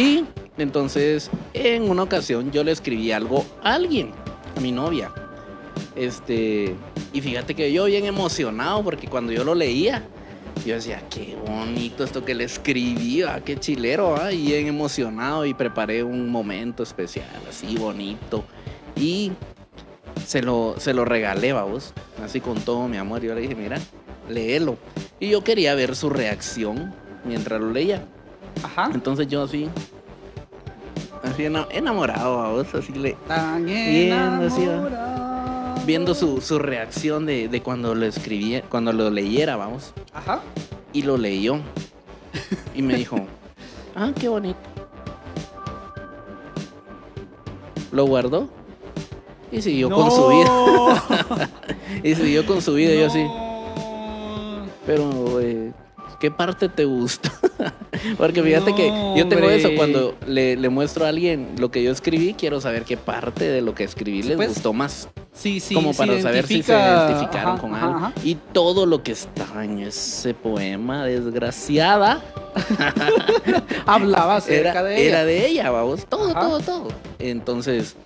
Y 0.00 0.24
entonces, 0.58 1.30
en 1.54 1.88
una 1.88 2.02
ocasión, 2.02 2.50
yo 2.50 2.62
le 2.64 2.72
escribí 2.72 3.12
algo 3.12 3.46
a 3.62 3.74
alguien, 3.74 4.10
a 4.56 4.60
mi 4.60 4.72
novia. 4.72 5.10
Este, 5.96 6.74
y 7.12 7.20
fíjate 7.20 7.54
que 7.54 7.72
yo 7.72 7.86
bien 7.86 8.04
emocionado 8.06 8.82
porque 8.82 9.06
cuando 9.06 9.32
yo 9.32 9.44
lo 9.44 9.54
leía, 9.54 10.04
yo 10.66 10.74
decía, 10.74 11.02
qué 11.08 11.36
bonito 11.46 12.04
esto 12.04 12.24
que 12.24 12.34
le 12.34 12.44
escribí, 12.44 13.22
ah, 13.22 13.40
qué 13.44 13.56
chilero, 13.56 14.16
ah", 14.20 14.32
y 14.32 14.46
bien 14.46 14.66
emocionado 14.66 15.46
y 15.46 15.54
preparé 15.54 16.02
un 16.02 16.28
momento 16.28 16.82
especial, 16.82 17.28
así 17.48 17.76
bonito. 17.76 18.44
Y 18.96 19.32
se 20.26 20.42
lo, 20.42 20.74
se 20.78 20.92
lo 20.94 21.04
regalé, 21.04 21.52
vos, 21.52 21.92
así 22.24 22.40
con 22.40 22.60
todo 22.60 22.86
mi 22.88 22.96
amor. 22.96 23.22
Yo 23.22 23.34
le 23.34 23.40
dije, 23.42 23.54
mira, 23.54 23.78
léelo. 24.28 24.76
Y 25.18 25.28
yo 25.30 25.42
quería 25.44 25.74
ver 25.74 25.96
su 25.96 26.10
reacción 26.10 26.94
mientras 27.24 27.60
lo 27.60 27.70
leía. 27.70 28.04
Ajá. 28.62 28.90
Entonces 28.92 29.28
yo 29.28 29.42
así, 29.44 29.68
así 31.22 31.44
ena- 31.44 31.66
enamorado, 31.70 32.52
vos, 32.52 32.74
así 32.74 32.92
le, 32.92 33.12
Tan 33.28 33.64
Bien, 33.64 34.12
así 34.12 34.62
enamorado. 34.62 35.74
viendo 35.86 36.14
su, 36.14 36.40
su 36.40 36.58
reacción 36.58 37.26
de, 37.26 37.48
de 37.48 37.62
cuando 37.62 37.94
lo 37.94 38.04
escribí, 38.06 38.60
cuando 38.68 38.92
lo 38.92 39.08
leyera, 39.10 39.56
vamos. 39.56 39.92
Ajá. 40.12 40.40
Y 40.92 41.02
lo 41.02 41.16
leyó. 41.16 41.58
Y 42.74 42.82
me 42.82 42.94
dijo, 42.96 43.16
ah, 43.94 44.10
qué 44.18 44.28
bonito. 44.28 44.58
Lo 47.92 48.04
guardó. 48.06 48.48
Y 49.52 49.62
siguió 49.62 49.90
con 49.90 50.10
su 50.10 50.28
vida. 50.28 51.50
Y 52.02 52.14
siguió 52.14 52.46
con 52.46 52.62
su 52.62 52.74
vida. 52.74 52.94
y 52.94 53.00
Yo 53.00 53.06
así, 53.08 53.26
pero, 54.86 55.40
eh, 55.40 55.72
¿qué 56.20 56.30
parte 56.30 56.68
te 56.68 56.84
gusta? 56.84 57.30
Porque 58.16 58.42
fíjate 58.42 58.74
que 58.74 58.90
No, 58.90 59.16
yo 59.16 59.28
tengo 59.28 59.42
hombre. 59.42 59.56
eso. 59.56 59.68
Cuando 59.76 60.14
le, 60.26 60.56
le 60.56 60.68
muestro 60.68 61.04
a 61.04 61.08
alguien 61.08 61.50
lo 61.58 61.70
que 61.70 61.82
yo 61.82 61.90
escribí, 61.92 62.34
quiero 62.34 62.60
saber 62.60 62.84
qué 62.84 62.96
parte 62.96 63.44
de 63.44 63.60
lo 63.60 63.74
que 63.74 63.84
escribí 63.84 64.22
les 64.22 64.36
Pues, 64.36 64.48
gustó 64.50 64.72
más. 64.72 65.08
Sí, 65.32 65.60
sí. 65.60 65.74
como 65.74 65.92
para 65.94 66.20
saber 66.22 66.46
si 66.46 66.62
se 66.62 66.72
identifica- 66.72 67.06
identificaron 67.10 67.52
ajá, 67.54 67.60
con 67.60 67.74
ajá, 67.74 67.86
algo. 67.86 67.98
ajá. 67.98 68.12
Y 68.24 68.34
todo 68.52 68.86
lo 68.86 69.02
que 69.02 69.12
está 69.12 69.64
en 69.64 69.80
ese 69.80 70.32
poema, 70.32 71.04
desgraciada, 71.04 72.22
Hablaba 73.86 74.36
acerca 74.36 74.70
era, 74.70 74.82
de 74.82 74.94
ella. 75.00 75.08
era 75.08 75.24
de 75.24 75.46
ella, 75.46 75.70
vamos. 75.70 76.06
Todo, 76.06 76.32
todo, 76.34 76.60
todo. 76.60 76.88
Entonces, 77.18 77.96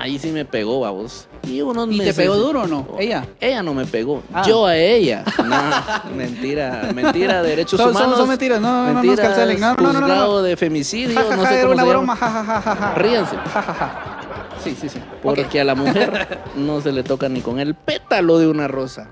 ahí 0.00 0.18
sí 0.18 0.30
me 0.30 0.44
pegó, 0.44 0.80
vamos. 0.80 1.26
Y 1.42 1.60
unos 1.60 1.88
¿Y 1.88 1.98
te 1.98 2.04
meses- 2.04 2.16
pegó 2.16 2.36
duro 2.36 2.62
o 2.62 2.66
no? 2.66 2.86
Ella. 2.98 3.26
Ella 3.40 3.62
no 3.62 3.74
me 3.74 3.84
pegó, 3.84 4.22
Ah. 4.32 4.42
yo 4.46 4.66
a 4.66 4.76
ella. 4.76 5.24
No, 5.44 6.14
mentira, 6.16 6.90
mentira, 6.94 7.42
derechos 7.42 7.78
Son, 7.80 7.92
son- 7.92 7.96
humanos. 8.02 8.18
son 8.18 8.28
mentiras, 8.28 8.60
no, 8.60 8.68
no, 8.86 8.92
no 8.94 9.02
mentiras, 9.02 9.26
cancelen. 9.28 9.60
No, 9.60 9.74
no, 9.74 9.82
no, 9.82 9.92
no, 9.92 9.92
no. 9.92 10.06
juzgado 10.06 10.42
de 10.42 10.56
femicidio, 10.56 11.14
Ja, 11.20 11.26
ja, 11.28 11.36
no 11.36 11.46
sé 11.46 11.60
cómo 11.62 11.72
una 11.74 11.82
se 11.84 11.88
broma, 11.88 12.16
ja. 12.16 12.94
Ríanse. 12.96 13.36
Sí, 14.62 14.76
sí, 14.80 14.88
sí. 14.88 14.98
porque 15.22 15.42
Ok. 15.42 15.54
a 15.56 15.64
la 15.64 15.74
mujer 15.74 16.38
no 16.56 16.80
se 16.80 16.90
le 16.92 17.02
toca 17.02 17.28
ni 17.28 17.40
con 17.42 17.58
el 17.60 17.74
pétalo 17.74 18.38
de 18.38 18.48
una 18.48 18.66
rosa. 18.68 19.10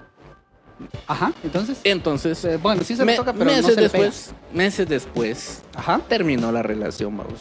Ajá, 1.07 1.33
entonces. 1.45 1.79
Entonces, 1.85 2.43
eh, 2.45 2.57
bueno, 2.61 2.83
sí 2.83 2.97
se 2.97 3.05
me- 3.05 3.13
le 3.13 3.19
toca, 3.19 3.33
pero 3.35 3.45
meses 3.45 3.63
no 3.63 3.69
se 3.69 3.81
le 3.83 3.89
pega. 3.91 4.05
después, 4.05 4.35
meses 4.53 4.89
después, 4.89 5.63
Ajá. 5.77 6.01
terminó 6.09 6.51
la 6.51 6.63
relación, 6.63 7.17
vamos. 7.17 7.41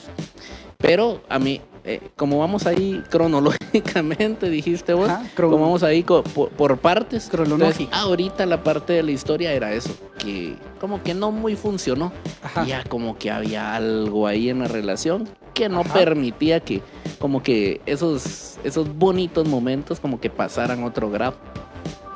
Pero 0.78 1.22
a 1.30 1.40
mí, 1.40 1.62
eh, 1.84 2.10
como 2.16 2.40
vamos 2.40 2.66
ahí 2.66 3.04
cronológicamente, 3.10 4.50
dijiste 4.50 4.94
vos, 4.94 5.10
Ajá, 5.10 5.26
como 5.36 5.60
vamos 5.60 5.84
ahí 5.84 6.04
por, 6.04 6.24
por 6.24 6.78
partes, 6.78 7.30
entonces, 7.34 7.88
ahorita 7.92 8.46
la 8.46 8.64
parte 8.64 8.94
de 8.94 9.04
la 9.04 9.12
historia 9.12 9.52
era 9.54 9.74
eso, 9.74 9.92
que 10.20 10.56
como 10.80 11.02
que 11.02 11.14
no 11.14 11.32
muy 11.32 11.56
funcionó, 11.56 12.12
Ajá. 12.44 12.66
ya 12.66 12.84
como 12.84 13.18
que 13.18 13.32
había 13.32 13.76
algo 13.76 14.28
ahí 14.28 14.50
en 14.50 14.60
la 14.60 14.68
relación 14.68 15.28
que 15.54 15.70
no 15.70 15.82
Ajá. 15.82 15.94
permitía 15.94 16.60
que 16.60 16.82
como 17.20 17.44
que 17.44 17.82
esos, 17.86 18.58
esos 18.64 18.96
bonitos 18.98 19.48
momentos 19.48 20.00
como 20.00 20.20
que 20.20 20.30
pasaran 20.30 20.84
otro 20.84 21.10
grado. 21.10 21.36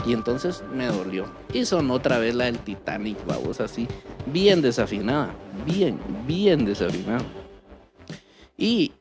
Y 0.07 0.13
entonces 0.13 0.63
me 0.72 0.86
dolió. 0.86 1.26
Y 1.51 1.66
son 1.66 1.89
otra 1.89 2.20
vez 2.20 2.36
la 2.36 2.45
del 2.45 2.59
Titanic, 2.59 3.18
vamos, 3.26 3.59
así, 3.59 3.88
bien 4.28 4.61
desafinada, 4.61 5.32
bien, 5.66 5.99
bien 6.28 6.63
desafinada. 6.63 7.24
Y 8.57 8.93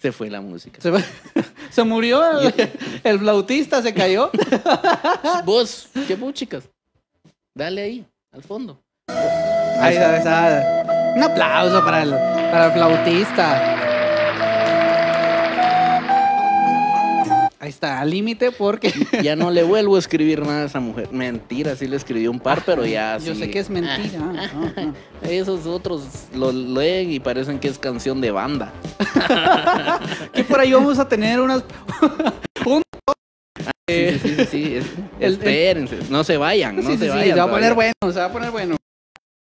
se 0.00 0.12
fue 0.12 0.30
la 0.30 0.40
música. 0.40 0.80
Se, 1.70 1.84
murió 1.84 2.40
el, 2.40 2.54
el 3.04 3.18
flautista, 3.18 3.82
se 3.82 3.92
cayó. 3.92 4.30
Vos, 5.44 5.88
qué 6.08 6.18
chicas. 6.32 6.64
Dale 7.54 7.82
ahí, 7.82 8.06
al 8.32 8.42
fondo. 8.42 8.80
Ahí 9.08 9.94
está, 9.94 10.16
está. 10.16 11.12
Un 11.16 11.22
aplauso 11.22 11.84
para 11.84 12.02
el, 12.02 12.10
para 12.10 12.66
el 12.66 12.72
flautista. 12.72 13.79
Ahí 17.70 17.72
está, 17.72 18.00
al 18.00 18.10
límite 18.10 18.50
porque 18.50 18.92
Ya 19.22 19.36
no 19.36 19.52
le 19.52 19.62
vuelvo 19.62 19.94
a 19.94 20.00
escribir 20.00 20.40
nada 20.44 20.62
a 20.62 20.66
esa 20.66 20.80
mujer. 20.80 21.08
Mentira, 21.12 21.76
sí 21.76 21.86
le 21.86 21.94
escribí 21.94 22.26
un 22.26 22.40
par, 22.40 22.64
pero 22.66 22.84
ya 22.84 23.16
yo 23.18 23.32
sí. 23.32 23.42
sé 23.42 23.50
que 23.52 23.60
es 23.60 23.70
mentira. 23.70 24.18
Ah, 24.20 24.72
ah. 24.76 24.92
Esos 25.22 25.66
otros 25.66 26.02
lo 26.34 26.50
leen 26.50 27.12
y 27.12 27.20
parecen 27.20 27.60
que 27.60 27.68
es 27.68 27.78
canción 27.78 28.20
de 28.20 28.32
banda. 28.32 28.72
Que 30.32 30.42
por 30.42 30.58
ahí 30.58 30.72
vamos 30.72 30.98
a 30.98 31.08
tener 31.08 31.40
unas. 31.40 31.62
Sí, 33.88 34.18
sí, 34.18 34.18
sí, 34.36 34.44
sí, 34.50 34.78
el- 35.20 35.32
Espérense, 35.34 35.98
no 36.10 36.24
se 36.24 36.36
vayan, 36.36 36.74
no 36.76 36.82
sí, 36.82 36.88
sí, 36.92 36.98
se 36.98 37.04
sí, 37.04 37.08
vayan. 37.10 37.28
se 37.28 37.34
va 37.40 37.42
a 37.44 37.50
poner 37.50 37.74
bueno, 37.74 37.92
se 38.02 38.18
va 38.18 38.24
a 38.24 38.32
poner 38.32 38.50
bueno. 38.50 38.76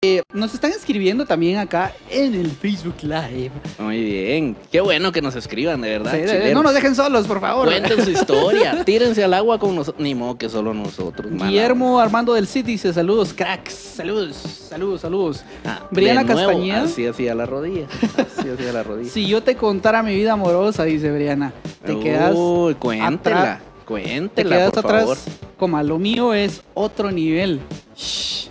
Eh, 0.08 0.22
nos 0.34 0.54
están 0.54 0.70
escribiendo 0.72 1.26
también 1.26 1.58
acá 1.58 1.92
en 2.12 2.36
el 2.36 2.52
Facebook 2.52 2.96
Live. 3.02 3.50
Muy 3.80 4.04
bien. 4.04 4.56
Qué 4.72 4.80
bueno 4.80 5.12
que 5.12 5.20
nos 5.20 5.36
escriban, 5.36 5.82
de 5.82 5.98
verdad. 5.98 6.14
Sí, 6.14 6.54
no 6.54 6.62
nos 6.62 6.76
dejen 6.76 6.94
solos, 6.94 7.26
por 7.26 7.42
favor. 7.42 7.68
Cuenten 7.70 8.04
su 8.06 8.12
historia. 8.20 8.84
Tírense 8.86 9.24
al 9.24 9.34
agua 9.34 9.58
con 9.58 9.76
nosotros. 9.76 10.04
Ni 10.04 10.14
modo 10.14 10.38
que 10.38 10.48
solo 10.48 10.76
nosotros. 10.76 11.32
mala 11.32 11.50
Guillermo 11.50 12.00
Armando 12.00 12.34
del 12.36 12.46
Cid 12.46 12.66
dice 12.66 12.94
saludos, 12.94 13.34
cracks. 13.34 13.74
Saludos, 13.74 14.36
saludos, 14.70 15.02
saludos. 15.02 15.44
Ah, 15.66 15.88
Briana 15.90 16.24
Castañeda. 16.24 16.84
Así 16.84 17.08
hacía 17.08 17.34
la 17.34 17.48
rodilla. 17.48 17.88
Así 18.16 18.48
hacía 18.50 18.72
la 18.74 18.84
rodilla. 18.84 19.10
Si 19.10 19.26
yo 19.28 19.42
te 19.42 19.56
contara 19.56 20.04
mi 20.04 20.14
vida 20.16 20.34
amorosa, 20.34 20.84
dice 20.84 21.12
Briana, 21.12 21.52
te 21.84 21.98
quedas, 22.00 22.34
Uy, 22.36 22.76
cuéntela. 22.76 23.08
atrás- 23.56 23.60
te 23.60 23.86
Cuéntela, 23.86 24.56
quedas 24.56 24.72
por 24.72 24.86
atrás. 24.86 25.02
favor. 25.02 25.18
Como 25.58 25.82
lo 25.84 25.98
mío 25.98 26.34
es 26.34 26.62
otro 26.76 27.12
nivel. 27.12 27.60
Shh, 27.96 28.50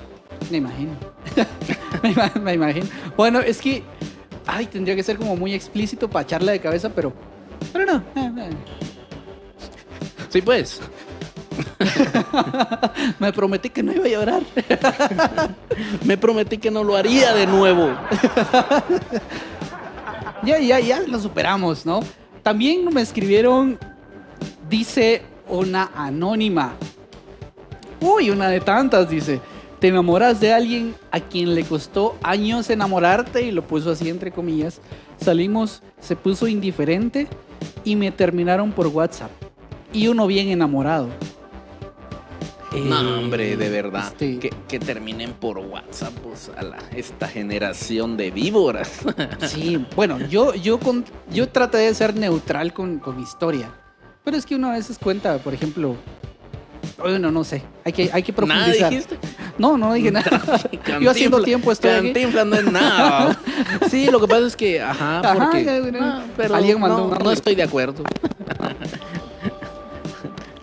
me 0.50 0.58
imagino. 0.58 0.92
me, 2.02 2.10
ima- 2.12 2.34
me 2.40 2.54
imagino. 2.54 2.86
Bueno, 3.16 3.40
es 3.40 3.60
que, 3.60 3.82
ay, 4.46 4.66
tendría 4.66 4.94
que 4.96 5.02
ser 5.02 5.16
como 5.16 5.36
muy 5.36 5.54
explícito 5.54 6.08
para 6.08 6.22
echarla 6.24 6.52
de 6.52 6.60
cabeza, 6.60 6.88
pero, 6.90 7.12
pero 7.72 7.86
no. 7.86 7.96
eh, 8.16 8.32
eh. 8.38 8.50
Sí, 10.28 10.42
pues. 10.42 10.80
me 13.18 13.32
prometí 13.32 13.70
que 13.70 13.82
no 13.82 13.92
iba 13.92 14.04
a 14.06 14.08
llorar. 14.08 14.42
Me 16.04 16.16
prometí 16.16 16.58
que 16.58 16.70
no 16.70 16.82
lo 16.84 16.96
haría 16.96 17.32
de 17.34 17.46
nuevo. 17.46 17.90
Ya, 20.44 20.58
ya, 20.58 20.80
ya 20.80 21.00
lo 21.00 21.18
superamos, 21.20 21.86
¿no? 21.86 22.00
También 22.42 22.84
me 22.92 23.00
escribieron, 23.00 23.78
dice 24.68 25.22
una 25.48 25.90
anónima. 25.96 26.74
Uy, 28.00 28.30
una 28.30 28.48
de 28.48 28.60
tantas, 28.60 29.08
dice. 29.08 29.40
Te 29.84 29.88
enamoras 29.88 30.40
de 30.40 30.50
alguien 30.50 30.94
a 31.10 31.20
quien 31.20 31.54
le 31.54 31.62
costó 31.62 32.16
años 32.22 32.70
enamorarte 32.70 33.42
y 33.42 33.50
lo 33.50 33.66
puso 33.66 33.90
así 33.90 34.08
entre 34.08 34.32
comillas. 34.32 34.80
Salimos, 35.20 35.82
se 36.00 36.16
puso 36.16 36.48
indiferente 36.48 37.28
y 37.84 37.94
me 37.94 38.10
terminaron 38.10 38.72
por 38.72 38.86
WhatsApp. 38.86 39.30
Y 39.92 40.08
uno 40.08 40.26
bien 40.26 40.48
enamorado. 40.48 41.08
No, 42.72 43.00
Eh, 43.02 43.18
hombre, 43.18 43.58
de 43.58 43.68
verdad. 43.68 44.06
este, 44.06 44.38
Que, 44.38 44.54
que 44.68 44.78
terminen 44.78 45.34
por 45.34 45.58
WhatsApp, 45.58 46.14
pues, 46.22 46.50
a 46.56 46.62
la- 46.62 46.78
esta 46.96 47.28
generación 47.28 48.16
de 48.16 48.30
víboras. 48.30 48.90
Sí, 49.46 49.84
bueno, 49.94 50.18
yo, 50.30 50.54
yo, 50.54 50.80
con, 50.80 51.04
yo 51.30 51.50
traté 51.50 51.76
de 51.76 51.92
ser 51.94 52.16
neutral 52.16 52.72
con, 52.72 53.00
con 53.00 53.18
mi 53.18 53.22
historia. 53.22 53.70
Pero 54.24 54.38
es 54.38 54.46
que 54.46 54.54
uno 54.54 54.68
a 54.70 54.72
veces 54.72 54.98
cuenta, 54.98 55.36
por 55.36 55.52
ejemplo. 55.52 55.94
Bueno, 56.98 57.30
no 57.30 57.44
sé. 57.44 57.62
Hay 57.84 57.92
que, 57.92 58.10
hay 58.12 58.22
que 58.22 58.32
Nada 58.32 58.46
profundizar. 58.46 58.90
dijiste. 58.90 59.18
No, 59.58 59.76
no 59.78 59.92
dije 59.92 60.10
nada. 60.10 60.30
Yo 61.00 61.10
haciendo 61.10 61.42
tiempo 61.42 61.70
estoy 61.72 61.90
aquí. 61.90 62.26
No 62.44 62.56
es 62.56 62.72
nada. 62.72 63.38
Sí, 63.90 64.06
lo 64.10 64.20
que 64.20 64.26
pasa 64.28 64.46
es 64.46 64.56
que, 64.56 64.80
ajá, 64.80 65.20
Ajá, 65.20 65.50
porque 65.50 65.92
no, 65.92 66.22
pero 66.36 66.54
Alguien 66.54 66.80
mandó 66.80 67.08
no, 67.08 67.18
no 67.18 67.30
estoy 67.30 67.54
de 67.54 67.62
acuerdo. 67.62 68.02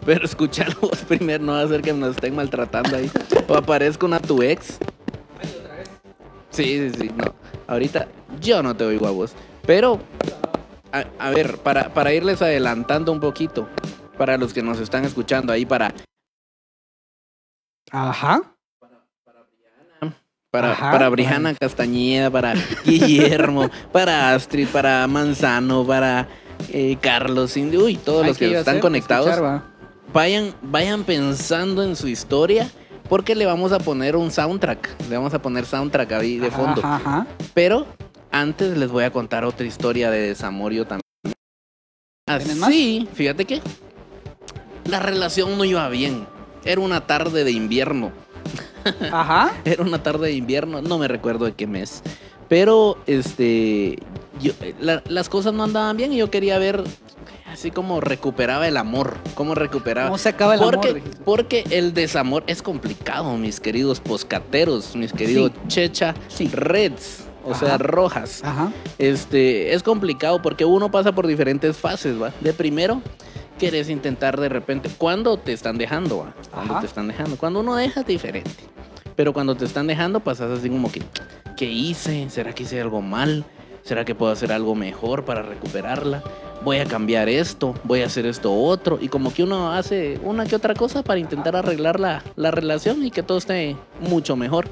Pero 0.05 0.25
escucharlo 0.25 0.75
vos 0.81 0.97
primero 1.07 1.43
no 1.43 1.53
va 1.53 1.61
a 1.61 1.63
hacer 1.63 1.81
que 1.81 1.93
nos 1.93 2.15
estén 2.15 2.35
maltratando 2.35 2.95
ahí. 2.95 3.09
O 3.47 3.55
aparezca 3.55 4.05
una 4.05 4.19
tu 4.19 4.41
ex. 4.41 4.77
Sí, 6.49 6.89
sí, 6.89 6.91
sí, 6.99 7.11
no. 7.15 7.33
Ahorita 7.67 8.07
yo 8.41 8.61
no 8.63 8.75
te 8.75 8.83
oigo 8.83 9.07
a 9.07 9.11
vos. 9.11 9.33
Pero, 9.65 9.99
a, 10.91 11.05
a 11.19 11.29
ver, 11.29 11.57
para, 11.59 11.93
para 11.93 12.13
irles 12.13 12.41
adelantando 12.41 13.11
un 13.11 13.19
poquito, 13.19 13.67
para 14.17 14.37
los 14.37 14.53
que 14.53 14.61
nos 14.61 14.79
están 14.79 15.05
escuchando 15.05 15.53
ahí, 15.53 15.65
para, 15.65 15.93
Ajá. 17.91 18.41
para, 20.49 20.71
Ajá, 20.71 20.91
para 20.91 21.09
Brijana 21.09 21.53
Castañeda, 21.53 22.29
para 22.29 22.53
Guillermo, 22.83 23.69
para 23.91 24.33
Astrid, 24.33 24.67
para 24.67 25.07
Manzano, 25.07 25.85
para 25.85 26.27
eh, 26.69 26.97
Carlos, 27.01 27.55
uy, 27.55 27.95
todos 27.97 28.25
los 28.25 28.37
que 28.37 28.57
están 28.57 28.79
conectados. 28.79 29.27
escuchar, 29.27 29.63
vayan, 30.13 30.53
vayan 30.61 31.03
pensando 31.03 31.83
en 31.83 31.95
su 31.95 32.07
historia. 32.07 32.69
Porque 33.09 33.35
le 33.35 33.45
vamos 33.45 33.73
a 33.73 33.79
poner 33.79 34.15
un 34.15 34.31
soundtrack. 34.31 35.09
Le 35.09 35.17
vamos 35.17 35.33
a 35.33 35.41
poner 35.41 35.65
soundtrack 35.65 36.13
ahí 36.13 36.37
de 36.37 36.49
fondo. 36.49 36.79
Ajá, 36.81 36.95
ajá. 36.95 37.27
Pero 37.53 37.85
antes 38.31 38.77
les 38.77 38.89
voy 38.89 39.03
a 39.03 39.11
contar 39.11 39.43
otra 39.43 39.67
historia 39.67 40.09
de 40.09 40.29
desamor 40.29 40.71
yo 40.71 40.85
también. 40.85 41.01
Así, 42.25 43.09
fíjate 43.13 43.43
que 43.43 43.61
la 44.85 44.99
relación 44.99 45.57
no 45.57 45.65
iba 45.65 45.87
bien. 45.89 46.25
Era 46.65 46.81
una 46.81 47.01
tarde 47.07 47.43
de 47.43 47.51
invierno. 47.51 48.11
Ajá. 49.11 49.51
Era 49.65 49.83
una 49.83 50.01
tarde 50.03 50.27
de 50.27 50.33
invierno, 50.33 50.81
no 50.81 50.97
me 50.97 51.07
recuerdo 51.07 51.45
de 51.45 51.53
qué 51.53 51.67
mes. 51.67 52.01
Pero 52.47 52.97
este 53.07 53.97
yo, 54.41 54.53
la- 54.79 55.01
las 55.07 55.29
cosas 55.29 55.53
no 55.53 55.63
andaban 55.63 55.95
bien 55.97 56.11
y 56.13 56.17
yo 56.17 56.29
quería 56.29 56.57
ver 56.57 56.83
así 57.47 57.69
como 57.71 58.01
recuperaba 58.01 58.67
el 58.67 58.77
amor, 58.77 59.17
cómo 59.35 59.55
recuperaba. 59.55 60.07
¿Cómo 60.09 60.17
se 60.17 60.29
acaba 60.29 60.55
el 60.55 60.59
porque, 60.61 60.89
amor? 60.89 60.93
dijiste? 61.01 61.21
porque 61.23 61.63
el 61.69 61.93
desamor 61.93 62.43
es 62.47 62.61
complicado, 62.61 63.37
mis 63.37 63.59
queridos 63.59 63.99
poscateros, 63.99 64.95
mis 64.95 65.13
queridos 65.13 65.51
Sí. 65.53 65.59
checha 65.67 66.13
Sí. 66.27 66.47
reds, 66.51 67.25
o 67.45 67.51
Ajá. 67.51 67.65
sea, 67.65 67.77
rojas. 67.77 68.41
Ajá. 68.43 68.71
Este, 68.97 69.73
es 69.73 69.83
complicado 69.83 70.41
porque 70.41 70.65
uno 70.65 70.89
pasa 70.91 71.13
por 71.13 71.27
diferentes 71.27 71.77
fases, 71.77 72.21
¿va? 72.21 72.31
De 72.41 72.53
primero, 72.53 73.01
quieres 73.61 73.91
intentar 73.91 74.39
de 74.39 74.49
repente, 74.49 74.89
cuando 74.97 75.37
te 75.37 75.53
están 75.53 75.77
dejando, 75.77 76.17
¿va? 76.17 76.33
Cuando 76.49 76.79
te 76.79 76.87
están 76.87 77.07
dejando. 77.07 77.37
Cuando 77.37 77.59
uno 77.59 77.75
deja 77.75 77.99
es 77.99 78.07
diferente. 78.07 78.49
Pero 79.15 79.33
cuando 79.33 79.53
te 79.53 79.65
están 79.65 79.85
dejando, 79.85 80.19
pasas 80.19 80.57
así 80.57 80.67
como 80.67 80.91
que, 80.91 81.03
¿qué 81.55 81.65
hice? 81.65 82.27
¿Será 82.31 82.53
que 82.53 82.63
hice 82.63 82.81
algo 82.81 83.03
mal? 83.03 83.45
¿Será 83.83 84.03
que 84.03 84.15
puedo 84.15 84.31
hacer 84.31 84.51
algo 84.51 84.73
mejor 84.73 85.25
para 85.25 85.43
recuperarla? 85.43 86.23
Voy 86.63 86.77
a 86.77 86.85
cambiar 86.85 87.29
esto, 87.29 87.75
voy 87.83 88.01
a 88.01 88.07
hacer 88.07 88.25
esto 88.25 88.51
otro. 88.51 88.97
Y 88.99 89.09
como 89.09 89.31
que 89.31 89.43
uno 89.43 89.71
hace 89.71 90.19
una 90.23 90.47
que 90.47 90.55
otra 90.55 90.73
cosa 90.73 91.03
para 91.03 91.19
intentar 91.19 91.55
arreglar 91.55 91.99
la, 91.99 92.23
la 92.35 92.49
relación 92.49 93.05
y 93.05 93.11
que 93.11 93.21
todo 93.21 93.37
esté 93.37 93.75
mucho 93.99 94.35
mejor. 94.35 94.69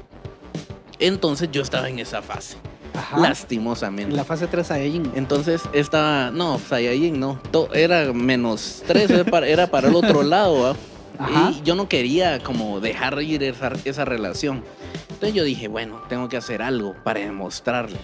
Entonces 0.98 1.48
yo 1.52 1.62
estaba 1.62 1.88
en 1.88 2.00
esa 2.00 2.22
fase, 2.22 2.56
Ajá. 3.00 3.18
lastimosamente. 3.18 4.14
La 4.14 4.24
fase 4.24 4.46
3 4.46 4.66
Saiyajin. 4.66 5.12
Entonces 5.14 5.62
estaba, 5.72 6.30
no, 6.30 6.58
Saiyajin 6.58 7.18
no, 7.18 7.40
to- 7.50 7.72
era 7.74 8.12
menos 8.12 8.82
3, 8.86 9.10
era 9.10 9.24
para, 9.24 9.46
era 9.48 9.66
para 9.68 9.88
el 9.88 9.94
otro 9.96 10.22
lado. 10.22 10.76
Ajá. 11.18 11.50
Y 11.52 11.62
yo 11.64 11.74
no 11.74 11.88
quería 11.88 12.38
como 12.42 12.80
dejar 12.80 13.20
ir 13.22 13.42
esa, 13.42 13.72
esa 13.84 14.04
relación. 14.04 14.62
Entonces 15.10 15.34
yo 15.34 15.44
dije, 15.44 15.68
bueno, 15.68 16.00
tengo 16.08 16.28
que 16.28 16.36
hacer 16.38 16.62
algo 16.62 16.94
para 17.04 17.20
demostrarle. 17.20 17.98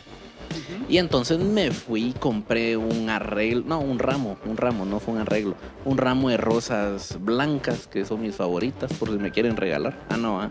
Y 0.88 0.98
entonces 0.98 1.38
me 1.38 1.70
fui 1.72 2.08
y 2.08 2.12
compré 2.12 2.76
un 2.76 3.10
arreglo, 3.10 3.64
no, 3.66 3.80
un 3.80 3.98
ramo, 3.98 4.36
un 4.46 4.56
ramo, 4.56 4.84
no 4.84 5.00
fue 5.00 5.14
un 5.14 5.20
arreglo, 5.20 5.54
un 5.84 5.98
ramo 5.98 6.28
de 6.28 6.36
rosas 6.36 7.16
blancas, 7.20 7.86
que 7.88 8.04
son 8.04 8.22
mis 8.22 8.36
favoritas, 8.36 8.92
por 8.92 9.10
si 9.10 9.16
me 9.18 9.32
quieren 9.32 9.56
regalar. 9.56 9.98
Ah, 10.08 10.16
no, 10.16 10.40
ah. 10.40 10.50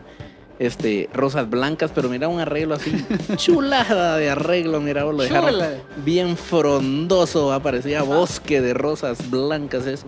Este, 0.58 1.10
rosas 1.14 1.50
blancas, 1.50 1.92
pero 1.94 2.08
mira 2.08 2.30
un 2.30 2.40
arreglo 2.40 2.76
así, 2.76 3.06
chulada 3.36 4.16
de 4.18 4.30
arreglo, 4.30 4.80
mira, 4.80 5.04
lo 5.04 5.18
dejaron 5.18 5.52
Chula. 5.52 5.70
bien 6.06 6.38
frondoso, 6.38 7.52
ah, 7.52 7.62
parecía 7.62 8.04
bosque 8.04 8.62
de 8.62 8.74
rosas 8.74 9.30
blancas 9.30 9.86
eso. 9.86 10.06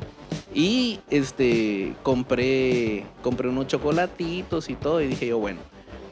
Y 0.54 1.02
este 1.10 1.94
compré 2.02 3.06
compré 3.22 3.50
unos 3.50 3.68
chocolatitos 3.68 4.70
y 4.70 4.76
todo 4.76 5.02
y 5.02 5.08
dije 5.08 5.28
yo, 5.28 5.38
bueno, 5.38 5.60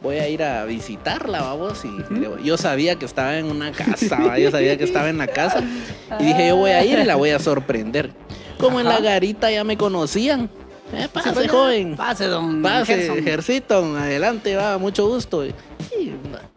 voy 0.03 0.17
a 0.17 0.27
ir 0.27 0.43
a 0.43 0.65
visitarla, 0.65 1.41
vamos, 1.41 1.83
y 1.85 2.43
yo 2.43 2.57
sabía 2.57 2.95
que 2.95 3.05
estaba 3.05 3.37
en 3.37 3.45
una 3.45 3.71
casa, 3.71 4.19
¿va? 4.19 4.37
yo 4.37 4.51
sabía 4.51 4.77
que 4.77 4.83
estaba 4.83 5.09
en 5.09 5.17
la 5.17 5.27
casa 5.27 5.63
y 6.19 6.25
dije 6.25 6.49
yo 6.49 6.57
voy 6.57 6.71
a 6.71 6.83
ir 6.83 6.99
y 6.99 7.05
la 7.05 7.15
voy 7.15 7.31
a 7.31 7.39
sorprender. 7.39 8.11
Como 8.59 8.79
en 8.79 8.85
la 8.85 8.99
garita 8.99 9.49
ya 9.51 9.63
me 9.63 9.77
conocían. 9.77 10.49
Eh, 10.93 11.07
pase, 11.11 11.31
pues, 11.33 11.51
joven. 11.51 11.95
Pase, 11.95 12.25
don. 12.25 12.61
Pase, 12.61 13.21
Gerson. 13.23 13.97
Adelante, 13.97 14.55
va, 14.55 14.77
mucho 14.77 15.07
gusto. 15.07 15.45
Y, 15.45 15.53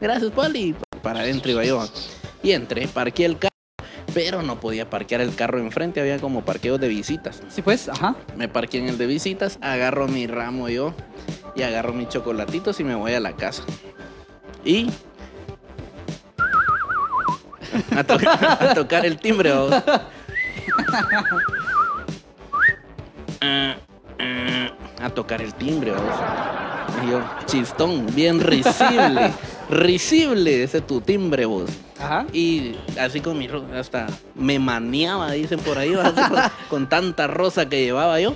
gracias, 0.00 0.30
Poli. 0.30 0.74
Para 1.02 1.20
adentro 1.20 1.50
iba 1.50 1.64
yo. 1.64 1.86
Y 2.42 2.52
entré, 2.52 2.86
parqué 2.88 3.24
el 3.24 3.38
carro, 3.38 3.54
pero 4.14 4.42
no 4.42 4.60
podía 4.60 4.88
parquear 4.88 5.20
el 5.22 5.34
carro 5.34 5.58
enfrente, 5.58 6.00
había 6.00 6.18
como 6.18 6.44
parqueos 6.44 6.78
de 6.80 6.88
visitas. 6.88 7.40
Sí, 7.48 7.62
pues, 7.62 7.88
ajá. 7.88 8.14
Me 8.36 8.48
parqué 8.48 8.78
en 8.78 8.88
el 8.88 8.98
de 8.98 9.06
visitas, 9.06 9.58
agarro 9.60 10.06
mi 10.08 10.26
ramo 10.26 10.68
yo 10.68 10.94
y 11.56 11.62
agarro 11.62 11.92
mis 11.92 12.08
chocolatitos 12.08 12.78
y 12.80 12.84
me 12.84 12.94
voy 12.94 13.14
a 13.14 13.20
la 13.20 13.34
casa. 13.34 13.64
Y. 14.64 14.90
A, 17.96 18.04
to- 18.04 18.18
a 18.28 18.74
tocar 18.74 19.04
el 19.06 19.18
timbre. 19.18 19.52
Ah, 20.90 21.24
ah, 23.40 23.76
A 25.00 25.10
tocar 25.10 25.40
el 25.42 25.54
timbre, 25.54 25.92
vamos. 25.92 26.14
Y 27.06 27.10
yo, 27.10 27.20
chistón, 27.46 28.06
bien 28.14 28.40
risible. 28.40 29.30
risible 29.70 30.62
ese 30.64 30.80
tu 30.80 31.00
timbre, 31.00 31.46
vos. 31.46 31.70
Ajá. 32.00 32.26
Y 32.32 32.74
así 32.98 33.20
con 33.20 33.38
mi 33.38 33.46
ro- 33.46 33.64
hasta 33.78 34.06
me 34.34 34.58
maniaba, 34.58 35.30
dicen 35.32 35.60
por 35.60 35.78
ahí, 35.78 35.92
con, 35.94 36.40
con 36.68 36.88
tanta 36.88 37.26
rosa 37.28 37.68
que 37.68 37.84
llevaba 37.84 38.20
yo. 38.20 38.34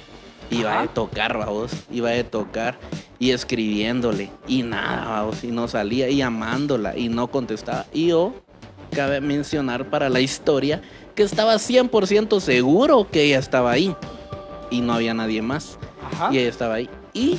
Iba 0.51 0.73
Ajá. 0.73 0.83
de 0.83 0.89
tocar, 0.89 1.37
vamos. 1.39 1.73
Iba 1.91 2.11
de 2.11 2.25
tocar 2.25 2.79
y 3.19 3.31
escribiéndole. 3.31 4.31
Y 4.47 4.63
nada, 4.63 5.07
vamos. 5.09 5.43
Y 5.43 5.49
no 5.49 5.67
salía. 5.67 6.09
Y 6.09 6.17
llamándola. 6.19 6.97
Y 6.97 7.09
no 7.09 7.29
contestaba. 7.29 7.87
Y 7.93 8.09
yo, 8.09 8.35
cabe 8.95 9.21
mencionar 9.21 9.87
para 9.91 10.09
la 10.11 10.21
historia 10.21 10.83
que 11.15 11.23
estaba 11.23 11.55
100% 11.55 12.39
seguro 12.41 13.09
que 13.11 13.25
ella 13.25 13.39
estaba 13.39 13.71
ahí. 13.73 13.97
Y 14.73 14.81
no 14.81 14.95
había 14.95 15.15
nadie 15.15 15.43
más. 15.43 15.79
Ajá. 16.13 16.33
Y 16.33 16.39
ella 16.39 16.49
estaba 16.49 16.75
ahí. 16.75 16.89
Y 17.13 17.39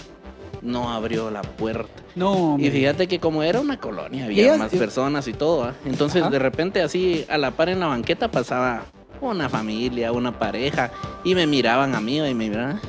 no 0.62 0.92
abrió 0.92 1.30
la 1.32 1.42
puerta. 1.42 1.92
No, 2.16 2.58
Y 2.60 2.70
fíjate 2.70 3.08
que 3.08 3.20
como 3.20 3.42
era 3.44 3.60
una 3.60 3.78
colonia, 3.78 4.26
había 4.26 4.56
más 4.56 4.72
personas 4.72 5.28
y 5.28 5.34
todo, 5.34 5.64
¿ah? 5.64 5.74
Entonces 5.84 6.22
Ajá. 6.22 6.30
de 6.30 6.40
repente 6.40 6.82
así 6.82 7.26
a 7.28 7.38
la 7.38 7.52
par 7.52 7.70
en 7.70 7.80
la 7.80 7.88
banqueta 7.88 8.30
pasaba 8.30 8.84
una 9.20 9.50
familia, 9.50 10.12
una 10.12 10.38
pareja, 10.38 10.92
y 11.24 11.34
me 11.34 11.48
miraban 11.48 11.96
a 11.96 12.02
mí 12.02 12.18
y 12.18 12.22
me 12.22 12.34
miraban. 12.36 12.80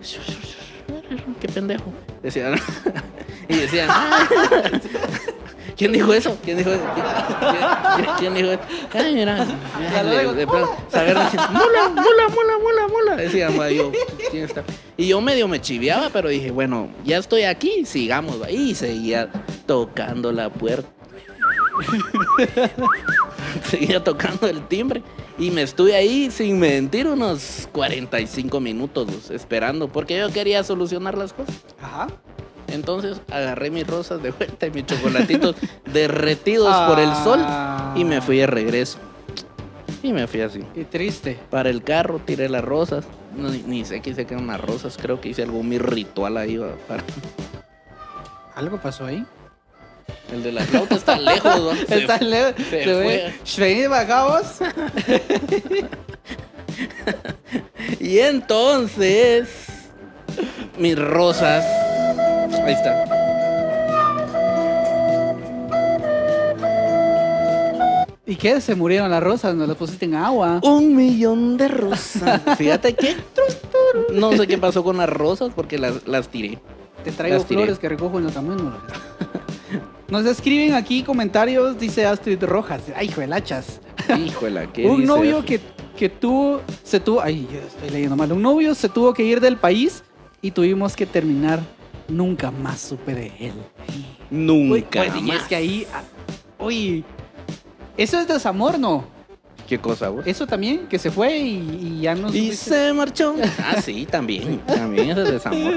Qué 1.40 1.48
pendejo. 1.48 1.92
Decían. 2.22 2.54
y 3.48 3.56
decían. 3.56 3.90
¿Quién 5.78 5.92
dijo 5.92 6.12
eso? 6.12 6.36
¿Quién 6.44 6.58
dijo 6.58 6.70
eso? 6.72 6.82
¿Quién, 6.94 7.06
quién- 7.96 8.16
quién 8.18 8.34
dijo 8.34 8.50
eso? 8.50 8.60
Ay, 8.92 9.14
mira. 9.14 9.46
Ya 9.92 10.02
de- 10.04 10.46
plano, 10.46 10.70
saber 10.90 11.16
decir, 11.16 11.40
mula, 11.50 11.88
mula, 11.88 12.28
mula, 12.28 12.58
mula, 12.60 12.88
mula. 12.88 13.16
Decía, 13.16 13.48
ma, 13.50 13.70
yo, 13.70 13.92
¿quién 14.30 14.44
está? 14.44 14.64
Y 14.96 15.06
yo 15.06 15.20
medio 15.20 15.46
me 15.46 15.60
chiveaba, 15.60 16.10
pero 16.12 16.28
dije, 16.28 16.50
bueno, 16.50 16.88
ya 17.04 17.18
estoy 17.18 17.44
aquí, 17.44 17.84
sigamos. 17.86 18.36
Y 18.50 18.74
seguía 18.74 19.30
tocando 19.66 20.32
la 20.32 20.50
puerta. 20.50 20.88
seguía 23.70 24.02
tocando 24.02 24.46
el 24.48 24.66
timbre. 24.66 25.02
Y 25.38 25.52
me 25.52 25.62
estuve 25.62 25.94
ahí, 25.94 26.30
sin 26.32 26.58
mentir, 26.58 27.06
unos 27.06 27.68
45 27.70 28.58
minutos 28.58 29.30
esperando, 29.30 29.86
porque 29.86 30.18
yo 30.18 30.32
quería 30.32 30.64
solucionar 30.64 31.16
las 31.16 31.32
cosas. 31.32 31.54
Ajá. 31.80 32.08
Entonces 32.68 33.20
agarré 33.30 33.70
mis 33.70 33.86
rosas 33.86 34.22
de 34.22 34.30
vuelta 34.30 34.66
y 34.66 34.70
mis 34.70 34.86
chocolatitos 34.86 35.56
derretidos 35.92 36.74
por 36.88 37.00
el 37.00 37.12
sol 37.14 37.40
y 37.96 38.04
me 38.04 38.20
fui 38.20 38.38
de 38.38 38.46
regreso. 38.46 38.98
Y 40.02 40.12
me 40.12 40.26
fui 40.28 40.42
así. 40.42 40.60
Qué 40.74 40.84
triste. 40.84 41.38
Para 41.50 41.70
el 41.70 41.82
carro 41.82 42.20
tiré 42.24 42.48
las 42.48 42.62
rosas. 42.64 43.04
No, 43.36 43.48
ni, 43.48 43.58
ni 43.66 43.84
sé 43.84 44.00
qué 44.00 44.10
hice 44.10 44.26
que 44.26 44.34
eran 44.34 44.44
unas 44.44 44.60
rosas. 44.60 44.96
Creo 45.00 45.20
que 45.20 45.30
hice 45.30 45.42
algún 45.42 45.68
mi 45.68 45.78
ritual 45.78 46.36
ahí. 46.36 46.58
para- 46.86 47.02
¿Algo 48.54 48.78
pasó 48.80 49.06
ahí? 49.06 49.24
El 50.32 50.42
de 50.42 50.52
la 50.52 50.62
flauta 50.62 50.94
está 50.94 51.18
lejos. 51.18 51.68
¿va? 51.68 51.74
Se 51.88 51.98
Está 52.02 52.18
leve. 52.18 52.54
se 52.58 52.84
Se 52.84 52.92
ve. 52.94 53.34
Schwein 53.44 53.90
bajamos. 53.90 54.42
Y 58.00 58.18
entonces, 58.18 59.48
mis 60.78 60.98
rosas. 60.98 61.64
Ahí 62.64 62.72
está. 62.74 63.04
¿Y 68.26 68.36
qué? 68.36 68.60
Se 68.60 68.74
murieron 68.74 69.10
las 69.10 69.22
rosas, 69.22 69.54
no 69.54 69.66
las 69.66 69.76
pusiste 69.76 70.04
en 70.04 70.14
agua. 70.14 70.60
Un 70.62 70.94
millón 70.94 71.56
de 71.56 71.68
rosas. 71.68 72.42
Fíjate 72.58 72.94
que 72.94 73.16
no 74.12 74.32
sé 74.32 74.46
qué 74.46 74.58
pasó 74.58 74.84
con 74.84 74.98
las 74.98 75.08
rosas 75.08 75.50
porque 75.54 75.78
las, 75.78 76.06
las 76.06 76.28
tiré. 76.28 76.58
Te 77.04 77.12
traigo 77.12 77.38
las 77.38 77.46
tiré. 77.46 77.62
flores 77.62 77.78
que 77.78 77.88
recojo 77.88 78.18
en 78.18 78.26
el 78.26 78.32
camino. 78.32 78.74
Nos 80.08 80.26
escriben 80.26 80.74
aquí 80.74 81.02
comentarios, 81.02 81.78
dice 81.78 82.04
Astrid 82.06 82.42
Rojas. 82.44 82.82
Ay, 82.94 83.08
hijo 83.08 83.20
de 83.22 83.26
lachas. 83.28 83.80
Híjola, 84.24 84.70
¿qué 84.72 84.86
Un 84.86 84.96
dice? 85.02 85.06
novio 85.06 85.44
que, 85.44 85.60
que 85.96 86.08
tuvo, 86.08 86.60
se 86.82 87.00
tuvo, 87.00 87.20
ay, 87.22 87.46
yo 87.50 87.58
estoy 87.60 87.90
leyendo 87.90 88.16
mal. 88.16 88.30
Un 88.32 88.42
novio 88.42 88.74
se 88.74 88.88
tuvo 88.88 89.12
que 89.14 89.22
ir 89.22 89.40
del 89.40 89.56
país 89.56 90.02
y 90.42 90.50
tuvimos 90.50 90.96
que 90.96 91.06
terminar. 91.06 91.60
Nunca 92.08 92.50
más 92.50 92.80
supe 92.80 93.14
de 93.14 93.32
él. 93.38 93.52
Nunca. 94.30 95.00
Uy, 95.02 95.06
y 95.06 95.18
es 95.18 95.22
más. 95.22 95.42
que 95.48 95.56
ahí, 95.56 95.86
ah, 95.92 96.02
uy, 96.58 97.04
eso 97.96 98.18
es 98.18 98.26
desamor, 98.28 98.78
¿no? 98.78 99.04
¿Qué 99.68 99.78
cosa 99.78 100.08
vos? 100.08 100.26
Eso 100.26 100.46
también, 100.46 100.86
que 100.86 100.98
se 100.98 101.10
fue 101.10 101.36
y, 101.36 101.78
y 101.98 102.00
ya 102.02 102.14
no 102.14 102.28
Y 102.28 102.52
supiste. 102.52 102.56
se 102.56 102.92
marchó. 102.94 103.34
Ah, 103.62 103.80
sí, 103.82 104.06
también. 104.10 104.60
También 104.66 105.10
eso 105.10 105.22
es 105.24 105.30
desamor. 105.32 105.74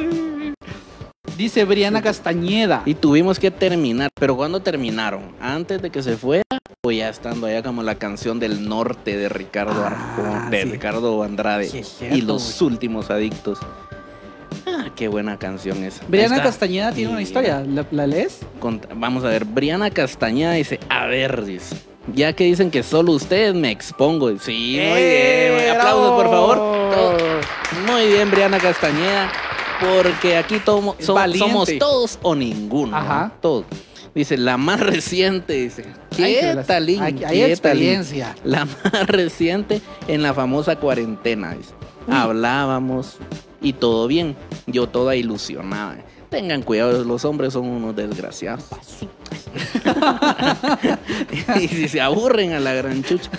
Dice 1.38 1.66
Briana 1.66 2.02
Castañeda. 2.02 2.84
Y 2.86 2.94
tuvimos 2.94 3.40
que 3.40 3.52
terminar. 3.52 4.10
Pero 4.18 4.38
¿cuándo 4.38 4.62
terminaron? 4.62 5.32
¿Antes 5.42 5.82
de 5.82 5.90
que 5.90 6.02
se 6.04 6.16
fuera? 6.16 6.44
O 6.84 6.92
ya 6.92 7.10
estando 7.10 7.48
allá 7.48 7.64
como 7.64 7.84
la 7.84 7.96
canción 7.96 8.40
del 8.40 8.68
norte 8.70 9.18
de 9.18 9.28
Ricardo 9.28 9.84
Ah, 9.84 9.88
Arjona, 9.88 10.50
de 10.50 10.64
sí. 10.64 10.70
Ricardo 10.72 11.24
Andrade. 11.24 11.68
Sí, 11.68 11.80
es 11.80 11.88
cierto, 11.98 12.18
y 12.18 12.22
los 12.22 12.62
últimos 12.62 13.10
adictos. 13.10 13.60
Ah, 14.68 14.86
qué 14.96 15.08
buena 15.08 15.38
canción 15.38 15.84
esa. 15.84 16.04
Briana. 16.08 16.42
Castañeda 16.42 16.92
tiene 16.92 17.12
una 17.12 17.22
historia. 17.22 17.64
¿La, 17.68 17.86
la 17.92 18.08
lees? 18.08 18.40
Vamos 18.96 19.24
a 19.24 19.28
ver, 19.30 19.46
Briana 19.46 19.90
Castañeda 19.90 20.54
dice, 20.54 20.80
a 20.90 21.06
ver, 21.08 21.44
dice, 21.46 21.76
ya 22.14 22.34
que 22.34 22.44
dicen 22.46 22.70
que 22.72 22.84
solo 22.84 23.12
ustedes 23.14 23.54
me 23.56 23.72
expongo. 23.72 24.30
Sí, 24.40 24.76
muy 24.76 25.00
¡Eh, 25.02 25.58
bien. 25.64 25.76
Aplausos, 25.78 26.12
por 26.12 26.30
favor. 26.30 26.58
Todo- 26.58 27.18
Muy 27.88 28.08
bien, 28.08 28.30
Briana 28.30 28.60
Castañeda, 28.60 29.32
porque 29.80 30.38
aquí 30.38 30.58
tomo- 30.64 30.96
so- 31.00 31.16
somos 31.38 31.70
todos 31.80 32.20
o 32.22 32.36
ninguno. 32.36 32.96
Ajá. 32.98 33.24
¿no? 33.28 33.32
Todos. 33.42 33.66
Dice, 34.14 34.38
la 34.38 34.58
más 34.58 34.80
reciente, 34.82 35.54
dice. 35.54 35.86
Ay, 35.86 36.18
que 36.18 36.40
¿Qué 36.42 36.54
las- 36.54 36.68
talín? 36.68 37.02
Hay, 37.02 37.24
hay. 37.24 37.56
La 38.44 38.66
más 38.66 38.78
reciente 39.08 39.82
en 40.08 40.22
la 40.22 40.34
famosa 40.34 40.76
cuarentena. 40.76 41.56
dice. 41.56 41.72
Hablábamos 42.10 43.18
y 43.62 43.74
todo 43.74 44.08
bien. 44.08 44.36
Yo 44.68 44.88
toda 44.88 45.16
ilusionada. 45.16 45.98
Tengan 46.30 46.62
cuidado, 46.64 47.04
los 47.04 47.26
hombres 47.26 47.54
son 47.54 47.68
unos 47.68 47.96
desgraciados. 47.96 48.66
y 51.62 51.68
si 51.68 51.88
se 51.88 52.02
aburren 52.02 52.54
a 52.54 52.60
la 52.60 52.74
gran 52.74 53.04
chucha. 53.04 53.30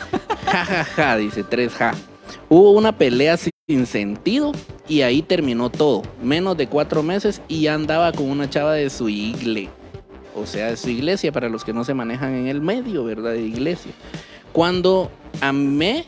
Ja, 0.47 0.65
ja, 0.65 0.85
ja, 0.85 1.17
dice 1.17 1.45
3ja. 1.45 1.95
Hubo 2.49 2.73
una 2.73 2.97
pelea 2.97 3.37
sin 3.37 3.87
sentido 3.87 4.53
y 4.89 5.03
ahí 5.03 5.23
terminó 5.23 5.71
todo. 5.71 6.03
Menos 6.23 6.57
de 6.57 6.67
cuatro 6.69 7.03
meses 7.03 7.41
y 7.49 7.63
ya 7.63 7.75
andaba 7.75 8.13
con 8.13 8.29
una 8.31 8.49
chava 8.51 8.75
de 8.75 8.91
su 8.91 9.09
igle. 9.09 9.69
O 10.35 10.47
sea, 10.47 10.69
de 10.69 10.77
su 10.77 10.89
iglesia, 10.91 11.33
para 11.33 11.49
los 11.49 11.65
que 11.65 11.73
no 11.73 11.85
se 11.85 11.95
manejan 11.95 12.35
en 12.35 12.49
el 12.49 12.61
medio, 12.61 13.05
¿verdad? 13.05 13.33
De 13.33 13.43
iglesia. 13.43 13.93
Cuando 14.53 15.11
a 15.41 15.53
mí 15.53 16.05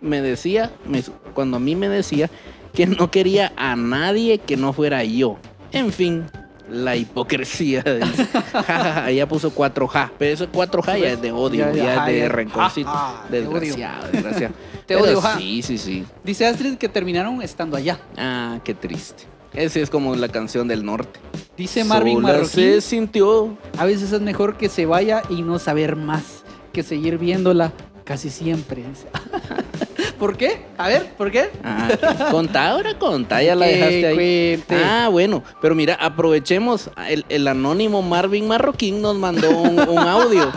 me 0.00 0.20
decía, 0.20 0.70
me- 0.86 1.02
cuando 1.34 1.58
a 1.58 1.60
mí 1.60 1.76
me 1.76 1.88
decía 1.88 2.30
que 2.72 2.86
no 2.86 3.10
quería 3.10 3.52
a 3.56 3.76
nadie 3.76 4.38
que 4.38 4.56
no 4.56 4.72
fuera 4.72 5.04
yo. 5.04 5.38
En 5.72 5.92
fin, 5.92 6.26
la 6.70 6.96
hipocresía. 6.96 7.84
ja, 8.66 9.10
ella 9.10 9.28
puso 9.28 9.54
4J, 9.54 10.10
pero 10.18 10.34
eso 10.34 10.50
4J 10.50 11.00
ya 11.00 11.08
es 11.10 11.22
de 11.22 11.32
odio, 11.32 11.66
Ya, 11.66 11.72
ya, 11.72 11.84
ya, 11.84 12.10
es 12.10 12.22
de 12.22 12.28
rencorcito. 12.28 12.90
Te 13.30 13.38
odio. 13.40 13.50
desgraciado, 13.50 14.08
desgraciado. 14.12 14.54
Te 14.86 14.96
odio, 14.96 15.20
ja. 15.20 15.38
Sí, 15.38 15.62
sí, 15.62 15.78
sí. 15.78 16.04
Dice 16.24 16.46
Astrid 16.46 16.76
que 16.76 16.88
terminaron 16.88 17.40
estando 17.40 17.76
allá. 17.76 18.00
Ah, 18.16 18.58
qué 18.64 18.74
triste. 18.74 19.24
Esa 19.54 19.80
es 19.80 19.90
como 19.90 20.16
la 20.16 20.28
canción 20.28 20.66
del 20.66 20.84
norte. 20.84 21.20
Dice 21.56 21.84
Marvin 21.84 22.16
Sola 22.16 22.28
Marroquín. 22.28 22.48
se 22.48 22.80
sintió. 22.80 23.56
A 23.78 23.84
veces 23.84 24.12
es 24.12 24.20
mejor 24.20 24.56
que 24.56 24.68
se 24.68 24.86
vaya 24.86 25.22
y 25.28 25.42
no 25.42 25.58
saber 25.58 25.94
más 25.94 26.42
que 26.72 26.82
seguir 26.82 27.18
viéndola 27.18 27.72
casi 28.04 28.30
siempre. 28.30 28.84
¿Por 30.22 30.36
qué? 30.36 30.62
A 30.78 30.86
ver, 30.86 31.10
¿por 31.18 31.32
qué? 31.32 31.50
Ah, 31.64 31.88
contá 32.30 32.68
ahora, 32.70 32.96
contá, 32.96 33.42
ya 33.42 33.56
la 33.56 33.66
dejaste 33.66 34.06
ahí. 34.06 34.14
cuente. 34.14 34.76
Ah, 34.84 35.08
bueno, 35.10 35.42
pero 35.60 35.74
mira, 35.74 35.94
aprovechemos. 35.96 36.90
El, 37.08 37.24
el 37.28 37.48
anónimo 37.48 38.02
Marvin 38.02 38.46
Marroquín 38.46 39.02
nos 39.02 39.16
mandó 39.16 39.50
un, 39.50 39.80
un 39.80 39.98
audio. 39.98 40.48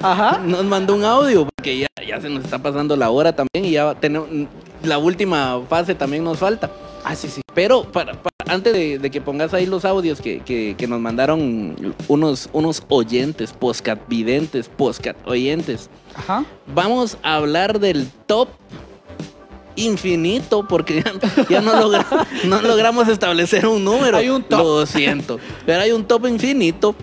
Ajá. 0.00 0.38
Nos 0.44 0.64
mandó 0.64 0.94
un 0.94 1.04
audio 1.04 1.48
porque 1.56 1.76
ya, 1.78 1.88
ya 2.06 2.20
se 2.20 2.28
nos 2.28 2.44
está 2.44 2.60
pasando 2.60 2.94
la 2.96 3.10
hora 3.10 3.34
también 3.34 3.64
y 3.64 3.72
ya 3.72 3.96
tenemos 3.96 4.28
la 4.84 4.98
última 4.98 5.60
fase 5.68 5.96
también 5.96 6.22
nos 6.22 6.38
falta. 6.38 6.70
Ah, 7.04 7.16
sí, 7.16 7.26
sí. 7.28 7.40
Pero 7.52 7.82
para, 7.82 8.12
para- 8.12 8.33
antes 8.54 8.72
de, 8.72 8.98
de 8.98 9.10
que 9.10 9.20
pongas 9.20 9.52
ahí 9.54 9.66
los 9.66 9.84
audios 9.84 10.20
que, 10.20 10.40
que- 10.40 10.74
que 10.78 10.86
nos 10.86 11.00
mandaron 11.00 11.76
unos, 12.08 12.48
unos 12.52 12.82
oyentes, 12.88 13.52
postcat 13.52 14.00
videntes, 14.08 14.68
postcat 14.68 15.16
oyentes, 15.26 15.90
Ajá. 16.14 16.44
vamos 16.74 17.18
a 17.22 17.36
hablar 17.36 17.80
del 17.80 18.08
top 18.26 18.48
infinito 19.76 20.66
porque 20.68 21.02
ya, 21.02 21.12
ya 21.48 21.60
no, 21.60 21.72
logra- 21.74 22.06
no 22.44 22.62
logramos 22.62 23.08
establecer 23.08 23.66
un 23.66 23.84
número. 23.84 24.16
Hay 24.18 24.28
un 24.30 24.42
top. 24.42 24.58
Lo 24.60 24.86
siento. 24.86 25.38
Pero 25.66 25.80
hay 25.82 25.92
un 25.92 26.04
top 26.04 26.26
infinito 26.26 26.94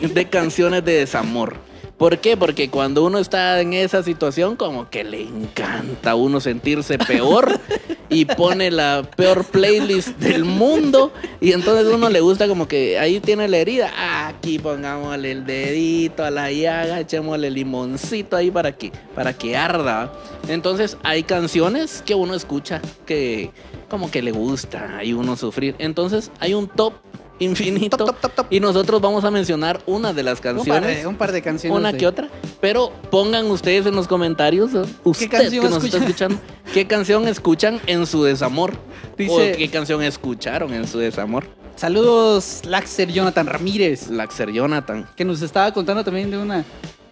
de 0.00 0.28
canciones 0.28 0.84
de 0.84 0.94
desamor. 0.94 1.56
¿Por 1.98 2.18
qué? 2.18 2.36
Porque 2.36 2.70
cuando 2.70 3.04
uno 3.04 3.18
está 3.18 3.60
en 3.60 3.72
esa 3.72 4.04
situación, 4.04 4.54
como 4.54 4.88
que 4.88 5.02
le 5.02 5.22
encanta 5.22 6.12
a 6.12 6.14
uno 6.14 6.38
sentirse 6.38 6.96
peor 6.96 7.58
y 8.08 8.24
pone 8.24 8.70
la 8.70 9.02
peor 9.16 9.44
playlist 9.44 10.16
del 10.18 10.44
mundo 10.44 11.12
y 11.40 11.52
entonces 11.52 11.92
uno 11.92 12.08
le 12.08 12.20
gusta 12.20 12.46
como 12.46 12.68
que 12.68 13.00
ahí 13.00 13.18
tiene 13.18 13.48
la 13.48 13.58
herida, 13.58 13.90
aquí 14.28 14.60
pongámosle 14.60 15.32
el 15.32 15.44
dedito 15.44 16.24
a 16.24 16.30
la 16.30 16.52
llaga, 16.52 17.00
echémosle 17.00 17.50
limoncito 17.50 18.36
ahí 18.36 18.52
para 18.52 18.70
que, 18.70 18.92
para 19.16 19.32
que 19.32 19.56
arda. 19.56 20.12
Entonces 20.46 20.96
hay 21.02 21.24
canciones 21.24 22.00
que 22.06 22.14
uno 22.14 22.34
escucha 22.34 22.80
que 23.06 23.50
como 23.88 24.08
que 24.08 24.22
le 24.22 24.30
gusta 24.30 25.02
y 25.02 25.14
uno 25.14 25.36
sufrir. 25.36 25.74
Entonces 25.78 26.30
hay 26.38 26.54
un 26.54 26.68
top 26.68 26.92
infinito 27.38 27.96
Top, 27.96 28.06
top, 28.08 28.20
top, 28.20 28.34
top. 28.34 28.46
y 28.50 28.60
nosotros 28.60 29.00
vamos 29.00 29.24
a 29.24 29.30
mencionar 29.30 29.80
una 29.86 30.12
de 30.12 30.22
las 30.22 30.38
Un 30.38 30.42
par 30.42 30.54
canciones 30.54 31.00
de, 31.00 31.06
un 31.06 31.16
par 31.16 31.32
de 31.32 31.42
canciones. 31.42 31.78
una 31.78 31.92
que 31.92 32.06
otra. 32.06 32.28
Pero 32.60 32.92
pongan 33.10 33.46
ustedes 33.50 33.86
en 33.86 33.94
los 33.94 34.08
comentarios, 34.08 34.70
usted 35.04 35.28
canción 35.30 35.64
que 35.64 35.70
nos 35.70 35.84
está 35.84 35.98
escucha? 35.98 35.98
escuchando, 35.98 36.40
qué 36.74 36.86
canción 36.86 37.28
escuchan 37.28 37.80
en 37.86 38.06
su 38.06 38.22
desamor. 38.24 38.74
Dice- 39.16 39.52
o 39.54 39.56
qué 39.56 39.68
canción 39.70 40.02
escucharon 40.02 40.72
en 40.74 40.86
su 40.86 40.98
desamor. 40.98 41.46
Saludos, 41.76 42.62
Laxer 42.64 43.12
Jonathan 43.12 43.46
Ramírez, 43.46 44.08
Laxer 44.10 44.50
Jonathan, 44.50 45.08
que 45.14 45.24
nos 45.24 45.42
estaba 45.42 45.72
contando 45.72 46.02
también 46.02 46.28
de 46.30 46.38
una 46.38 46.64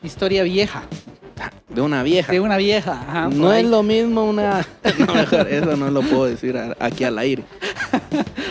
historia 0.02 0.42
vieja. 0.42 0.82
De 1.68 1.80
una 1.80 2.02
vieja. 2.02 2.32
De 2.32 2.40
una 2.40 2.56
vieja. 2.56 2.92
ajá, 2.92 3.28
no 3.28 3.50
ahí. 3.50 3.64
es 3.64 3.70
lo 3.70 3.82
mismo 3.82 4.24
una. 4.24 4.66
No, 5.06 5.14
mejor, 5.14 5.48
eso 5.48 5.76
no 5.76 5.90
lo 5.90 6.00
puedo 6.02 6.24
decir 6.26 6.56
aquí 6.78 7.04
al 7.04 7.18
aire. 7.18 7.44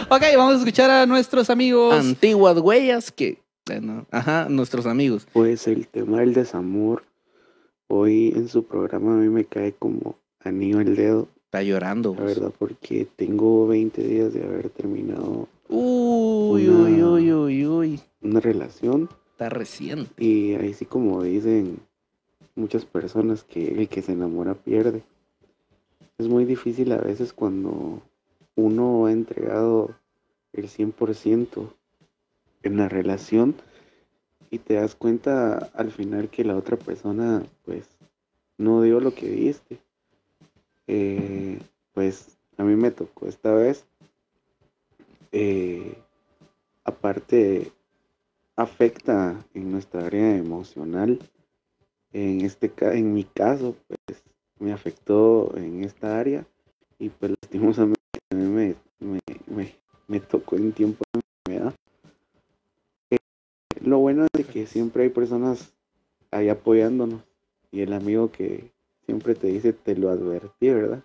Ok, 0.08 0.22
vamos 0.38 0.56
a 0.56 0.58
escuchar 0.60 0.92
a 0.92 1.06
nuestros 1.08 1.50
amigos. 1.50 1.96
Antiguas 1.96 2.60
huellas 2.60 3.12
que. 3.12 3.40
bueno, 3.66 4.06
ajá, 4.12 4.48
nuestros 4.50 4.86
amigos. 4.86 5.28
Pues 5.34 5.68
el 5.68 5.88
tema 5.88 6.20
del 6.20 6.36
desamor, 6.36 7.04
hoy 7.88 8.32
en 8.36 8.48
su 8.48 8.66
programa 8.66 9.14
a 9.14 9.18
mí 9.18 9.30
me 9.30 9.46
cae 9.46 9.74
como 9.74 10.16
anillo 10.44 10.78
al 10.80 10.96
dedo, 10.96 11.28
Está 11.46 11.64
llorando. 11.64 12.14
la 12.14 12.22
vos. 12.22 12.36
verdad, 12.36 12.52
porque 12.60 13.08
tengo 13.16 13.66
20 13.68 14.04
días 14.04 14.34
de 14.34 14.44
haber 14.44 14.70
terminado 14.70 15.48
Uy, 15.70 16.68
Una- 16.68 16.84
uy, 16.84 17.02
uy, 17.04 17.34
uy, 17.34 17.66
uy. 17.66 18.00
una 18.22 18.40
relación 18.40 19.10
Está 19.32 19.50
reciente. 19.50 20.12
y 20.24 20.54
ahí 20.54 20.74
sí 20.76 20.86
como 20.86 21.24
dicen 21.24 21.80
muchas 22.56 22.86
personas 22.86 23.44
que 23.44 23.68
el 23.68 23.88
que 23.90 24.02
se 24.02 24.14
enamora 24.14 24.54
pierde. 24.54 25.04
Es 26.18 26.28
muy 26.28 26.46
difícil 26.46 26.92
a 26.92 26.98
veces 26.98 27.34
cuando 27.34 28.02
uno 28.56 29.06
ha 29.06 29.12
entregado 29.12 29.96
el 30.54 30.70
100% 30.70 31.74
en 32.64 32.78
la 32.78 32.88
relación 32.90 33.56
y 34.50 34.60
te 34.60 34.76
das 34.76 34.96
cuenta 34.96 35.58
al 35.74 35.92
final 35.92 36.30
que 36.30 36.46
la 36.46 36.56
otra 36.56 36.78
persona 36.78 37.44
pues 37.66 37.86
no 38.58 38.82
dio 38.82 39.00
lo 39.00 39.14
que 39.14 39.28
diste. 39.28 39.80
Eh, 40.88 41.60
pues 41.94 42.38
a 42.58 42.64
mí 42.64 42.76
me 42.76 42.92
tocó 42.92 43.28
esta 43.28 43.54
vez. 43.54 43.86
Eh, 45.32 45.98
aparte 46.86 47.72
afecta 48.56 49.46
en 49.54 49.72
nuestra 49.72 50.06
área 50.06 50.38
emocional. 50.38 51.20
En 52.16 52.40
este 52.46 52.70
ca- 52.70 52.94
en 52.94 53.14
mi 53.14 53.26
caso, 53.26 53.76
pues 53.88 54.24
me 54.60 54.72
afectó 54.72 55.54
en 55.58 55.84
esta 55.84 56.18
área 56.18 56.48
y 56.98 57.10
pues 57.10 57.34
lastimosamente 57.42 58.00
me, 58.34 58.76
me, 59.02 59.20
me- 59.48 59.76
me 60.08 60.20
tocó 60.22 60.56
en 60.56 60.72
tiempo 60.72 61.04
de 61.14 61.20
enfermedad. 61.50 61.76
Eh, 63.12 63.18
lo 63.82 64.00
bueno 64.00 64.24
es 64.24 64.30
de 64.32 64.46
que 64.46 64.66
siempre 64.66 65.04
hay 65.04 65.10
personas 65.10 65.74
ahí 66.32 66.48
apoyándonos 66.48 67.22
y 67.70 67.82
el 67.82 67.92
amigo 67.92 68.32
que 68.32 68.72
siempre 69.06 69.36
te 69.36 69.48
dice 69.48 69.74
te 69.74 69.98
lo 69.98 70.10
advertí, 70.10 70.70
¿verdad? 70.70 71.04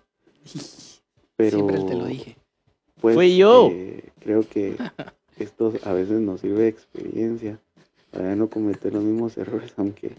Pero 1.35 1.57
Siempre 1.57 1.83
te 1.83 1.95
lo 1.95 2.05
dije. 2.05 2.37
pues, 3.01 3.15
Fui 3.15 3.35
yo. 3.35 3.67
eh, 3.69 4.11
creo 4.21 4.47
que 4.47 4.77
esto 5.39 5.73
a 5.83 5.91
veces 5.91 6.21
nos 6.21 6.39
sirve 6.39 6.61
de 6.61 6.67
experiencia 6.69 7.59
para 8.11 8.33
no 8.37 8.49
cometer 8.49 8.93
los 8.93 9.03
mismos 9.03 9.37
errores, 9.37 9.73
aunque 9.75 10.13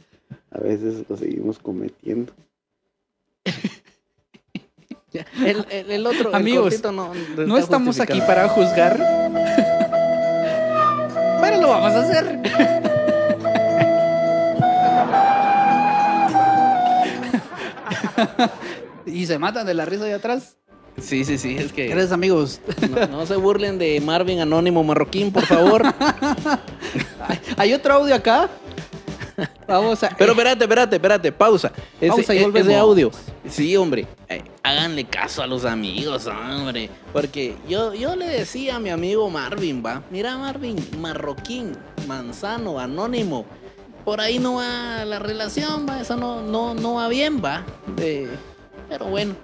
a 0.51 0.59
veces 0.59 1.05
los 1.09 1.19
seguimos 1.19 1.59
cometiendo. 1.59 2.33
El, 5.45 5.67
el- 5.71 5.91
el 5.91 6.07
otro, 6.07 6.35
Amigos, 6.35 6.83
no, 6.85 7.13
No 7.37 7.59
estamos 7.59 8.01
aquí 8.01 8.19
para 8.23 8.49
juzgar. 8.49 8.97
Pero 11.43 11.61
lo 11.61 11.69
vamos 11.69 11.93
a 11.93 12.01
hacer. 12.01 12.41
y 19.07 19.27
se 19.27 19.39
matan 19.39 19.67
de 19.67 19.75
la 19.75 19.85
risa 19.85 20.05
de 20.05 20.15
atrás. 20.15 20.57
Sí, 21.01 21.25
sí, 21.25 21.39
sí, 21.39 21.57
es 21.59 21.73
que 21.73 21.87
Gracias, 21.89 22.13
amigos. 22.13 22.61
no, 22.91 23.07
no 23.07 23.27
se 23.27 23.37
burlen 23.37 23.79
de 23.79 24.01
Marvin 24.01 24.41
Anónimo 24.41 24.85
Marroquín, 24.85 25.33
por 25.33 25.47
favor. 25.47 25.83
Hay 27.57 27.73
otro 27.73 27.95
audio 27.95 28.15
acá. 28.15 28.51
Vamos 29.69 30.03
a. 30.03 30.11
Pero 30.11 30.33
espérate, 30.33 30.65
espérate, 30.65 30.97
espérate, 30.97 31.33
pausa. 31.33 31.73
Ese, 32.01 32.09
Pausa 32.09 32.35
y 32.35 32.39
e- 32.39 32.51
ese 32.55 32.77
audio. 32.77 33.11
Sí, 33.49 33.77
hombre, 33.77 34.07
eh, 34.29 34.43
háganle 34.63 35.05
caso 35.05 35.43
a 35.43 35.47
los 35.47 35.65
amigos, 35.65 36.27
hombre. 36.27 36.91
Porque 37.13 37.57
yo, 37.69 37.95
yo 37.95 38.17
le 38.17 38.29
decía 38.29 38.77
a 38.77 38.81
mi 38.81 38.91
amigo 38.91 39.29
Marvin, 39.31 39.83
va, 39.85 40.03
mira 40.11 40.37
Marvin, 40.37 40.77
Marroquín, 40.99 41.77
Manzano, 42.07 42.79
Anónimo. 42.79 43.45
Por 44.05 44.21
ahí 44.21 44.39
no 44.39 44.55
va 44.55 45.05
la 45.05 45.19
relación, 45.21 45.87
va, 45.89 46.01
eso 46.01 46.17
no, 46.17 46.43
no, 46.43 46.75
no 46.75 46.95
va 46.95 47.09
bien, 47.09 47.43
va. 47.45 47.65
Eh, 47.99 48.29
pero 48.89 49.07
bueno. 49.07 49.35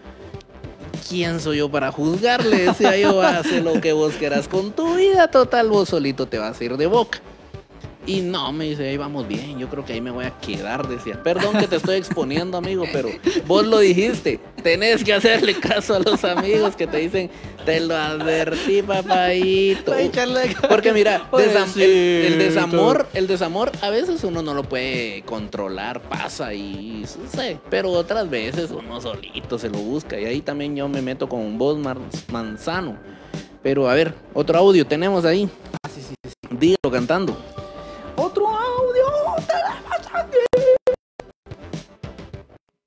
¿Quién 1.09 1.41
soy 1.41 1.59
yo 1.59 1.71
para 1.71 1.93
juzgarle? 1.93 2.65
Decía 2.65 2.97
yo, 2.99 3.23
haz 3.23 3.51
lo 3.53 3.81
que 3.81 3.93
vos 3.93 4.15
quieras 4.19 4.49
con 4.49 4.73
tu 4.73 4.97
vida, 4.97 5.31
total, 5.31 5.69
vos 5.71 5.89
solito 5.89 6.27
te 6.27 6.39
vas 6.39 6.61
a 6.61 6.65
ir 6.65 6.77
de 6.77 6.87
boca. 6.87 7.21
Y 8.09 8.23
no, 8.23 8.51
me 8.55 8.65
dice, 8.65 8.89
ahí 8.89 8.97
vamos 8.97 9.29
bien, 9.29 9.59
yo 9.59 9.69
creo 9.69 9.85
que 9.85 9.93
ahí 9.93 10.01
me 10.01 10.11
voy 10.11 10.25
a 10.25 10.31
quedar, 10.39 10.89
decía. 10.89 11.23
Perdón 11.23 11.59
que 11.59 11.67
te 11.69 11.77
estoy 11.77 11.97
exponiendo, 11.97 12.57
amigo, 12.57 12.87
pero 12.91 13.11
vos 13.47 13.67
lo 13.67 13.81
dijiste. 13.81 14.41
Tenés 14.63 15.05
que 15.05 15.13
hacerle 15.13 15.55
caso 15.61 15.95
a 15.95 15.99
los 15.99 16.25
amigos 16.25 16.75
que 16.75 16.87
te 16.87 16.97
dicen, 16.97 17.29
te 17.67 17.81
lo 17.81 17.95
advertí, 17.95 18.81
papayito. 18.81 19.93
Porque 20.71 20.95
mira, 20.95 21.29
desam- 21.33 21.69
el, 21.83 22.39
desamor, 22.39 23.07
el 23.13 23.27
desamor 23.27 23.73
a 23.83 23.91
veces 23.91 24.25
uno 24.25 24.41
no 24.41 24.55
lo 24.55 24.63
puede 24.63 25.21
controlar, 25.27 26.01
pasa 26.01 26.55
y 26.55 27.05
sucede, 27.07 27.59
pero 27.69 27.91
otras 27.91 28.31
veces 28.31 28.71
uno 28.71 29.03
solito 29.03 29.59
se 29.59 29.69
lo 29.69 29.81
busca 29.81 30.19
y 30.19 30.25
ahí 30.25 30.41
también 30.41 30.75
yo 30.75 30.89
me 30.89 31.03
meto 31.03 31.29
con 31.29 31.59
vos 31.59 31.79
manzano. 32.33 32.97
Pero 33.63 33.91
a 33.91 33.93
ver, 33.93 34.15
otro 34.33 34.57
audio 34.57 34.87
tenemos 34.87 35.27
ahí. 35.27 35.47
Ah, 35.85 35.91
sí, 35.95 36.01
sí, 36.01 36.15
sí. 36.25 36.57
Dígalo 36.59 36.91
cantando. 36.91 37.37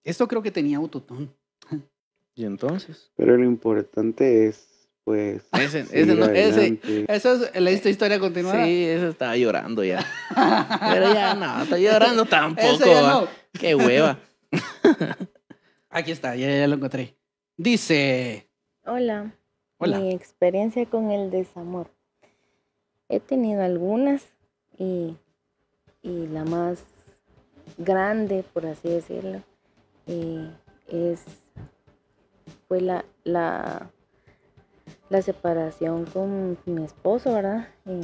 Esto 0.03 0.27
creo 0.27 0.41
que 0.41 0.51
tenía 0.51 0.77
autotune. 0.77 1.29
Y 2.35 2.45
entonces. 2.45 3.11
Pero 3.17 3.37
lo 3.37 3.43
importante 3.45 4.47
es, 4.47 4.87
pues, 5.03 5.43
Ese- 5.53 5.81
ese 5.91 6.15
no- 6.15 6.25
ese-. 6.27 6.79
Esa 7.07 7.33
es 7.33 7.61
la 7.61 7.69
esta 7.71 7.89
historia 7.89 8.19
continuada. 8.19 8.65
Sí, 8.65 8.85
ese 8.85 9.09
estaba 9.09 9.35
llorando 9.35 9.83
ya. 9.83 10.03
Pero 10.93 11.13
ya 11.13 11.33
no, 11.35 11.63
está 11.63 11.77
llorando 11.77 12.25
tampoco. 12.25 12.85
No. 12.85 13.27
Qué 13.53 13.75
hueva. 13.75 14.17
Aquí 15.89 16.11
está, 16.11 16.35
ya, 16.35 16.47
ya 16.57 16.67
lo 16.67 16.75
encontré. 16.75 17.15
Dice. 17.57 18.47
Hola. 18.85 19.33
Hola. 19.77 19.99
Mi 19.99 20.13
experiencia 20.13 20.85
con 20.85 21.11
el 21.11 21.29
desamor. 21.31 21.91
He 23.09 23.19
tenido 23.19 23.61
algunas 23.61 24.23
y, 24.77 25.17
y 26.01 26.27
la 26.27 26.45
más 26.45 26.83
grande, 27.77 28.43
por 28.53 28.65
así 28.65 28.87
decirlo, 28.87 29.43
eh, 30.11 30.49
es 31.13 31.23
fue 32.67 32.81
la, 32.81 33.03
la, 33.23 33.89
la 35.09 35.21
separación 35.21 36.05
con 36.05 36.57
mi 36.65 36.83
esposo, 36.85 37.33
¿verdad? 37.33 37.67
Y 37.85 37.99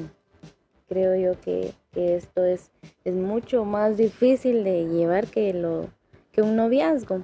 creo 0.89 1.16
yo 1.16 1.39
que, 1.39 1.74
que 1.91 2.16
esto 2.16 2.43
es, 2.43 2.72
es 3.05 3.16
mucho 3.16 3.66
más 3.66 3.97
difícil 3.97 4.64
de 4.64 4.86
llevar 4.88 5.28
que, 5.28 5.53
lo, 5.53 5.88
que 6.32 6.41
un 6.41 6.55
noviazgo. 6.55 7.24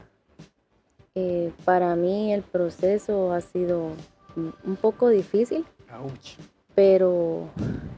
Eh, 1.16 1.52
para 1.64 1.96
mí 1.96 2.34
el 2.34 2.42
proceso 2.42 3.34
ha 3.34 3.42
sido 3.42 3.92
un- 4.36 4.54
un 4.64 4.76
poco 4.78 5.10
difícil, 5.10 5.64
Ouch. 5.92 6.38
pero 6.76 7.50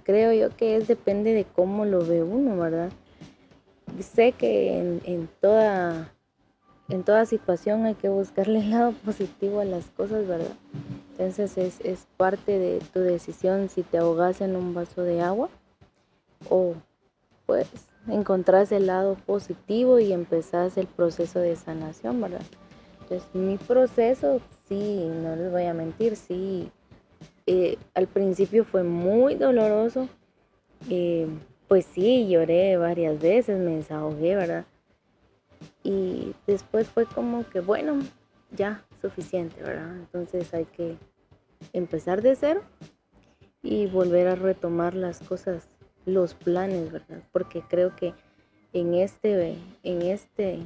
creo 0.03 0.33
yo 0.33 0.55
que 0.55 0.75
es 0.75 0.87
depende 0.87 1.33
de 1.33 1.45
cómo 1.45 1.85
lo 1.85 2.05
ve 2.05 2.23
uno, 2.23 2.57
¿verdad? 2.57 2.89
Sé 4.01 4.33
que 4.33 4.77
en, 4.77 5.01
en 5.05 5.29
toda 5.39 6.11
en 6.89 7.03
toda 7.03 7.25
situación 7.25 7.85
hay 7.85 7.95
que 7.95 8.09
buscarle 8.09 8.59
el 8.59 8.69
lado 8.71 8.93
positivo 9.03 9.59
a 9.59 9.65
las 9.65 9.85
cosas, 9.87 10.27
¿verdad? 10.27 10.55
Entonces 11.11 11.57
es, 11.57 11.79
es 11.81 12.07
parte 12.17 12.59
de 12.59 12.79
tu 12.93 12.99
decisión 12.99 13.69
si 13.69 13.83
te 13.83 13.97
ahogas 13.97 14.41
en 14.41 14.55
un 14.55 14.73
vaso 14.73 15.01
de 15.01 15.21
agua 15.21 15.49
o 16.49 16.75
pues 17.45 17.67
encontrás 18.07 18.71
el 18.71 18.87
lado 18.87 19.15
positivo 19.25 19.99
y 19.99 20.13
empezás 20.13 20.77
el 20.77 20.87
proceso 20.87 21.39
de 21.39 21.55
sanación, 21.55 22.21
¿verdad? 22.21 22.41
Entonces 23.01 23.27
mi 23.33 23.57
proceso 23.57 24.41
sí, 24.67 25.09
no 25.23 25.35
les 25.35 25.51
voy 25.51 25.65
a 25.65 25.73
mentir, 25.73 26.15
sí. 26.15 26.71
eh, 27.47 27.77
al 27.93 28.07
principio 28.07 28.65
fue 28.65 28.83
muy 28.83 29.35
doloroso. 29.35 30.07
eh, 30.89 31.27
pues 31.67 31.85
sí, 31.85 32.27
lloré 32.29 32.77
varias 32.77 33.19
veces, 33.19 33.59
me 33.59 33.77
desahogué, 33.77 34.35
¿verdad? 34.35 34.65
Y 35.83 36.33
después 36.47 36.87
fue 36.87 37.05
como 37.05 37.47
que, 37.49 37.59
bueno, 37.59 37.99
ya, 38.51 38.83
suficiente, 39.01 39.61
¿verdad? 39.61 39.95
Entonces 39.95 40.53
hay 40.53 40.65
que 40.65 40.97
empezar 41.73 42.21
de 42.21 42.35
cero 42.35 42.61
y 43.61 43.87
volver 43.87 44.27
a 44.27 44.35
retomar 44.35 44.95
las 44.95 45.19
cosas, 45.19 45.67
los 46.05 46.33
planes, 46.33 46.91
¿verdad? 46.91 47.21
Porque 47.31 47.63
creo 47.67 47.95
que 47.95 48.13
en 48.73 48.93
este, 48.93 49.57
en 49.83 50.01
este 50.01 50.65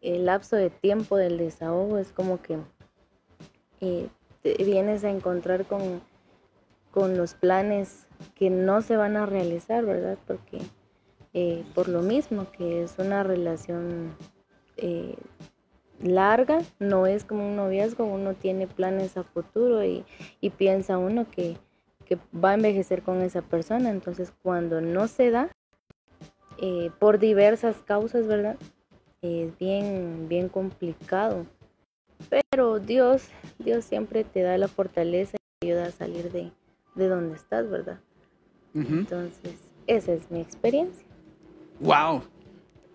el 0.00 0.26
lapso 0.26 0.56
de 0.56 0.70
tiempo 0.70 1.16
del 1.16 1.38
desahogo 1.38 1.98
es 1.98 2.12
como 2.12 2.40
que 2.40 2.58
eh, 3.80 4.08
te 4.42 4.54
vienes 4.64 5.04
a 5.04 5.10
encontrar 5.10 5.66
con, 5.66 6.00
con 6.90 7.16
los 7.16 7.34
planes 7.34 8.06
que 8.34 8.50
no 8.50 8.82
se 8.82 8.96
van 8.96 9.16
a 9.16 9.26
realizar, 9.26 9.84
¿verdad? 9.84 10.18
Porque 10.26 10.58
eh, 11.34 11.64
por 11.74 11.88
lo 11.88 12.00
mismo 12.00 12.46
que 12.52 12.82
es 12.84 12.94
una 12.98 13.24
relación 13.24 14.16
eh, 14.76 15.16
larga, 16.00 16.62
no 16.78 17.06
es 17.06 17.24
como 17.24 17.48
un 17.48 17.56
noviazgo, 17.56 18.04
uno 18.04 18.34
tiene 18.34 18.66
planes 18.66 19.16
a 19.16 19.24
futuro 19.24 19.84
y, 19.84 20.04
y 20.40 20.50
piensa 20.50 20.96
uno 20.96 21.26
que, 21.30 21.56
que 22.04 22.18
va 22.32 22.50
a 22.50 22.54
envejecer 22.54 23.02
con 23.02 23.20
esa 23.20 23.42
persona, 23.42 23.90
entonces 23.90 24.32
cuando 24.42 24.80
no 24.80 25.08
se 25.08 25.30
da, 25.30 25.50
eh, 26.58 26.90
por 26.98 27.18
diversas 27.18 27.78
causas, 27.82 28.26
¿verdad? 28.26 28.56
Es 29.22 29.58
bien, 29.58 30.28
bien 30.28 30.48
complicado. 30.48 31.46
Pero 32.30 32.78
Dios, 32.78 33.28
Dios 33.58 33.84
siempre 33.84 34.22
te 34.22 34.42
da 34.42 34.56
la 34.56 34.68
fortaleza 34.68 35.36
y 35.36 35.66
te 35.66 35.72
ayuda 35.72 35.86
a 35.86 35.90
salir 35.90 36.30
de, 36.30 36.52
de 36.94 37.08
donde 37.08 37.34
estás, 37.34 37.68
¿verdad? 37.68 37.98
Entonces, 38.72 39.56
esa 39.86 40.12
es 40.12 40.30
mi 40.30 40.40
experiencia. 40.40 41.06
Wow. 41.80 42.22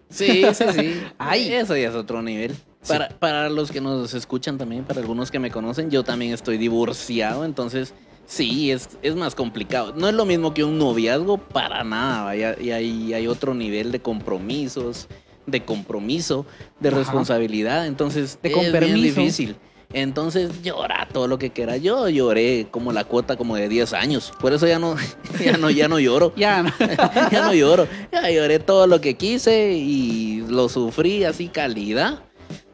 Sí, 0.09 0.43
sí, 0.53 0.65
sí. 0.73 1.01
Ay. 1.17 1.51
Eso 1.53 1.75
ya 1.77 1.89
es 1.89 1.95
otro 1.95 2.21
nivel. 2.21 2.55
Para, 2.87 3.09
para 3.09 3.49
los 3.49 3.71
que 3.71 3.81
nos 3.81 4.13
escuchan 4.13 4.57
también, 4.57 4.85
para 4.85 5.01
algunos 5.01 5.29
que 5.29 5.37
me 5.39 5.51
conocen, 5.51 5.91
yo 5.91 6.03
también 6.03 6.33
estoy 6.33 6.57
divorciado, 6.57 7.43
entonces 7.43 7.93
sí, 8.25 8.71
es, 8.71 8.97
es 9.01 9.15
más 9.15 9.35
complicado. 9.35 9.93
No 9.95 10.07
es 10.07 10.15
lo 10.15 10.25
mismo 10.25 10.53
que 10.53 10.63
un 10.63 10.77
noviazgo, 10.77 11.37
para 11.37 11.83
nada, 11.83 12.35
y 12.35 12.71
hay, 12.71 13.13
hay 13.13 13.27
otro 13.27 13.53
nivel 13.53 13.91
de 13.91 13.99
compromisos, 13.99 15.09
de 15.45 15.63
compromiso, 15.65 16.45
de 16.79 16.89
Ajá. 16.89 16.99
responsabilidad, 16.99 17.85
entonces 17.85 18.39
De 18.41 18.49
es 18.49 18.79
bien 18.79 19.01
difícil. 19.01 19.57
Entonces 19.91 20.61
llora 20.61 21.07
todo 21.11 21.27
lo 21.27 21.39
que 21.39 21.49
quiera. 21.51 21.77
Yo 21.77 22.09
lloré 22.09 22.67
como 22.69 22.93
la 22.93 23.05
cuota 23.05 23.37
como 23.37 23.55
de 23.55 23.67
10 23.67 23.93
años. 23.93 24.31
Por 24.39 24.53
eso 24.53 24.67
ya 24.67 24.77
no, 24.77 24.95
ya 25.43 25.57
no, 25.57 25.69
ya 25.69 25.87
no 25.87 25.99
lloro 25.99 26.31
Ya, 26.37 26.63
no. 26.63 26.71
ya 27.31 27.41
no 27.45 27.53
lloro. 27.53 27.87
Ya 28.11 28.29
lloré 28.29 28.59
todo 28.59 28.87
lo 28.87 29.01
que 29.01 29.15
quise 29.15 29.73
y 29.73 30.45
lo 30.47 30.69
sufrí 30.69 31.23
así 31.23 31.47
calidad. 31.47 32.23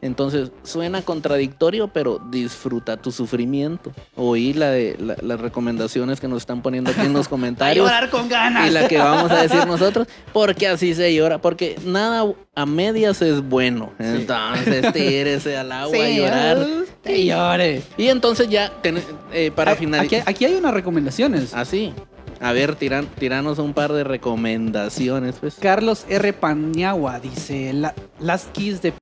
Entonces 0.06 0.50
suena 0.62 1.02
contradictorio, 1.02 1.88
pero 1.88 2.18
disfruta 2.30 2.96
tu 2.96 3.12
sufrimiento. 3.12 3.92
Oí 4.16 4.52
la 4.54 4.70
de 4.70 4.96
la- 4.98 5.16
las 5.22 5.40
recomendaciones 5.40 6.20
que 6.20 6.28
nos 6.28 6.38
están 6.42 6.62
poniendo 6.62 6.90
aquí 6.90 7.00
en 7.02 7.12
los 7.12 7.26
a 7.26 7.30
comentarios 7.30 7.84
llorar 7.86 8.08
con 8.10 8.28
ganas. 8.28 8.68
y 8.68 8.70
la 8.72 8.88
que 8.88 8.98
vamos 8.98 9.30
a 9.30 9.42
decir 9.42 9.66
nosotros, 9.66 10.06
porque 10.32 10.68
así 10.68 10.94
se 10.94 11.14
llora, 11.14 11.38
porque 11.38 11.78
nada 11.84 12.24
a 12.54 12.66
medias 12.66 13.20
es 13.22 13.42
bueno. 13.42 13.92
Entonces 13.98 14.92
tírese 14.92 15.56
al 15.56 15.72
agua 15.72 15.96
a 15.96 16.06
Sí, 16.06 16.16
llorar. 16.16 16.66
Que 17.04 17.24
llore. 17.26 17.82
Y 17.96 18.08
entonces 18.08 18.48
ya 18.48 18.72
ten- 18.82 19.02
eh, 19.32 19.50
para 19.54 19.76
finalizar. 19.76 20.22
aquí 20.26 20.44
hay 20.44 20.54
unas 20.54 20.72
recomendaciones. 20.74 21.52
Así. 21.54 21.92
A 22.40 22.52
ver, 22.52 22.74
tiran, 22.74 23.06
tiranos 23.18 23.58
un 23.58 23.72
par 23.72 23.92
de 23.94 24.04
recomendaciones, 24.04 25.36
pues. 25.40 25.54
Carlos 25.60 26.04
R. 26.08 26.32
Paniagua 26.34 27.18
dice: 27.20 27.72
la- 27.72 27.94
Las 28.20 28.44
keys 28.52 28.82
de. 28.82 28.92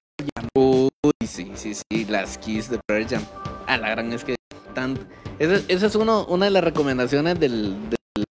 Uy, 0.57 0.91
sí, 1.27 1.53
sí, 1.55 1.75
sí, 1.75 2.05
las 2.09 2.39
keys 2.39 2.71
de 2.71 2.79
Pearl 2.87 3.07
Jam. 3.09 3.23
A 3.67 3.77
la 3.77 3.91
gran 3.91 4.13
es 4.13 4.25
que 4.25 4.37
tan... 4.75 4.99
Esa, 5.39 5.61
esa 5.69 5.87
es 5.87 5.95
uno, 5.97 6.25
una 6.27 6.45
de 6.47 6.51
las 6.53 6.63
recomendaciones 6.63 7.41
del, 7.41 7.75
del, 7.91 8.25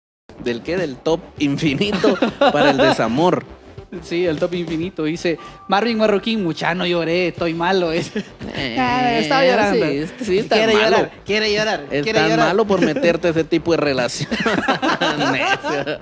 del 0.45 0.63
qué, 0.63 0.77
del 0.77 0.97
top 0.97 1.21
infinito 1.39 2.17
para 2.53 2.71
el 2.71 2.77
desamor. 2.79 3.45
Sí, 4.03 4.25
el 4.25 4.39
top 4.39 4.55
infinito. 4.55 5.05
Dice: 5.05 5.39
Marvin 5.69 5.99
Marroquín, 5.99 6.43
mucha 6.43 6.75
no 6.75 6.87
lloré, 6.87 7.29
estoy 7.29 7.53
malo. 7.53 7.93
Es- 7.93 8.11
Ah, 8.79 9.19
estaba 9.19 9.45
llorando. 9.45 9.85
Sí, 9.87 10.07
sí 10.25 10.39
está 10.39 10.57
quiere 10.57 10.73
malo. 10.73 10.85
llorar, 10.97 11.11
quiere 11.27 11.53
llorar. 11.55 11.87
Es 11.91 12.03
quiere 12.03 12.19
tan 12.21 12.31
llorar. 12.31 12.47
malo 12.49 12.65
por 12.67 12.81
meterte 12.87 13.29
ese 13.29 13.45
tipo 13.45 13.73
de 13.73 13.77
relación. 13.77 14.31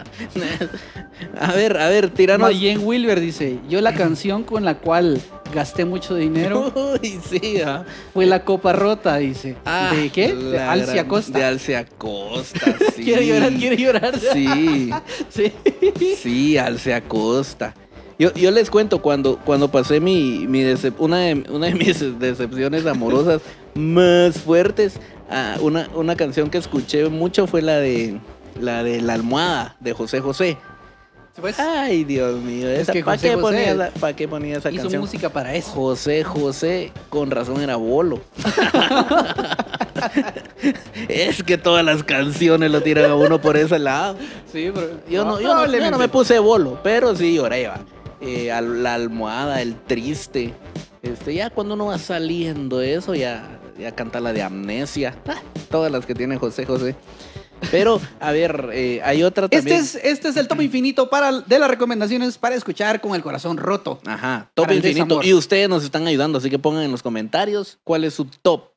A 1.41 1.53
ver, 1.53 1.77
a 1.79 1.89
ver, 1.89 2.11
tiranos. 2.11 2.47
Mayen 2.49 2.87
Wilber 2.87 3.19
dice: 3.19 3.59
Yo 3.69 3.81
la 3.81 3.93
canción 3.93 4.45
con 4.45 4.65
la 4.65 4.79
cual 4.79 5.21
gasté 5.53 5.85
mucho 5.85 6.15
dinero 6.15 6.73
Uy, 7.03 7.21
sí, 7.29 7.61
ah. 7.61 7.85
fue 8.13 8.27
La 8.27 8.45
Copa 8.45 8.73
Rota, 8.73 9.17
dice. 9.17 9.57
Ah, 9.65 9.93
¿De 9.95 10.11
qué? 10.11 10.35
De 10.35 10.59
Alcia 10.59 11.07
Costa. 11.07 11.39
De 11.39 11.45
Alcia 11.45 11.85
Costa, 11.87 12.77
sí. 12.97 13.05
Quiere 13.05 13.27
llorar, 13.27 13.53
quiere 13.53 13.77
llorar. 13.77 14.19
Sí, 14.19 14.91
Sí. 15.29 15.53
sí, 16.17 16.59
Alcia 16.59 17.01
Costa. 17.03 17.75
Yo, 18.19 18.33
yo 18.35 18.51
les 18.51 18.71
cuento, 18.71 19.01
cuando, 19.01 19.39
cuando 19.39 19.71
pasé 19.71 19.99
mi, 19.99 20.47
mi 20.47 20.63
una, 20.99 21.19
de, 21.21 21.45
una 21.49 21.67
de 21.67 21.75
mis 21.75 22.19
decepciones 22.19 22.85
amorosas 22.85 23.41
más 23.75 24.39
fuertes, 24.39 25.01
ah, 25.31 25.57
una, 25.61 25.89
una 25.95 26.17
canción 26.17 26.51
que 26.51 26.59
escuché 26.59 27.09
mucho 27.09 27.47
fue 27.47 27.63
la 27.63 27.79
de 27.79 28.21
la 28.61 28.83
de 28.83 29.01
La 29.01 29.15
Almohada 29.15 29.77
de 29.81 29.93
José 29.93 30.21
José. 30.21 30.59
Pues, 31.41 31.59
Ay, 31.59 32.05
Dios 32.05 32.39
mío, 32.41 32.69
¿para 33.05 33.19
qué, 33.19 33.37
pa' 34.01 34.13
qué 34.13 34.29
ponía 34.29 34.59
esa 34.59 34.71
hizo 34.71 34.83
canción? 34.83 35.01
música 35.03 35.29
para 35.31 35.55
eso. 35.55 35.71
José 35.71 36.23
José, 36.25 36.93
con 37.09 37.31
razón 37.31 37.61
era 37.63 37.77
bolo. 37.77 38.21
es 41.09 41.43
que 41.43 41.59
todas 41.59 41.85
las 41.85 42.03
canciones 42.05 42.71
lo 42.71 42.83
tiran 42.83 43.11
a 43.11 43.15
uno 43.15 43.41
por 43.41 43.57
ese 43.57 43.79
lado. 43.79 44.17
Sí, 44.53 44.71
pero 44.75 44.91
Yo 45.09 45.25
no, 45.25 45.41
yo 45.41 45.55
no, 45.55 45.67
yo 45.67 45.91
no 45.91 45.99
me 45.99 46.09
puse 46.09 46.39
bolo, 46.39 46.79
pero 46.83 47.15
sí 47.17 47.35
lloré, 47.35 47.69
va. 47.69 47.81
Eh, 48.21 48.53
al- 48.53 48.83
la 48.83 48.95
almohada, 48.95 49.63
el 49.63 49.75
triste. 49.77 50.53
Este, 51.03 51.35
ya 51.35 51.51
cuando 51.51 51.75
uno 51.75 51.87
va 51.87 51.99
saliendo 51.99 52.79
de 52.79 52.95
eso, 52.95 53.15
ya, 53.15 53.59
ya 53.79 53.93
canta 53.93 54.21
la 54.21 54.33
de 54.33 54.43
amnesia. 54.43 55.15
Ah, 55.27 55.41
todas 55.71 55.91
las 55.91 56.05
que 56.05 56.15
tiene 56.15 56.37
José 56.37 56.67
José. 56.67 56.95
Pero, 57.71 58.01
a 58.21 58.33
ver, 58.33 58.71
eh, 58.73 59.01
hay 59.05 59.23
otra 59.23 59.45
Este 59.47 59.57
también. 59.59 59.81
es, 59.81 59.95
este 59.97 60.29
es 60.29 60.37
el 60.37 60.49
top 60.49 60.61
infinito 60.63 61.09
para, 61.11 61.41
de 61.41 61.59
las 61.59 61.71
recomendaciones 61.71 62.39
para 62.39 62.55
escuchar 62.55 63.01
con 63.01 63.15
el 63.15 63.23
corazón 63.23 63.57
roto. 63.57 64.01
Ajá, 64.07 64.51
top 64.55 64.71
infinito. 64.73 65.23
Y 65.23 65.35
ustedes 65.35 65.69
nos 65.69 65.85
están 65.85 66.07
ayudando, 66.07 66.39
así 66.39 66.51
que 66.51 66.59
pongan 66.59 66.83
en 66.85 66.91
los 66.91 67.03
comentarios 67.03 67.79
cuál 67.85 68.05
es 68.05 68.15
su 68.15 68.25
top. 68.25 68.71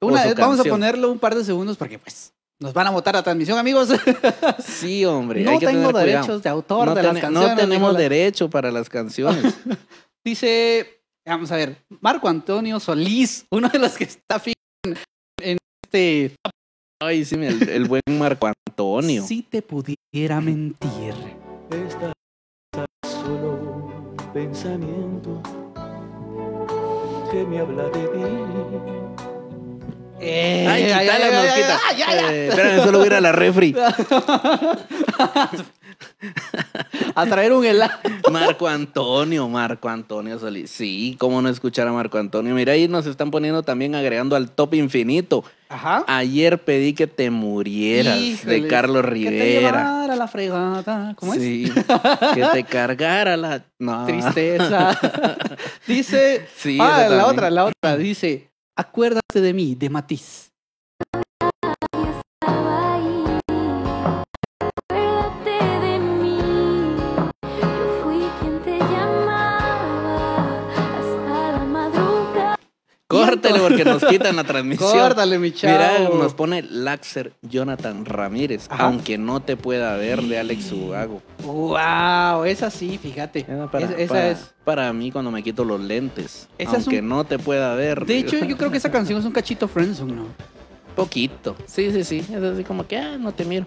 Una 0.00 0.22
su 0.22 0.28
vez, 0.28 0.36
vamos 0.38 0.60
a 0.60 0.64
ponerle 0.64 1.06
un 1.06 1.18
par 1.18 1.34
de 1.34 1.42
segundos 1.44 1.76
porque 1.76 1.98
pues 1.98 2.32
nos 2.60 2.72
van 2.72 2.86
a 2.86 2.90
votar 2.90 3.14
la 3.14 3.22
transmisión, 3.22 3.58
amigos. 3.58 3.88
Sí, 4.58 5.04
hombre. 5.04 5.42
no 5.42 5.50
hay 5.52 5.58
que 5.58 5.66
tengo 5.66 5.92
tener 5.92 6.06
derechos 6.06 6.42
de 6.42 6.48
autor 6.50 6.86
no, 6.88 6.94
de 6.94 7.02
las 7.02 7.18
canciones. 7.18 7.50
no 7.50 7.56
tenemos 7.56 7.92
la- 7.92 7.98
derecho 7.98 8.48
para 8.50 8.70
las 8.70 8.88
canciones. 8.88 9.54
Dice, 10.24 11.00
vamos 11.26 11.50
a 11.52 11.56
ver, 11.56 11.76
Marco 12.00 12.28
Antonio 12.28 12.78
Solís, 12.80 13.46
uno 13.50 13.68
de 13.68 13.78
los 13.78 13.92
que 13.92 14.04
está 14.04 14.42
en 15.40 15.58
este... 15.82 16.34
Ay, 16.98 17.26
sí, 17.26 17.34
el, 17.34 17.68
el 17.68 17.84
buen 17.84 18.00
Marco 18.18 18.46
Antonio. 18.46 19.22
Si 19.22 19.42
te 19.42 19.60
pudiera 19.60 20.40
mentir. 20.40 21.12
Esta 21.70 22.12
es 22.72 23.10
solo 23.10 23.52
un 23.52 24.32
pensamiento 24.32 25.42
que 27.30 27.44
me 27.44 27.58
habla 27.58 27.84
de 27.90 28.08
ti. 28.08 29.15
Eh, 30.20 30.66
Ay, 30.68 30.84
quítala, 30.84 31.40
ay, 31.42 31.48
quita. 31.54 31.78
Eh, 32.32 32.48
espérame, 32.48 32.82
solo 32.84 32.98
voy 32.98 33.04
a 33.04 33.08
ir 33.08 33.14
a 33.14 33.20
la 33.20 33.32
refri. 33.32 33.74
a 37.14 37.26
traer 37.26 37.52
un 37.52 37.64
helado. 37.64 37.92
Marco 38.30 38.66
Antonio, 38.66 39.48
Marco 39.48 39.88
Antonio 39.88 40.38
Solís. 40.38 40.70
Sí, 40.70 41.16
cómo 41.18 41.42
no 41.42 41.48
escuchar 41.48 41.88
a 41.88 41.92
Marco 41.92 42.18
Antonio. 42.18 42.54
Mira, 42.54 42.72
ahí 42.72 42.88
nos 42.88 43.06
están 43.06 43.30
poniendo 43.30 43.62
también 43.62 43.94
agregando 43.94 44.36
al 44.36 44.50
top 44.50 44.74
infinito. 44.74 45.44
Ajá. 45.68 46.04
Ayer 46.06 46.58
pedí 46.62 46.92
que 46.92 47.06
te 47.06 47.30
murieras 47.30 48.18
Híjole, 48.18 48.60
de 48.62 48.68
Carlos 48.68 49.02
Que 49.02 49.08
te 49.08 49.14
Rivera. 49.14 50.06
la 50.16 50.28
fregada. 50.28 51.14
¿Cómo 51.16 51.34
es? 51.34 51.40
Sí, 51.42 51.72
que 52.34 52.44
te 52.52 52.64
cargara 52.64 53.36
la. 53.36 53.64
No. 53.78 54.06
Tristeza. 54.06 54.98
dice. 55.86 56.46
Sí, 56.56 56.78
ah, 56.80 56.84
la 56.84 57.08
también. 57.08 57.20
otra, 57.20 57.50
la 57.50 57.64
otra. 57.66 57.96
Dice. 57.96 58.50
Acuérdate 58.76 59.40
de 59.40 59.54
mí, 59.54 59.74
de 59.74 59.88
Matiz. 59.88 60.52
Córtele, 73.08 73.60
porque 73.60 73.84
nos 73.84 74.04
quitan 74.04 74.34
la 74.34 74.42
transmisión. 74.42 74.90
Córtale, 74.90 75.38
mi 75.38 75.52
chavo. 75.52 75.72
Mira, 75.74 75.98
nos 76.18 76.34
pone 76.34 76.62
Laxer 76.62 77.32
Jonathan 77.42 78.04
Ramírez, 78.04 78.66
Ajá. 78.68 78.84
aunque 78.84 79.16
no 79.16 79.40
te 79.40 79.56
pueda 79.56 79.94
ver, 79.96 80.20
de 80.22 80.38
Alex 80.40 80.72
Ugago. 80.72 81.22
Wow, 81.44 82.44
esa 82.44 82.68
sí, 82.68 82.98
fíjate. 83.00 83.40
Esa, 83.48 83.70
para, 83.70 83.84
Esa- 83.86 83.96
esa 83.96 84.12
para- 84.14 84.30
es. 84.30 84.54
para 84.64 84.92
mí 84.92 85.12
cuando 85.12 85.30
me 85.30 85.44
quito 85.44 85.64
los 85.64 85.80
lentes. 85.80 86.48
Esa 86.58 86.78
es 86.78 86.86
aunque 86.86 86.98
un- 87.00 87.08
no 87.08 87.22
te 87.24 87.38
pueda 87.38 87.74
ver. 87.76 88.04
De 88.04 88.18
hecho, 88.18 88.38
yo 88.44 88.56
creo 88.56 88.72
que 88.72 88.78
esa 88.78 88.90
canción 88.90 89.20
es 89.20 89.24
un 89.24 89.32
cachito 89.32 89.68
friendzone, 89.68 90.12
¿no? 90.12 90.26
Poquito. 90.96 91.54
Sí, 91.66 91.92
sí, 91.92 92.02
sí. 92.02 92.18
Es 92.28 92.42
así 92.42 92.64
como 92.64 92.86
que, 92.88 92.96
ah, 92.98 93.16
no 93.18 93.30
te 93.32 93.44
miro. 93.44 93.66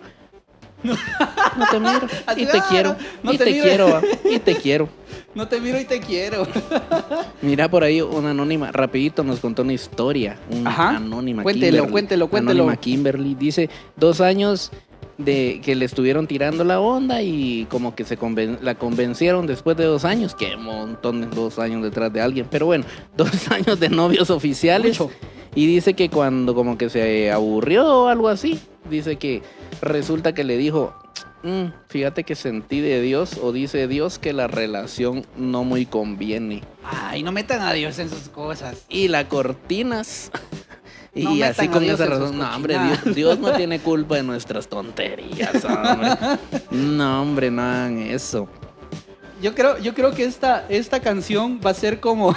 No 0.84 1.66
te 1.72 1.80
miro. 1.80 2.08
Así, 2.26 2.42
Y 2.44 2.46
te 2.46 2.58
ah, 2.58 2.66
quiero. 2.70 2.96
no 3.24 3.34
y 3.34 3.38
te 3.38 3.46
quiero. 3.62 4.02
Y 4.30 4.40
te 4.40 4.56
quiero. 4.62 4.90
No 5.36 5.48
te 5.48 5.60
miro 5.62 5.80
y 5.80 5.86
te 5.86 6.00
quiero. 6.00 6.48
Mira 7.42 7.70
por 7.70 7.84
ahí 7.84 8.02
una 8.02 8.32
anónima, 8.32 8.72
rapidito 8.72 9.24
nos 9.24 9.40
contó 9.40 9.62
una 9.62 9.74
historia. 9.74 10.38
Una 10.50 10.70
Ajá. 10.70 10.90
anónima 10.98 11.44
Cuéntelo, 11.44 11.72
Kimberly. 11.72 11.92
cuéntelo, 11.92 12.30
cuéntelo. 12.30 12.64
Anónima 12.64 12.78
Kimberly 12.82 13.36
dice, 13.36 13.70
dos 13.96 14.22
años 14.22 14.72
de 15.18 15.60
que 15.64 15.76
le 15.76 15.86
estuvieron 15.86 16.28
tirando 16.28 16.64
la 16.64 16.80
onda 16.80 17.22
y 17.22 17.66
como 17.70 17.94
que 17.94 18.06
se 18.06 18.18
conven- 18.18 18.60
la 18.62 18.76
convencieron 18.76 19.46
después 19.48 19.76
de 19.78 19.84
dos 19.86 20.06
años. 20.06 20.34
Qué 20.34 20.56
montón 20.58 21.22
de 21.22 21.28
dos 21.28 21.60
años 21.60 21.84
detrás 21.84 22.12
de 22.12 22.22
alguien. 22.22 22.48
Pero 22.50 22.66
bueno, 22.68 22.86
dos 23.18 23.52
años 23.52 23.80
de 23.80 23.90
novios 23.90 24.30
oficiales. 24.30 25.00
Mucho. 25.00 25.12
Y 25.56 25.66
dice 25.68 25.94
que 25.94 26.10
cuando 26.10 26.56
como 26.56 26.78
que 26.78 26.90
se 26.90 27.32
aburrió 27.32 27.86
o 28.04 28.08
algo 28.08 28.30
así, 28.30 28.60
dice 28.90 29.18
que 29.18 29.42
resulta 29.82 30.34
que 30.34 30.44
le 30.44 30.58
dijo, 30.58 30.94
"Mm, 31.44 31.66
fíjate 31.88 32.24
que 32.24 32.36
sentí 32.36 32.82
de 32.82 33.02
Dios 33.02 33.40
o 33.42 33.52
dice 33.52 33.88
Dios 33.88 34.20
que 34.20 34.34
la 34.34 34.48
relación 34.48 35.26
no 35.38 35.64
muy 35.64 35.86
conviene. 35.86 36.64
Ay, 36.84 37.24
no 37.24 37.32
metan 37.32 37.62
a 37.62 37.74
Dios 37.74 38.00
en 38.00 38.10
sus 38.10 38.30
cosas. 38.30 38.86
Y 38.90 39.08
la 39.08 39.28
cortinas. 39.28 40.32
Y 41.16 41.24
No 41.24 41.46
así 41.46 41.68
con 41.68 41.84
esa 41.84 42.06
razón, 42.06 42.38
no 42.38 42.56
hombre. 42.56 42.78
Dios, 42.78 43.16
Dios 43.16 43.40
no 43.40 43.52
tiene 43.54 43.80
culpa 43.80 44.16
de 44.18 44.24
nuestras 44.24 44.68
tonterías, 44.68 45.66
hombre. 45.66 46.12
No 46.72 47.24
hombre, 47.24 47.50
no 47.50 47.64
hagan 47.64 48.00
eso. 48.00 48.48
Yo 49.42 49.56
creo, 49.56 49.78
yo 49.78 49.94
creo 49.94 50.12
que 50.12 50.26
esta, 50.26 50.66
esta 50.70 51.00
canción 51.00 51.60
va 51.66 51.70
a 51.72 51.74
ser 51.74 52.00
como, 52.02 52.36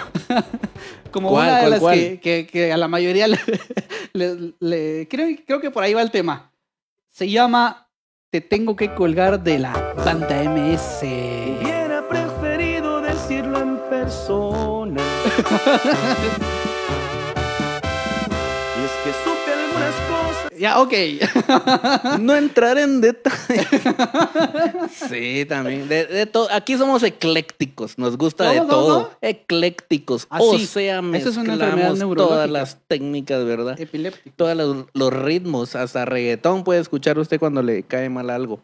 como 1.11 1.31
¿Cuál, 1.31 1.49
una 1.49 1.55
de 1.57 1.61
cuál, 1.63 1.71
las 1.71 1.81
cuál? 1.81 1.95
Que, 1.99 2.21
que- 2.21 2.47
que 2.47 2.73
a 2.73 2.77
la 2.77 2.87
mayoría 2.89 3.27
le, 3.27 3.39
le- 4.13 4.55
le- 4.61 5.09
creo, 5.09 5.37
creo 5.47 5.61
que 5.61 5.71
por 5.71 5.83
ahí 5.83 5.95
va 5.95 6.03
el 6.03 6.11
tema. 6.13 6.53
Se 7.11 7.29
llama 7.29 7.89
Te 8.31 8.41
tengo 8.41 8.77
que 8.77 8.95
colgar 8.95 9.43
de 9.43 9.59
la 9.59 9.73
banda 10.05 10.43
MS. 10.45 11.03
Hubiera 11.03 12.07
preferido 12.09 13.01
decirlo 13.01 13.59
en 13.61 13.79
persona. 13.91 15.03
y 18.81 18.85
es 18.85 18.93
que 19.05 19.11
cosas. 19.11 19.42
Ya, 20.59 20.81
ok. 20.81 20.93
No 22.21 22.35
entrar 22.37 22.79
en 22.79 23.01
detalle. 23.01 23.67
Sí, 25.09 25.45
también. 25.49 25.89
De, 25.89 26.07
de 26.07 26.27
todo. 26.27 26.49
Aquí 26.53 26.77
somos 26.77 27.03
eclécticos. 27.03 27.99
Nos 27.99 28.17
gusta 28.17 28.51
de 28.51 28.59
¿Cómo, 28.59 28.69
todo. 28.71 29.05
cómo? 29.05 29.17
Eclécticos. 29.21 30.27
Ah, 30.31 30.39
o 30.41 30.59
sea, 30.59 30.99
Esa 31.15 31.29
es 31.29 31.37
una 31.37 31.55
enfermedad 31.55 31.59
mezclamos 31.75 31.99
neurológica. 31.99 32.35
todas 32.35 32.51
las 32.51 32.79
técnicas, 32.87 33.45
¿verdad? 33.45 33.81
Epiléptico. 33.81 34.35
Todos 34.37 34.57
los, 34.57 34.87
los 34.93 35.13
ritmos, 35.13 35.75
hasta 35.77 36.05
reggaetón 36.05 36.65
puede 36.65 36.81
escuchar 36.81 37.19
usted 37.19 37.39
cuando 37.39 37.63
le 37.63 37.83
cae 37.85 38.09
mal 38.09 38.31
algo. 38.31 38.63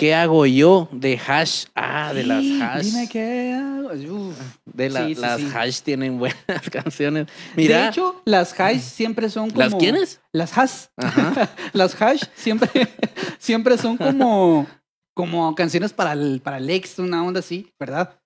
¿Qué 0.00 0.14
hago 0.14 0.46
yo 0.46 0.88
de 0.92 1.20
hash? 1.26 1.66
Ah, 1.74 2.14
de 2.14 2.24
las 2.24 2.42
hash. 2.42 2.84
Dime 2.86 3.06
qué 3.06 3.52
hago. 3.52 3.90
Uf. 4.28 4.38
De 4.64 4.88
la- 4.88 5.06
Sí, 5.06 5.14
sí, 5.14 5.20
las 5.20 5.42
hash 5.54 5.80
tienen 5.82 6.18
buenas 6.18 6.40
canciones. 6.72 7.26
Mira, 7.54 7.82
de 7.82 7.88
hecho, 7.88 8.22
las 8.24 8.58
hash 8.58 8.78
siempre 8.80 9.28
son 9.28 9.50
como. 9.50 9.60
¿las 9.60 9.74
quiénes? 9.74 10.20
Las 10.32 10.56
hash. 10.56 10.86
Ajá. 10.96 11.50
Las 11.74 12.00
hash 12.00 12.22
siempre, 12.34 12.70
siempre 13.38 13.76
son 13.76 13.98
como, 13.98 14.66
como 15.14 15.54
canciones 15.54 15.92
para 15.92 16.14
el, 16.14 16.40
para 16.42 16.56
el 16.56 16.70
ex, 16.70 16.98
una 16.98 17.22
onda 17.22 17.40
así, 17.40 17.70
¿verdad? 17.78 18.18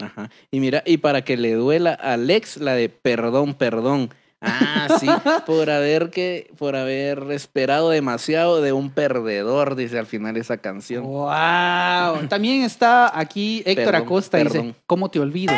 Ajá. 0.00 0.30
Y 0.50 0.58
mira, 0.60 0.82
y 0.86 0.96
para 0.96 1.22
que 1.22 1.36
le 1.36 1.52
duela 1.52 1.98
a 2.00 2.14
Alex, 2.14 2.56
la 2.56 2.72
de 2.72 2.88
perdón, 2.88 3.52
perdón. 3.52 4.08
Ah, 4.42 4.96
sí, 4.98 5.06
por 5.46 5.68
haber 5.70 6.08
que, 6.10 6.50
por 6.56 6.74
haber 6.74 7.30
esperado 7.30 7.90
demasiado 7.90 8.60
de 8.62 8.72
un 8.72 8.90
perdedor, 8.90 9.76
dice 9.76 9.98
al 9.98 10.06
final 10.06 10.36
esa 10.38 10.56
canción. 10.56 11.04
¡Wow! 11.04 12.26
También 12.28 12.62
está 12.62 13.18
aquí 13.18 13.62
Héctor 13.66 13.84
Perdón, 13.92 14.02
Acosta, 14.02 14.38
dice, 14.38 14.50
perdón. 14.50 14.76
¿cómo 14.86 15.10
te 15.10 15.20
olvido? 15.20 15.52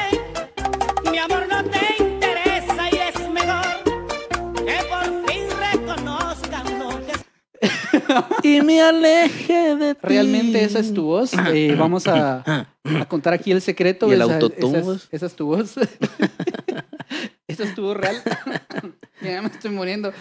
Mi 1.10 1.18
amor 1.18 1.46
no 1.48 1.62
te 1.64 2.02
interesa 2.02 2.88
y 2.90 2.96
es 2.96 3.28
mejor 3.30 4.64
que 4.64 4.78
por 4.88 5.30
fin 5.30 5.44
reconozcan 5.72 6.78
lo 6.80 6.88
que 7.06 7.12
Y 8.48 8.60
me 8.62 8.82
aleje 8.82 9.76
de 9.76 9.94
ti. 9.94 10.00
Realmente 10.02 10.64
esa 10.64 10.80
es 10.80 10.92
tu 10.92 11.04
voz. 11.04 11.32
Eh, 11.52 11.76
vamos 11.78 12.06
a, 12.08 12.66
a 12.84 13.04
contar 13.06 13.32
aquí 13.32 13.52
el 13.52 13.62
secreto. 13.62 14.08
¿Y 14.08 14.14
el 14.14 14.22
Esa- 14.22 14.38
esa, 14.38 14.78
es, 14.92 15.08
esa 15.12 15.26
es 15.26 15.36
tu 15.36 15.46
voz. 15.46 15.74
esa 17.52 17.64
es 17.64 17.74
tu 17.74 17.82
voz 17.82 17.96
real. 17.96 18.16
ya 19.22 19.42
me 19.42 19.48
estoy 19.48 19.70
muriendo. 19.70 20.12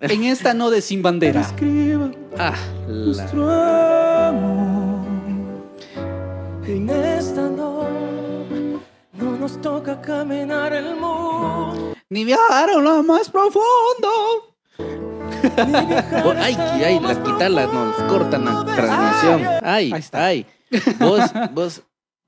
En 0.00 0.24
esta 0.24 0.54
no 0.54 0.70
de 0.70 0.80
Sin 0.80 1.02
Bandera. 1.02 1.40
Escriba 1.42 2.10
Ah, 2.38 2.54
nuestro 2.88 3.50
amor. 3.50 5.06
En 6.66 6.90
esta 6.90 7.42
no, 7.42 7.88
no 9.12 9.36
nos 9.38 9.60
toca 9.60 10.00
caminar 10.00 10.72
el 10.72 10.96
mundo. 10.96 11.94
Ni 12.10 12.24
viajar 12.24 12.70
a 12.70 12.76
lo 12.78 13.02
más 13.02 13.28
profundo. 13.30 13.64
Oh, 16.24 16.34
ay, 16.38 16.54
ay, 16.58 16.94
lo 16.96 17.02
la 17.02 17.08
más 17.08 17.18
quitarla, 17.18 17.66
nos 17.66 17.96
cortan 18.04 18.44
la 18.44 18.64
transmisión. 18.64 19.42
Ay, 19.62 19.92
Ahí 19.92 20.00
está. 20.00 20.24
ay. 20.26 20.46
Vos, 20.98 21.20
vos, 21.52 21.82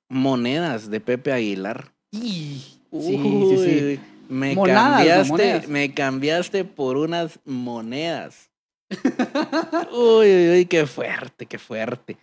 monedas 0.08 0.88
de 0.90 1.00
Pepe 1.00 1.32
Aguilar. 1.32 1.92
Y- 2.12 2.74
Sí, 2.90 3.18
sí, 3.20 3.56
sí. 3.58 4.00
Me 4.28 4.54
cambiaste, 4.54 5.66
me 5.68 5.92
cambiaste 5.94 6.64
por 6.64 6.96
unas 6.96 7.38
monedas. 7.44 8.50
uy, 9.92 10.26
uy, 10.26 10.48
uy, 10.50 10.66
qué 10.66 10.86
fuerte, 10.86 11.46
qué 11.46 11.58
fuerte. 11.58 12.16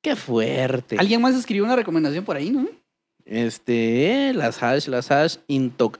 Qué 0.00 0.14
fuerte. 0.14 0.96
Alguien 0.98 1.20
más 1.20 1.34
escribió 1.34 1.64
una 1.64 1.76
recomendación 1.76 2.24
por 2.24 2.36
ahí, 2.36 2.50
¿no? 2.50 2.68
Este, 3.24 4.32
las 4.32 4.62
hash, 4.62 4.88
las 4.88 5.10
hash, 5.10 5.36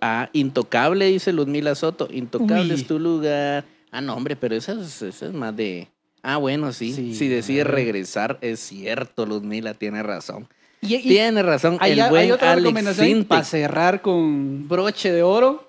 ah, 0.01 0.31
intocable, 0.33 1.07
dice 1.07 1.33
Luzmila 1.33 1.75
Soto. 1.75 2.09
Intocable 2.11 2.73
Uy. 2.73 2.81
es 2.81 2.87
tu 2.87 2.99
lugar. 2.99 3.65
Ah, 3.91 4.01
no, 4.01 4.15
hombre, 4.15 4.37
pero 4.37 4.55
esa 4.55 4.73
es, 4.73 5.03
esa 5.03 5.27
es 5.27 5.33
más 5.33 5.55
de. 5.55 5.89
Ah, 6.23 6.37
bueno, 6.39 6.73
sí. 6.73 6.93
Sí, 6.93 7.15
si 7.15 7.29
decide 7.29 7.63
a 7.63 7.65
ver. 7.65 7.75
regresar, 7.75 8.39
es 8.41 8.61
cierto, 8.61 9.27
Luzmila 9.27 9.75
tiene 9.75 10.03
razón. 10.03 10.49
Y, 10.81 10.95
y- 10.97 11.03
Tiene 11.03 11.43
razón, 11.43 11.77
hay, 11.81 11.93
el 11.93 12.01
hay 12.03 12.11
buen 12.11 12.33
otra 12.33 12.53
Alex 12.53 12.63
recomendación 12.65 13.07
Sintek. 13.07 13.29
para 13.29 13.45
cerrar 13.45 14.03
con 14.03 14.69
broche 14.69 15.13
de 15.13 15.23
oro. 15.23 15.67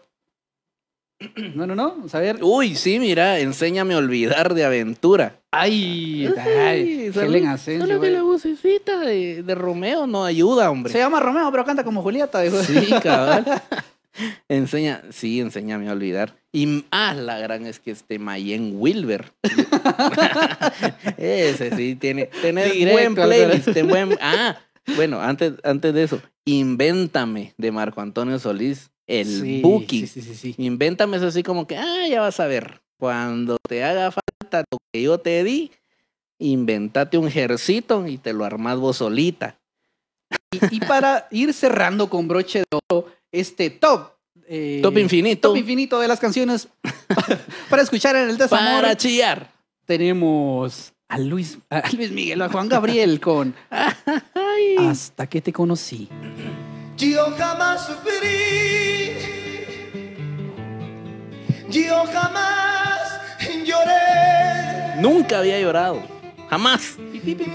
No, 1.54 1.68
no, 1.68 1.76
no. 1.76 1.98
A 2.14 2.20
ver. 2.20 2.38
Uy, 2.42 2.76
sí, 2.76 2.98
mira, 2.98 3.40
enséñame 3.40 3.94
a 3.94 3.98
olvidar 3.98 4.54
de 4.54 4.64
aventura. 4.64 5.36
Ay, 5.52 6.32
ay, 6.38 7.12
Helen 7.14 7.48
Asensio, 7.48 7.88
solo 7.88 8.00
que 8.00 8.10
la 8.12 8.22
vocecita 8.24 9.00
de, 9.00 9.44
de 9.44 9.56
Romeo 9.56 10.08
no 10.08 10.24
ayuda, 10.24 10.72
hombre. 10.72 10.94
Se 10.94 11.00
llama 11.00 11.20
Romeo, 11.20 11.52
pero 11.52 11.66
canta 11.66 11.84
como 11.84 12.02
Julieta. 12.04 12.40
dijo. 12.42 12.62
Sí, 12.64 12.88
cabal. 13.04 13.44
Enseña, 14.48 15.02
sí, 15.12 15.40
enséñame 15.42 15.90
a 15.90 15.94
olvidar. 15.94 16.36
Y 16.54 16.86
ah, 16.92 17.14
la 17.14 17.38
gran 17.40 17.66
es 17.66 17.80
que 17.80 17.92
este 17.92 18.18
Mayen 18.20 18.74
Wilber. 18.76 19.32
Ese 21.18 21.76
sí 21.76 21.96
tiene, 21.96 22.30
Directo 22.42 22.92
buen 22.92 23.16
playlist, 23.16 23.82
buen. 23.84 24.18
Ah, 24.22 24.58
bueno, 24.96 25.22
antes, 25.22 25.54
antes 25.64 25.94
de 25.94 26.04
eso, 26.04 26.22
Invéntame 26.46 27.54
de 27.58 27.72
Marco 27.72 28.02
Antonio 28.02 28.40
Solís, 28.40 28.90
el 29.08 29.28
Sí, 29.28 29.62
Buki. 29.62 30.00
Sí, 30.02 30.08
sí, 30.08 30.22
sí, 30.22 30.36
sí. 30.36 30.56
Invéntame 30.58 31.18
es 31.18 31.24
así 31.24 31.44
como 31.44 31.68
que, 31.68 31.78
ah, 31.78 32.08
ya 32.10 32.22
vas 32.22 32.40
a 32.40 32.48
ver. 32.48 32.82
Cuando 32.98 33.58
te 33.68 33.84
haga 33.84 34.12
falta 34.12 34.64
lo 34.72 34.78
que 34.92 35.02
yo 35.04 35.20
te 35.20 35.44
di, 35.44 35.72
inventate 36.40 37.18
un 37.18 37.30
jercito 37.30 38.08
y 38.08 38.18
te 38.18 38.34
lo 38.34 38.46
armas 38.46 38.78
vos 38.78 38.98
solita. 38.98 39.60
Y, 40.52 40.78
y 40.78 40.80
para 40.82 41.28
ir 41.32 41.54
cerrando 41.54 42.10
con 42.10 42.28
broche 42.28 42.60
de 42.60 42.80
oro, 42.90 43.08
este 43.32 43.70
top. 43.70 44.12
eh, 44.48 44.80
Top 44.82 44.98
infinito. 44.98 45.50
Top 45.50 45.58
infinito 45.58 46.00
de 46.00 46.08
las 46.08 46.20
canciones 46.20 46.68
para 47.70 47.82
escuchar 47.84 48.16
en 48.16 48.30
el 48.30 48.38
desamor. 48.38 48.82
Para 48.82 48.96
chillar. 48.98 49.52
Tenemos 49.86 50.94
a 51.10 51.18
Luis, 51.18 51.58
a 51.72 51.82
Luis 51.92 52.12
Miguel, 52.12 52.42
a 52.42 52.50
Juan 52.50 52.70
Gabriel 52.70 53.20
con 53.20 53.54
Ay. 53.70 54.76
Hasta 54.78 55.28
que 55.28 55.42
te 55.42 55.52
conocí. 55.52 56.08
Yo 56.98 57.34
jamás 57.38 57.88
sufrí, 57.88 59.14
yo 61.70 62.04
jamás 62.14 63.00
lloré, 63.66 65.02
Nunca 65.02 65.40
había 65.40 65.60
llorado. 65.60 66.02
Jamás. 66.50 66.98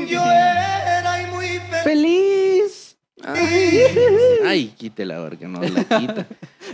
yo 0.09 0.23
era 0.23 1.23
y 1.23 1.27
muy 1.33 1.61
feliz. 1.83 2.97
¡Feliz! 3.23 3.99
Ay, 4.47 4.75
quítela 4.77 5.23
porque 5.23 5.47
no 5.47 5.61
la 5.61 5.85
quita. 5.85 6.27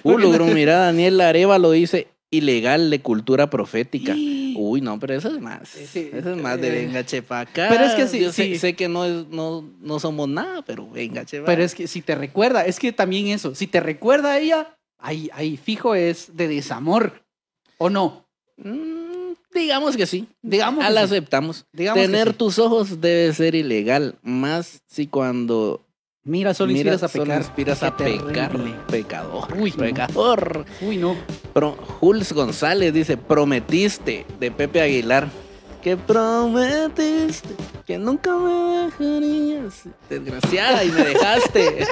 Uh, 0.02 0.18
logró, 0.18 0.46
mira, 0.46 0.78
Daniel 0.78 1.20
Arevalo 1.20 1.72
dice 1.72 2.08
ilegal 2.30 2.90
de 2.90 3.00
cultura 3.00 3.50
profética. 3.50 4.14
Uy, 4.56 4.80
no, 4.80 4.98
pero 4.98 5.14
eso 5.14 5.28
es 5.28 5.40
más. 5.40 5.68
Sí, 5.68 6.10
eso 6.12 6.32
es 6.34 6.36
más 6.42 6.60
de 6.60 6.68
eh, 6.68 6.86
venga, 6.86 7.04
chepa 7.04 7.40
acá. 7.40 7.66
pero 7.70 7.84
es 7.84 7.94
que 7.94 8.06
sí, 8.08 8.20
Yo 8.20 8.32
sé, 8.32 8.44
sí. 8.44 8.58
sé 8.58 8.74
que 8.74 8.88
no, 8.88 9.04
es, 9.04 9.26
no, 9.28 9.64
no 9.80 9.98
somos 10.00 10.28
nada, 10.28 10.62
pero 10.62 10.88
venga, 10.90 11.24
chepa. 11.24 11.46
Pero 11.46 11.62
es 11.62 11.74
que 11.74 11.86
si 11.86 12.02
te 12.02 12.14
recuerda, 12.14 12.66
es 12.66 12.78
que 12.78 12.92
también 12.92 13.28
eso, 13.28 13.54
si 13.54 13.66
te 13.66 13.80
recuerda 13.80 14.32
a 14.32 14.38
ella, 14.38 14.76
ahí, 14.98 15.30
ahí 15.32 15.56
fijo 15.56 15.94
es 15.94 16.36
de 16.36 16.48
desamor. 16.48 17.22
¿O 17.78 17.88
no? 17.88 18.26
Mm, 18.58 19.32
digamos 19.54 19.96
que 19.96 20.04
sí. 20.06 20.26
Digamos 20.42 20.84
Ah, 20.84 20.90
la 20.90 21.02
aceptamos. 21.02 21.64
Digamos 21.72 22.02
Tener 22.02 22.34
tus 22.34 22.58
ojos 22.58 23.00
debe 23.00 23.32
ser 23.32 23.54
ilegal, 23.54 24.16
más 24.22 24.82
si 24.86 25.06
cuando 25.06 25.86
Mira, 26.22 26.52
solo 26.52 26.72
miras, 26.72 26.94
inspiras 26.94 27.02
a 27.02 27.08
solo 27.08 27.24
pecar. 27.24 27.40
inspiras 27.40 27.82
a 27.82 27.96
pecar. 27.96 28.52
Pecador. 28.88 29.56
Uy, 29.58 29.70
no. 29.70 29.76
pecador. 29.78 30.66
Uy, 30.82 30.96
no. 30.98 31.16
Pro- 31.54 31.76
Jules 32.00 32.32
González 32.32 32.92
dice, 32.92 33.16
prometiste, 33.16 34.26
de 34.38 34.50
Pepe 34.50 34.82
Aguilar. 34.82 35.28
Que 35.82 35.96
prometiste 35.96 37.48
que 37.86 37.96
nunca 37.96 38.36
me 38.36 38.84
dejarías. 38.84 39.84
Desgraciada, 40.10 40.84
y 40.84 40.90
me 40.90 41.04
dejaste. 41.04 41.86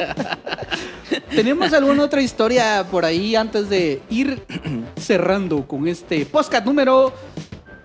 ¿Tenemos 1.30 1.72
alguna 1.72 2.04
otra 2.04 2.20
historia 2.20 2.86
por 2.90 3.06
ahí 3.06 3.34
antes 3.34 3.70
de 3.70 4.02
ir 4.10 4.42
cerrando 5.00 5.66
con 5.66 5.88
este 5.88 6.26
podcast 6.26 6.66
número 6.66 7.14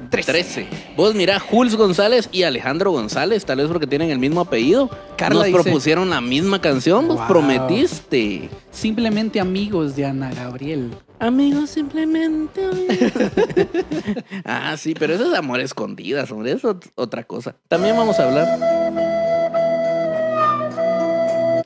13? 0.09 0.31
13. 0.31 0.67
Vos 0.95 1.15
mira, 1.15 1.39
Jules 1.39 1.75
González 1.75 2.29
y 2.31 2.43
Alejandro 2.43 2.91
González, 2.91 3.45
tal 3.45 3.57
vez 3.57 3.67
porque 3.67 3.87
tienen 3.87 4.09
el 4.09 4.19
mismo 4.19 4.41
apellido. 4.41 4.89
Carla 5.17 5.39
nos 5.39 5.45
dice- 5.47 5.61
propusieron 5.63 6.09
la 6.09 6.21
misma 6.21 6.59
canción, 6.61 7.07
vos 7.07 7.17
Wow. 7.17 7.27
prometiste. 7.27 8.49
Simplemente 8.71 9.39
amigos 9.39 9.95
de 9.95 10.05
Ana 10.05 10.31
Gabriel. 10.33 10.91
Amigos, 11.19 11.69
simplemente 11.69 12.65
amigos. 12.65 13.11
ah, 14.45 14.75
sí, 14.77 14.93
pero 14.93 15.13
eso 15.13 15.31
es 15.31 15.37
amor 15.37 15.59
escondidas, 15.61 16.29
hombre, 16.31 16.51
eso 16.51 16.71
es 16.71 16.75
ot- 16.77 16.91
otra 16.95 17.23
cosa. 17.23 17.55
También 17.67 17.95
vamos 17.95 18.19
a 18.19 18.27
hablar. 18.27 18.59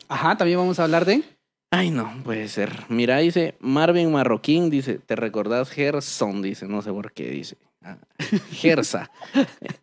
Ajá, 0.09 0.37
también 0.37 0.57
vamos 0.59 0.79
a 0.79 0.83
hablar 0.83 1.05
de... 1.05 1.23
Ay, 1.69 1.91
no, 1.91 2.09
puede 2.23 2.47
ser. 2.47 2.71
Mira, 2.87 3.17
dice 3.17 3.55
Marvin 3.59 4.09
Marroquín, 4.11 4.69
dice, 4.69 4.99
¿te 5.05 5.15
recordás 5.17 5.69
Gerson? 5.69 6.41
Dice, 6.41 6.65
no 6.65 6.81
sé 6.81 6.91
por 6.93 7.11
qué 7.11 7.29
dice. 7.29 7.57
Gersa. 8.51 9.09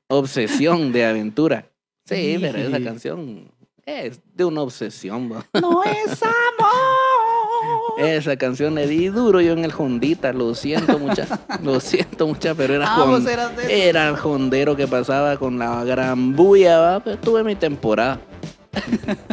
Obsesión 0.09 0.93
de 0.93 1.07
aventura. 1.07 1.67
Sí, 2.07 2.37
pero 2.41 2.59
esa 2.59 2.83
canción 2.83 3.51
es 3.87 4.21
de 4.35 4.45
una 4.45 4.61
obsesión, 4.63 5.33
¿va? 5.33 5.47
No 5.61 5.83
es 5.85 6.23
amor. 6.23 7.99
Esa 7.99 8.37
canción 8.37 8.75
le 8.75 8.87
di 8.87 9.09
duro 9.09 9.41
yo 9.41 9.53
en 9.53 9.65
el 9.65 9.73
Hondita, 9.77 10.33
lo 10.33 10.55
siento 10.55 10.99
mucha, 10.99 11.27
lo 11.63 11.81
siento 11.81 12.27
mucha, 12.27 12.55
pero 12.55 12.75
era, 12.75 12.87
Ah, 12.89 13.21
era 13.69 14.09
el 14.09 14.17
hondero 14.23 14.77
que 14.77 14.87
pasaba 14.87 15.37
con 15.39 15.59
la 15.59 15.83
gran 15.85 16.35
bulla, 16.35 16.79
¿va? 16.79 17.01
pero 17.01 17.17
tuve 17.19 17.43
mi 17.45 17.55
temporada. 17.55 18.21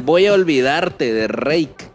Voy 0.03 0.27
a 0.27 0.33
olvidarte 0.33 1.11
de 1.13 1.27
Rake. 1.27 1.90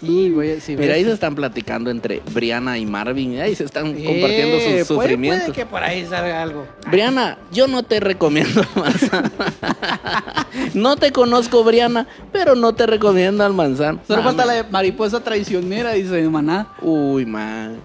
Sí, 0.00 0.32
Mira, 0.78 0.94
ahí 0.94 1.04
se 1.04 1.12
están 1.12 1.34
platicando 1.34 1.90
entre 1.90 2.22
Brianna 2.32 2.78
y 2.78 2.86
Marvin, 2.86 3.40
ahí 3.40 3.54
se 3.56 3.64
están 3.64 3.88
Eh, 3.98 4.04
compartiendo 4.04 4.60
sus 4.60 4.86
sufrimientos. 4.86 5.46
Puede 5.48 5.56
que 5.56 5.66
por 5.66 5.82
ahí 5.82 6.06
salga 6.06 6.40
algo. 6.42 6.66
Brianna, 6.90 7.38
yo 7.52 7.66
no 7.66 7.82
te 7.82 7.98
recomiendo 7.98 8.60
al 8.60 8.82
manzano. 8.82 9.30
no 10.74 10.96
te 10.96 11.12
conozco, 11.12 11.64
Brianna, 11.64 12.06
pero 12.32 12.54
no 12.54 12.74
te 12.74 12.86
recomiendo 12.86 13.44
al 13.44 13.52
manzano. 13.54 14.00
Solo 14.06 14.22
falta 14.22 14.44
la 14.44 14.64
mariposa 14.70 15.20
traicionera, 15.20 15.92
dice 15.92 16.28
Maná. 16.28 16.68
Uy, 16.82 17.26
man. 17.26 17.80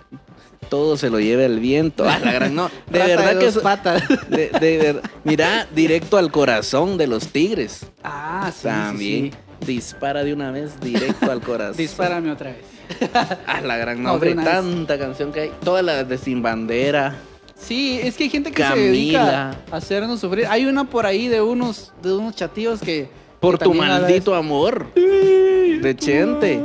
Todo 0.70 0.97
se 0.97 1.09
lo 1.11 1.20
lleva 1.20 1.43
el 1.43 1.59
viento. 1.59 2.03
Ah, 2.07 2.18
la 2.24 2.32
gran 2.32 2.55
no. 2.55 2.70
De 2.89 2.97
Rata 2.99 3.16
verdad 3.16 3.39
que 3.39 3.45
eso- 3.47 3.61
patas. 3.61 4.03
de, 4.30 4.49
de 4.59 4.78
ver- 4.80 5.01
mira, 5.24 5.68
directo 5.76 6.18
al 6.18 6.32
corazón 6.32 6.97
de 6.97 7.05
los 7.05 7.28
tigres. 7.28 7.86
Ah, 8.03 8.47
sí, 8.51 8.59
sí, 8.61 8.64
También. 8.68 9.32
sí. 9.32 9.32
Dispara 9.66 10.24
de 10.24 10.34
una 10.34 10.51
vez 10.51 10.80
directo 10.80 11.32
al 11.32 11.41
corazón. 11.41 11.78
Dispárame 11.78 12.32
otra 12.32 12.51
vez. 12.51 12.66
Ah, 13.47 13.62
la 13.62 13.78
gran 13.78 14.04
No, 14.04 14.10
nombre. 14.10 14.34
vez. 14.34 14.45
tanta 14.45 14.99
canción 14.99 15.32
que 15.32 15.39
hay. 15.41 15.51
Todas 15.64 15.84
las 15.84 16.08
de 16.08 16.18
Sin 16.18 16.41
Bandera. 16.41 17.16
Sí, 17.56 17.99
es 18.04 18.16
que 18.18 18.26
hay 18.26 18.30
gente 18.30 18.51
que 18.51 18.62
se 18.64 18.76
dedica 18.76 19.20
Camila. 19.20 19.56
a 19.72 19.76
hacernos 19.78 20.20
sufrir. 20.20 20.47
Hay 20.47 20.66
una 20.66 20.84
por 20.84 21.06
ahí 21.06 21.28
de 21.30 21.41
unos, 21.41 21.93
de 22.01 22.14
unos 22.14 22.36
chatillos 22.36 22.82
que. 22.82 23.10
Por 23.39 23.58
que 23.58 23.64
tu 23.66 23.72
a 23.72 23.76
maldito 23.76 24.36
amor. 24.36 24.93
De 24.93 25.95
Chente. 25.97 26.62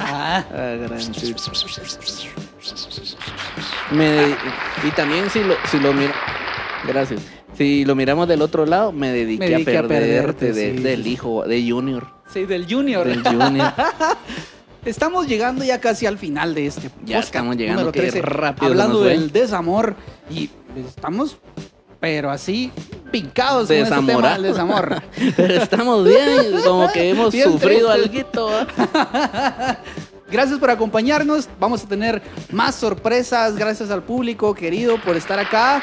Ah, 0.00 0.44
Ah, 0.52 0.76
gran. 0.80 0.98
Me 3.92 4.36
y 4.86 4.90
también 4.94 5.30
si 5.30 5.42
lo, 5.42 5.54
si 5.70 5.78
lo 5.80 5.92
mira, 5.92 6.14
gracias. 6.86 7.20
Si 7.58 7.84
lo 7.84 7.96
miramos 7.96 8.28
del 8.28 8.40
otro 8.40 8.64
lado, 8.66 8.92
me 8.92 9.10
dediqué, 9.12 9.40
Me 9.40 9.50
dediqué 9.50 9.76
a 9.76 9.80
a 9.80 9.82
perderte, 9.82 10.46
perderte, 10.46 10.52
de- 10.52 10.76
sí, 10.76 10.82
del 10.82 11.06
hijo, 11.08 11.44
de 11.44 11.68
Junior. 11.68 12.06
sí, 12.32 12.44
del 12.46 12.72
Junior. 12.72 13.04
Del 13.06 13.24
Junior. 13.24 13.72
Estamos 14.84 15.26
llegando 15.26 15.64
ya 15.64 15.80
casi 15.80 16.06
al 16.06 16.18
final 16.18 16.54
de 16.54 16.66
este 16.66 16.90
Ya 17.04 17.18
estamos 17.18 17.56
llegando, 17.56 17.90
qué 17.90 18.00
13, 18.02 18.22
rápido 18.22 18.68
hablando 18.68 19.02
del 19.02 19.32
desamor 19.32 19.96
y 20.30 20.48
estamos 20.76 21.36
pero 22.00 22.30
así 22.30 22.70
picados 23.10 23.66
con 23.66 23.76
este 23.76 24.02
tema 24.02 24.34
del 24.34 24.42
desamor. 24.44 25.02
Pero 25.36 25.54
estamos 25.54 26.04
bien, 26.04 26.62
como 26.64 26.92
que 26.92 27.10
hemos 27.10 27.32
Bien 27.34 27.50
sufrido 27.50 27.90
algo. 27.90 28.08
Gracias 30.30 30.60
por 30.60 30.70
acompañarnos. 30.70 31.48
Vamos 31.58 31.82
a 31.82 31.88
tener 31.88 32.22
más 32.52 32.76
sorpresas. 32.76 33.56
Gracias 33.56 33.90
al 33.90 34.04
público 34.04 34.54
querido 34.54 34.96
por 35.02 35.16
estar 35.16 35.40
acá. 35.40 35.82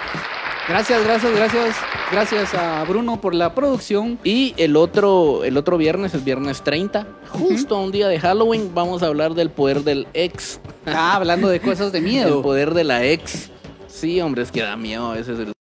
Gracias, 0.68 1.04
gracias, 1.04 1.32
gracias. 1.36 1.76
Gracias 2.12 2.54
a 2.56 2.84
Bruno 2.86 3.22
por 3.22 3.36
la 3.36 3.54
producción. 3.54 4.18
Y 4.24 4.56
el 4.58 4.76
otro, 4.76 5.44
el 5.44 5.58
otro 5.58 5.78
viernes, 5.78 6.16
el 6.16 6.22
viernes 6.22 6.64
30, 6.64 7.06
justo 7.30 7.76
a 7.76 7.82
un 7.82 7.92
día 7.92 8.08
de 8.08 8.20
Halloween, 8.20 8.72
vamos 8.74 9.04
a 9.04 9.08
hablar 9.08 9.36
del 9.36 9.52
poder 9.52 9.84
del 9.84 10.08
ex. 10.14 10.60
Ah, 10.88 11.16
hablando 11.16 11.48
de 11.50 11.60
cosas 11.60 11.92
de 11.92 12.00
El 12.00 12.04
miedo. 12.04 12.42
poder 12.42 12.74
de 12.74 12.84
la 12.84 13.06
ex. 13.06 13.52
Sí, 13.88 14.20
hombre, 14.22 14.42
es 14.42 14.52
que 14.52 14.62
da 14.62 14.76
miedo 14.76 15.12
a 15.12 15.16
veces 15.16 15.40
el 15.40 15.54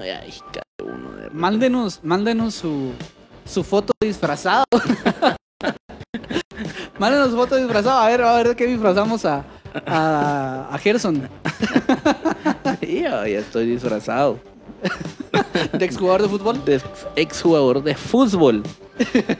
ay, 0.00 0.34
cada 0.50 0.94
uno 0.94 1.12
de 1.12 1.30
Mándenos, 1.30 2.00
mándenos 2.02 2.54
su, 2.54 2.92
su 3.44 3.62
foto 3.62 3.92
disfrazado. 4.00 4.64
mándenos 6.98 7.30
su 7.30 7.36
foto 7.36 7.56
disfrazado. 7.56 8.00
A 8.00 8.08
ver, 8.08 8.22
a 8.22 8.42
ver 8.42 8.56
qué 8.56 8.66
disfrazamos 8.66 9.26
a, 9.26 9.44
a, 9.86 10.68
a 10.70 10.78
Gerson, 10.78 11.28
Sí, 12.80 13.00
ya 13.02 13.26
ya 13.28 13.38
estoy 13.38 13.66
disfrazado. 13.66 14.38
de 15.72 15.84
exjugador 15.84 16.22
de 16.22 16.28
fútbol. 16.28 16.64
de 16.64 16.80
ex 17.16 17.42
jugador 17.42 17.82
de 17.82 17.94
fútbol. 17.94 18.62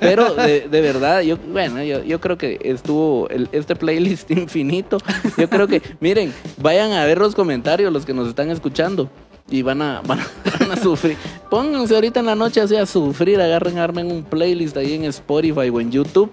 Pero 0.00 0.34
de, 0.34 0.68
de 0.68 0.80
verdad, 0.80 1.20
yo, 1.20 1.36
bueno, 1.36 1.82
yo, 1.82 2.02
yo 2.02 2.20
creo 2.20 2.38
que 2.38 2.58
estuvo 2.62 3.28
el- 3.28 3.48
este 3.52 3.76
playlist 3.76 4.30
infinito. 4.30 4.98
Yo 5.36 5.48
creo 5.50 5.66
que, 5.68 5.82
miren, 6.00 6.32
vayan 6.58 6.92
a 6.92 7.04
ver 7.04 7.18
los 7.18 7.34
comentarios, 7.34 7.92
los 7.92 8.04
que 8.06 8.14
nos 8.14 8.28
están 8.28 8.50
escuchando. 8.50 9.08
Y 9.50 9.62
van 9.62 9.82
a, 9.82 10.00
van 10.06 10.20
a, 10.20 10.26
van 10.60 10.70
a 10.72 10.76
sufrir. 10.76 11.16
Pónganse 11.50 11.94
ahorita 11.94 12.20
en 12.20 12.26
la 12.26 12.34
noche 12.34 12.60
así 12.60 12.76
a 12.76 12.86
sufrir, 12.86 13.40
agarren, 13.40 13.78
armen 13.78 14.10
un 14.10 14.22
playlist 14.22 14.76
ahí 14.76 14.94
en 14.94 15.04
Spotify 15.04 15.68
o 15.68 15.80
en 15.80 15.90
YouTube. 15.90 16.30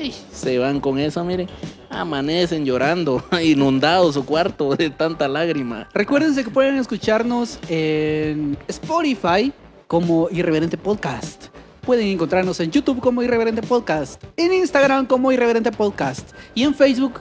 Y 0.00 0.12
se 0.32 0.58
van 0.58 0.78
con 0.80 0.98
eso, 0.98 1.24
miren. 1.24 1.48
Amanecen 1.90 2.64
llorando, 2.64 3.22
inundados 3.42 4.14
su 4.14 4.24
cuarto 4.24 4.76
de 4.76 4.90
tanta 4.90 5.26
lágrima. 5.28 5.88
Recuérdense 5.92 6.44
que 6.44 6.50
pueden 6.50 6.76
escucharnos 6.76 7.58
en 7.68 8.56
Spotify 8.68 9.52
como 9.88 10.28
Irreverente 10.30 10.76
Podcast. 10.78 11.46
Pueden 11.82 12.06
encontrarnos 12.06 12.60
en 12.60 12.70
YouTube 12.70 13.00
como 13.00 13.22
Irreverente 13.22 13.62
Podcast, 13.62 14.22
en 14.36 14.52
Instagram 14.52 15.06
como 15.06 15.32
Irreverente 15.32 15.72
Podcast 15.72 16.30
y 16.54 16.62
en 16.62 16.74
Facebook 16.74 17.14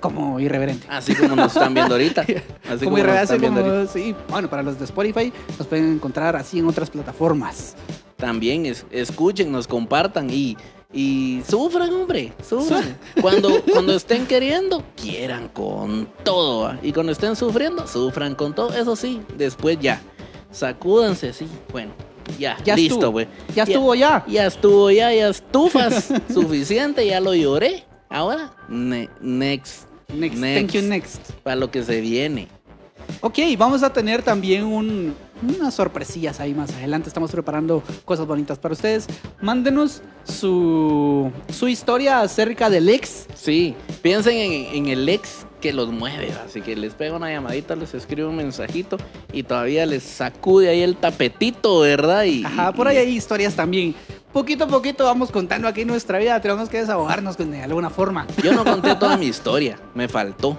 como 0.00 0.40
Irreverente. 0.40 0.86
Así 0.88 1.14
como 1.14 1.36
nos 1.36 1.54
están 1.54 1.74
viendo 1.74 1.94
ahorita. 1.94 2.22
Así 2.70 2.84
como 2.84 2.96
como 2.96 2.96
nos 2.96 3.00
Irreverente, 3.00 3.22
están 3.22 3.40
viendo 3.40 3.60
como- 3.60 3.72
ahorita. 3.74 3.92
sí, 3.92 4.14
bueno, 4.30 4.48
para 4.48 4.62
los 4.62 4.78
de 4.78 4.84
Spotify 4.86 5.32
nos 5.58 5.66
pueden 5.66 5.92
encontrar 5.94 6.36
así 6.36 6.58
en 6.58 6.66
otras 6.68 6.88
plataformas. 6.88 7.74
También 8.16 8.64
es, 8.64 8.86
escuchen, 8.90 9.52
nos 9.52 9.66
compartan 9.66 10.30
y, 10.30 10.56
y 10.92 11.42
sufran, 11.48 11.92
hombre, 11.92 12.32
sufran. 12.48 12.96
Cuando, 13.20 13.62
cuando 13.72 13.94
estén 13.94 14.26
queriendo, 14.26 14.84
quieran 14.94 15.48
con 15.48 16.08
todo. 16.24 16.62
¿va? 16.62 16.78
Y 16.82 16.92
cuando 16.92 17.12
estén 17.12 17.36
sufriendo, 17.36 17.86
sufran 17.86 18.34
con 18.34 18.54
todo. 18.54 18.72
Eso 18.72 18.96
sí, 18.96 19.20
después 19.36 19.78
ya, 19.80 20.00
sacúdanse, 20.50 21.32
sí. 21.32 21.46
Bueno, 21.72 21.92
ya, 22.38 22.56
Ya 22.64 22.76
listo, 22.76 23.10
güey. 23.10 23.26
Ya 23.54 23.64
estuvo 23.64 23.94
ya. 23.94 24.24
Ya 24.26 24.46
estuvo, 24.46 24.90
ya, 24.90 25.12
ya 25.12 25.28
estufas. 25.28 26.08
suficiente, 26.32 27.06
ya 27.06 27.20
lo 27.20 27.34
lloré. 27.34 27.84
Ahora, 28.08 28.54
ne- 28.68 29.08
next. 29.20 29.86
Next. 30.14 30.36
Next. 30.38 30.72
Thank 30.72 30.72
you, 30.72 30.82
next. 30.88 31.30
Para 31.42 31.56
lo 31.56 31.70
que 31.70 31.82
se 31.82 32.00
viene. 32.00 32.48
Ok, 33.20 33.38
vamos 33.58 33.82
a 33.82 33.92
tener 33.92 34.22
también 34.22 34.64
un, 34.64 35.14
unas 35.42 35.74
sorpresillas 35.74 36.40
ahí 36.40 36.54
más 36.54 36.70
adelante. 36.72 37.08
Estamos 37.08 37.30
preparando 37.30 37.82
cosas 38.04 38.26
bonitas 38.26 38.58
para 38.58 38.72
ustedes. 38.72 39.06
Mándenos 39.40 40.02
su, 40.24 41.30
su 41.52 41.68
historia 41.68 42.20
acerca 42.20 42.70
del 42.70 42.88
ex. 42.88 43.26
Sí, 43.34 43.74
piensen 44.02 44.36
en, 44.36 44.52
en 44.74 44.86
el 44.88 45.08
ex 45.08 45.46
que 45.60 45.72
los 45.72 45.90
mueve, 45.90 46.32
así 46.44 46.60
que 46.60 46.76
les 46.76 46.94
pega 46.94 47.16
una 47.16 47.30
llamadita, 47.30 47.74
les 47.76 47.94
escribe 47.94 48.28
un 48.28 48.36
mensajito 48.36 48.98
y 49.32 49.42
todavía 49.42 49.86
les 49.86 50.02
sacude 50.02 50.68
ahí 50.68 50.82
el 50.82 50.96
tapetito, 50.96 51.80
¿verdad? 51.80 52.24
Y, 52.24 52.44
Ajá, 52.44 52.72
por 52.72 52.88
ahí 52.88 52.98
hay 52.98 53.16
historias 53.16 53.54
también. 53.54 53.94
Poquito 54.32 54.64
a 54.64 54.68
poquito 54.68 55.04
vamos 55.04 55.30
contando 55.30 55.66
aquí 55.66 55.84
nuestra 55.84 56.18
vida. 56.18 56.38
Tenemos 56.40 56.68
que 56.68 56.78
desahogarnos 56.80 57.38
de 57.38 57.62
alguna 57.62 57.88
forma. 57.88 58.26
Yo 58.42 58.52
no 58.52 58.64
conté 58.64 58.94
toda 58.96 59.16
mi 59.18 59.26
historia, 59.26 59.78
me 59.94 60.08
faltó 60.08 60.58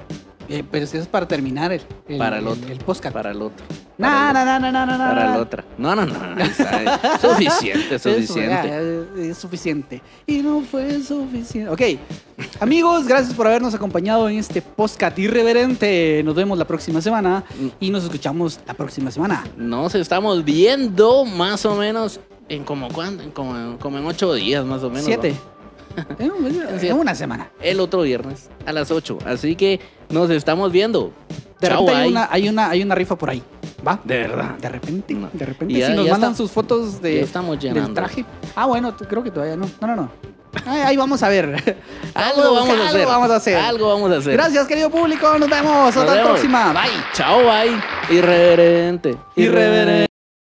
Eh, 0.49 0.63
pero 0.69 0.85
eso 0.85 0.97
es 0.97 1.07
para 1.07 1.27
terminar 1.27 1.71
el, 1.71 1.81
el, 2.07 2.17
para 2.17 2.37
el 2.39 2.47
otro. 2.47 2.71
el 2.71 2.79
podcast. 2.79 3.13
Para 3.13 3.31
el 3.31 3.41
otro. 3.41 3.65
No, 3.97 4.33
no, 4.33 4.39
el 4.39 4.45
no, 4.45 4.59
no, 4.59 4.71
no, 4.71 4.85
no. 4.85 4.97
Para 4.97 5.35
el 5.35 5.41
otro. 5.41 5.63
No, 5.77 5.95
no, 5.95 6.05
no. 6.05 6.35
no, 6.35 6.43
está, 6.43 6.83
eh, 6.83 6.99
suficiente, 7.19 7.95
Eso, 7.95 8.13
suficiente. 8.13 8.67
ya, 8.67 9.21
es 9.23 9.37
suficiente. 9.37 10.01
Y 10.25 10.37
no 10.37 10.61
fue 10.61 11.01
suficiente. 11.01 11.69
Ok. 11.69 11.99
Amigos, 12.59 13.07
gracias 13.07 13.33
por 13.33 13.47
habernos 13.47 13.73
acompañado 13.73 14.29
en 14.29 14.37
este 14.37 14.61
podcast 14.61 15.17
irreverente. 15.19 16.21
Nos 16.23 16.35
vemos 16.35 16.57
la 16.57 16.65
próxima 16.65 17.01
semana 17.01 17.43
y 17.79 17.89
nos 17.89 18.03
escuchamos 18.03 18.59
la 18.65 18.73
próxima 18.73 19.11
semana. 19.11 19.43
Nos 19.57 19.95
estamos 19.95 20.45
viendo 20.45 21.25
más 21.25 21.65
o 21.65 21.75
menos 21.75 22.19
en 22.49 22.63
como 22.63 22.87
cuándo, 22.89 23.23
en 23.23 23.31
como, 23.31 23.77
como 23.79 23.97
en 23.97 24.05
ocho 24.05 24.33
días 24.33 24.63
más 24.65 24.83
o 24.83 24.89
menos. 24.89 25.05
Siete. 25.05 25.31
¿no? 25.31 25.56
En 26.19 26.93
una 26.93 27.15
semana. 27.15 27.49
El 27.61 27.79
otro 27.79 28.01
viernes 28.01 28.49
a 28.65 28.71
las 28.73 28.91
8. 28.91 29.17
Así 29.25 29.55
que 29.55 29.79
nos 30.09 30.29
estamos 30.29 30.71
viendo. 30.71 31.11
De 31.59 31.67
Chao, 31.67 31.79
repente 31.81 31.95
hay 32.01 32.09
una, 32.11 32.27
hay, 32.31 32.49
una, 32.49 32.69
hay 32.69 32.83
una 32.83 32.95
rifa 32.95 33.15
por 33.17 33.29
ahí. 33.31 33.41
¿Va? 33.87 33.99
De 34.03 34.17
verdad. 34.19 34.51
De 34.59 34.69
repente, 34.69 35.13
No. 35.13 35.29
de 35.33 35.45
repente, 35.45 35.73
Y 35.73 35.77
ya- 35.79 35.87
si 35.87 35.93
nos 35.93 36.07
mandan 36.09 36.31
está- 36.31 36.37
sus 36.43 36.51
fotos 36.51 37.01
de, 37.01 37.21
estamos 37.21 37.59
del 37.59 37.93
traje. 37.93 38.25
Ah, 38.55 38.65
bueno, 38.65 38.95
creo 38.95 39.23
que 39.23 39.31
todavía 39.31 39.55
no. 39.55 39.67
No, 39.81 39.87
no, 39.87 39.95
no. 39.95 40.11
Ay, 40.65 40.81
ahí 40.81 40.97
vamos 40.97 41.21
a 41.23 41.29
ver. 41.29 41.45
Algo 42.13 42.53
vamos 42.53 42.69
a 42.69 42.73
algo 42.73 42.83
hacer. 42.85 43.05
vamos 43.07 43.31
a 43.31 43.35
hacer. 43.35 43.57
Algo 43.57 43.87
vamos 43.89 44.11
a 44.11 44.17
hacer. 44.17 44.33
Gracias, 44.33 44.67
querido 44.67 44.89
público. 44.89 45.37
Nos 45.37 45.49
vemos. 45.49 45.95
Nos 45.95 45.97
Hasta 45.97 46.15
la 46.15 46.23
próxima. 46.23 46.73
Bye. 46.73 46.91
Chao, 47.13 47.39
bye. 47.39 48.15
Irreverente. 48.17 49.15
Irreverente. 49.35 50.16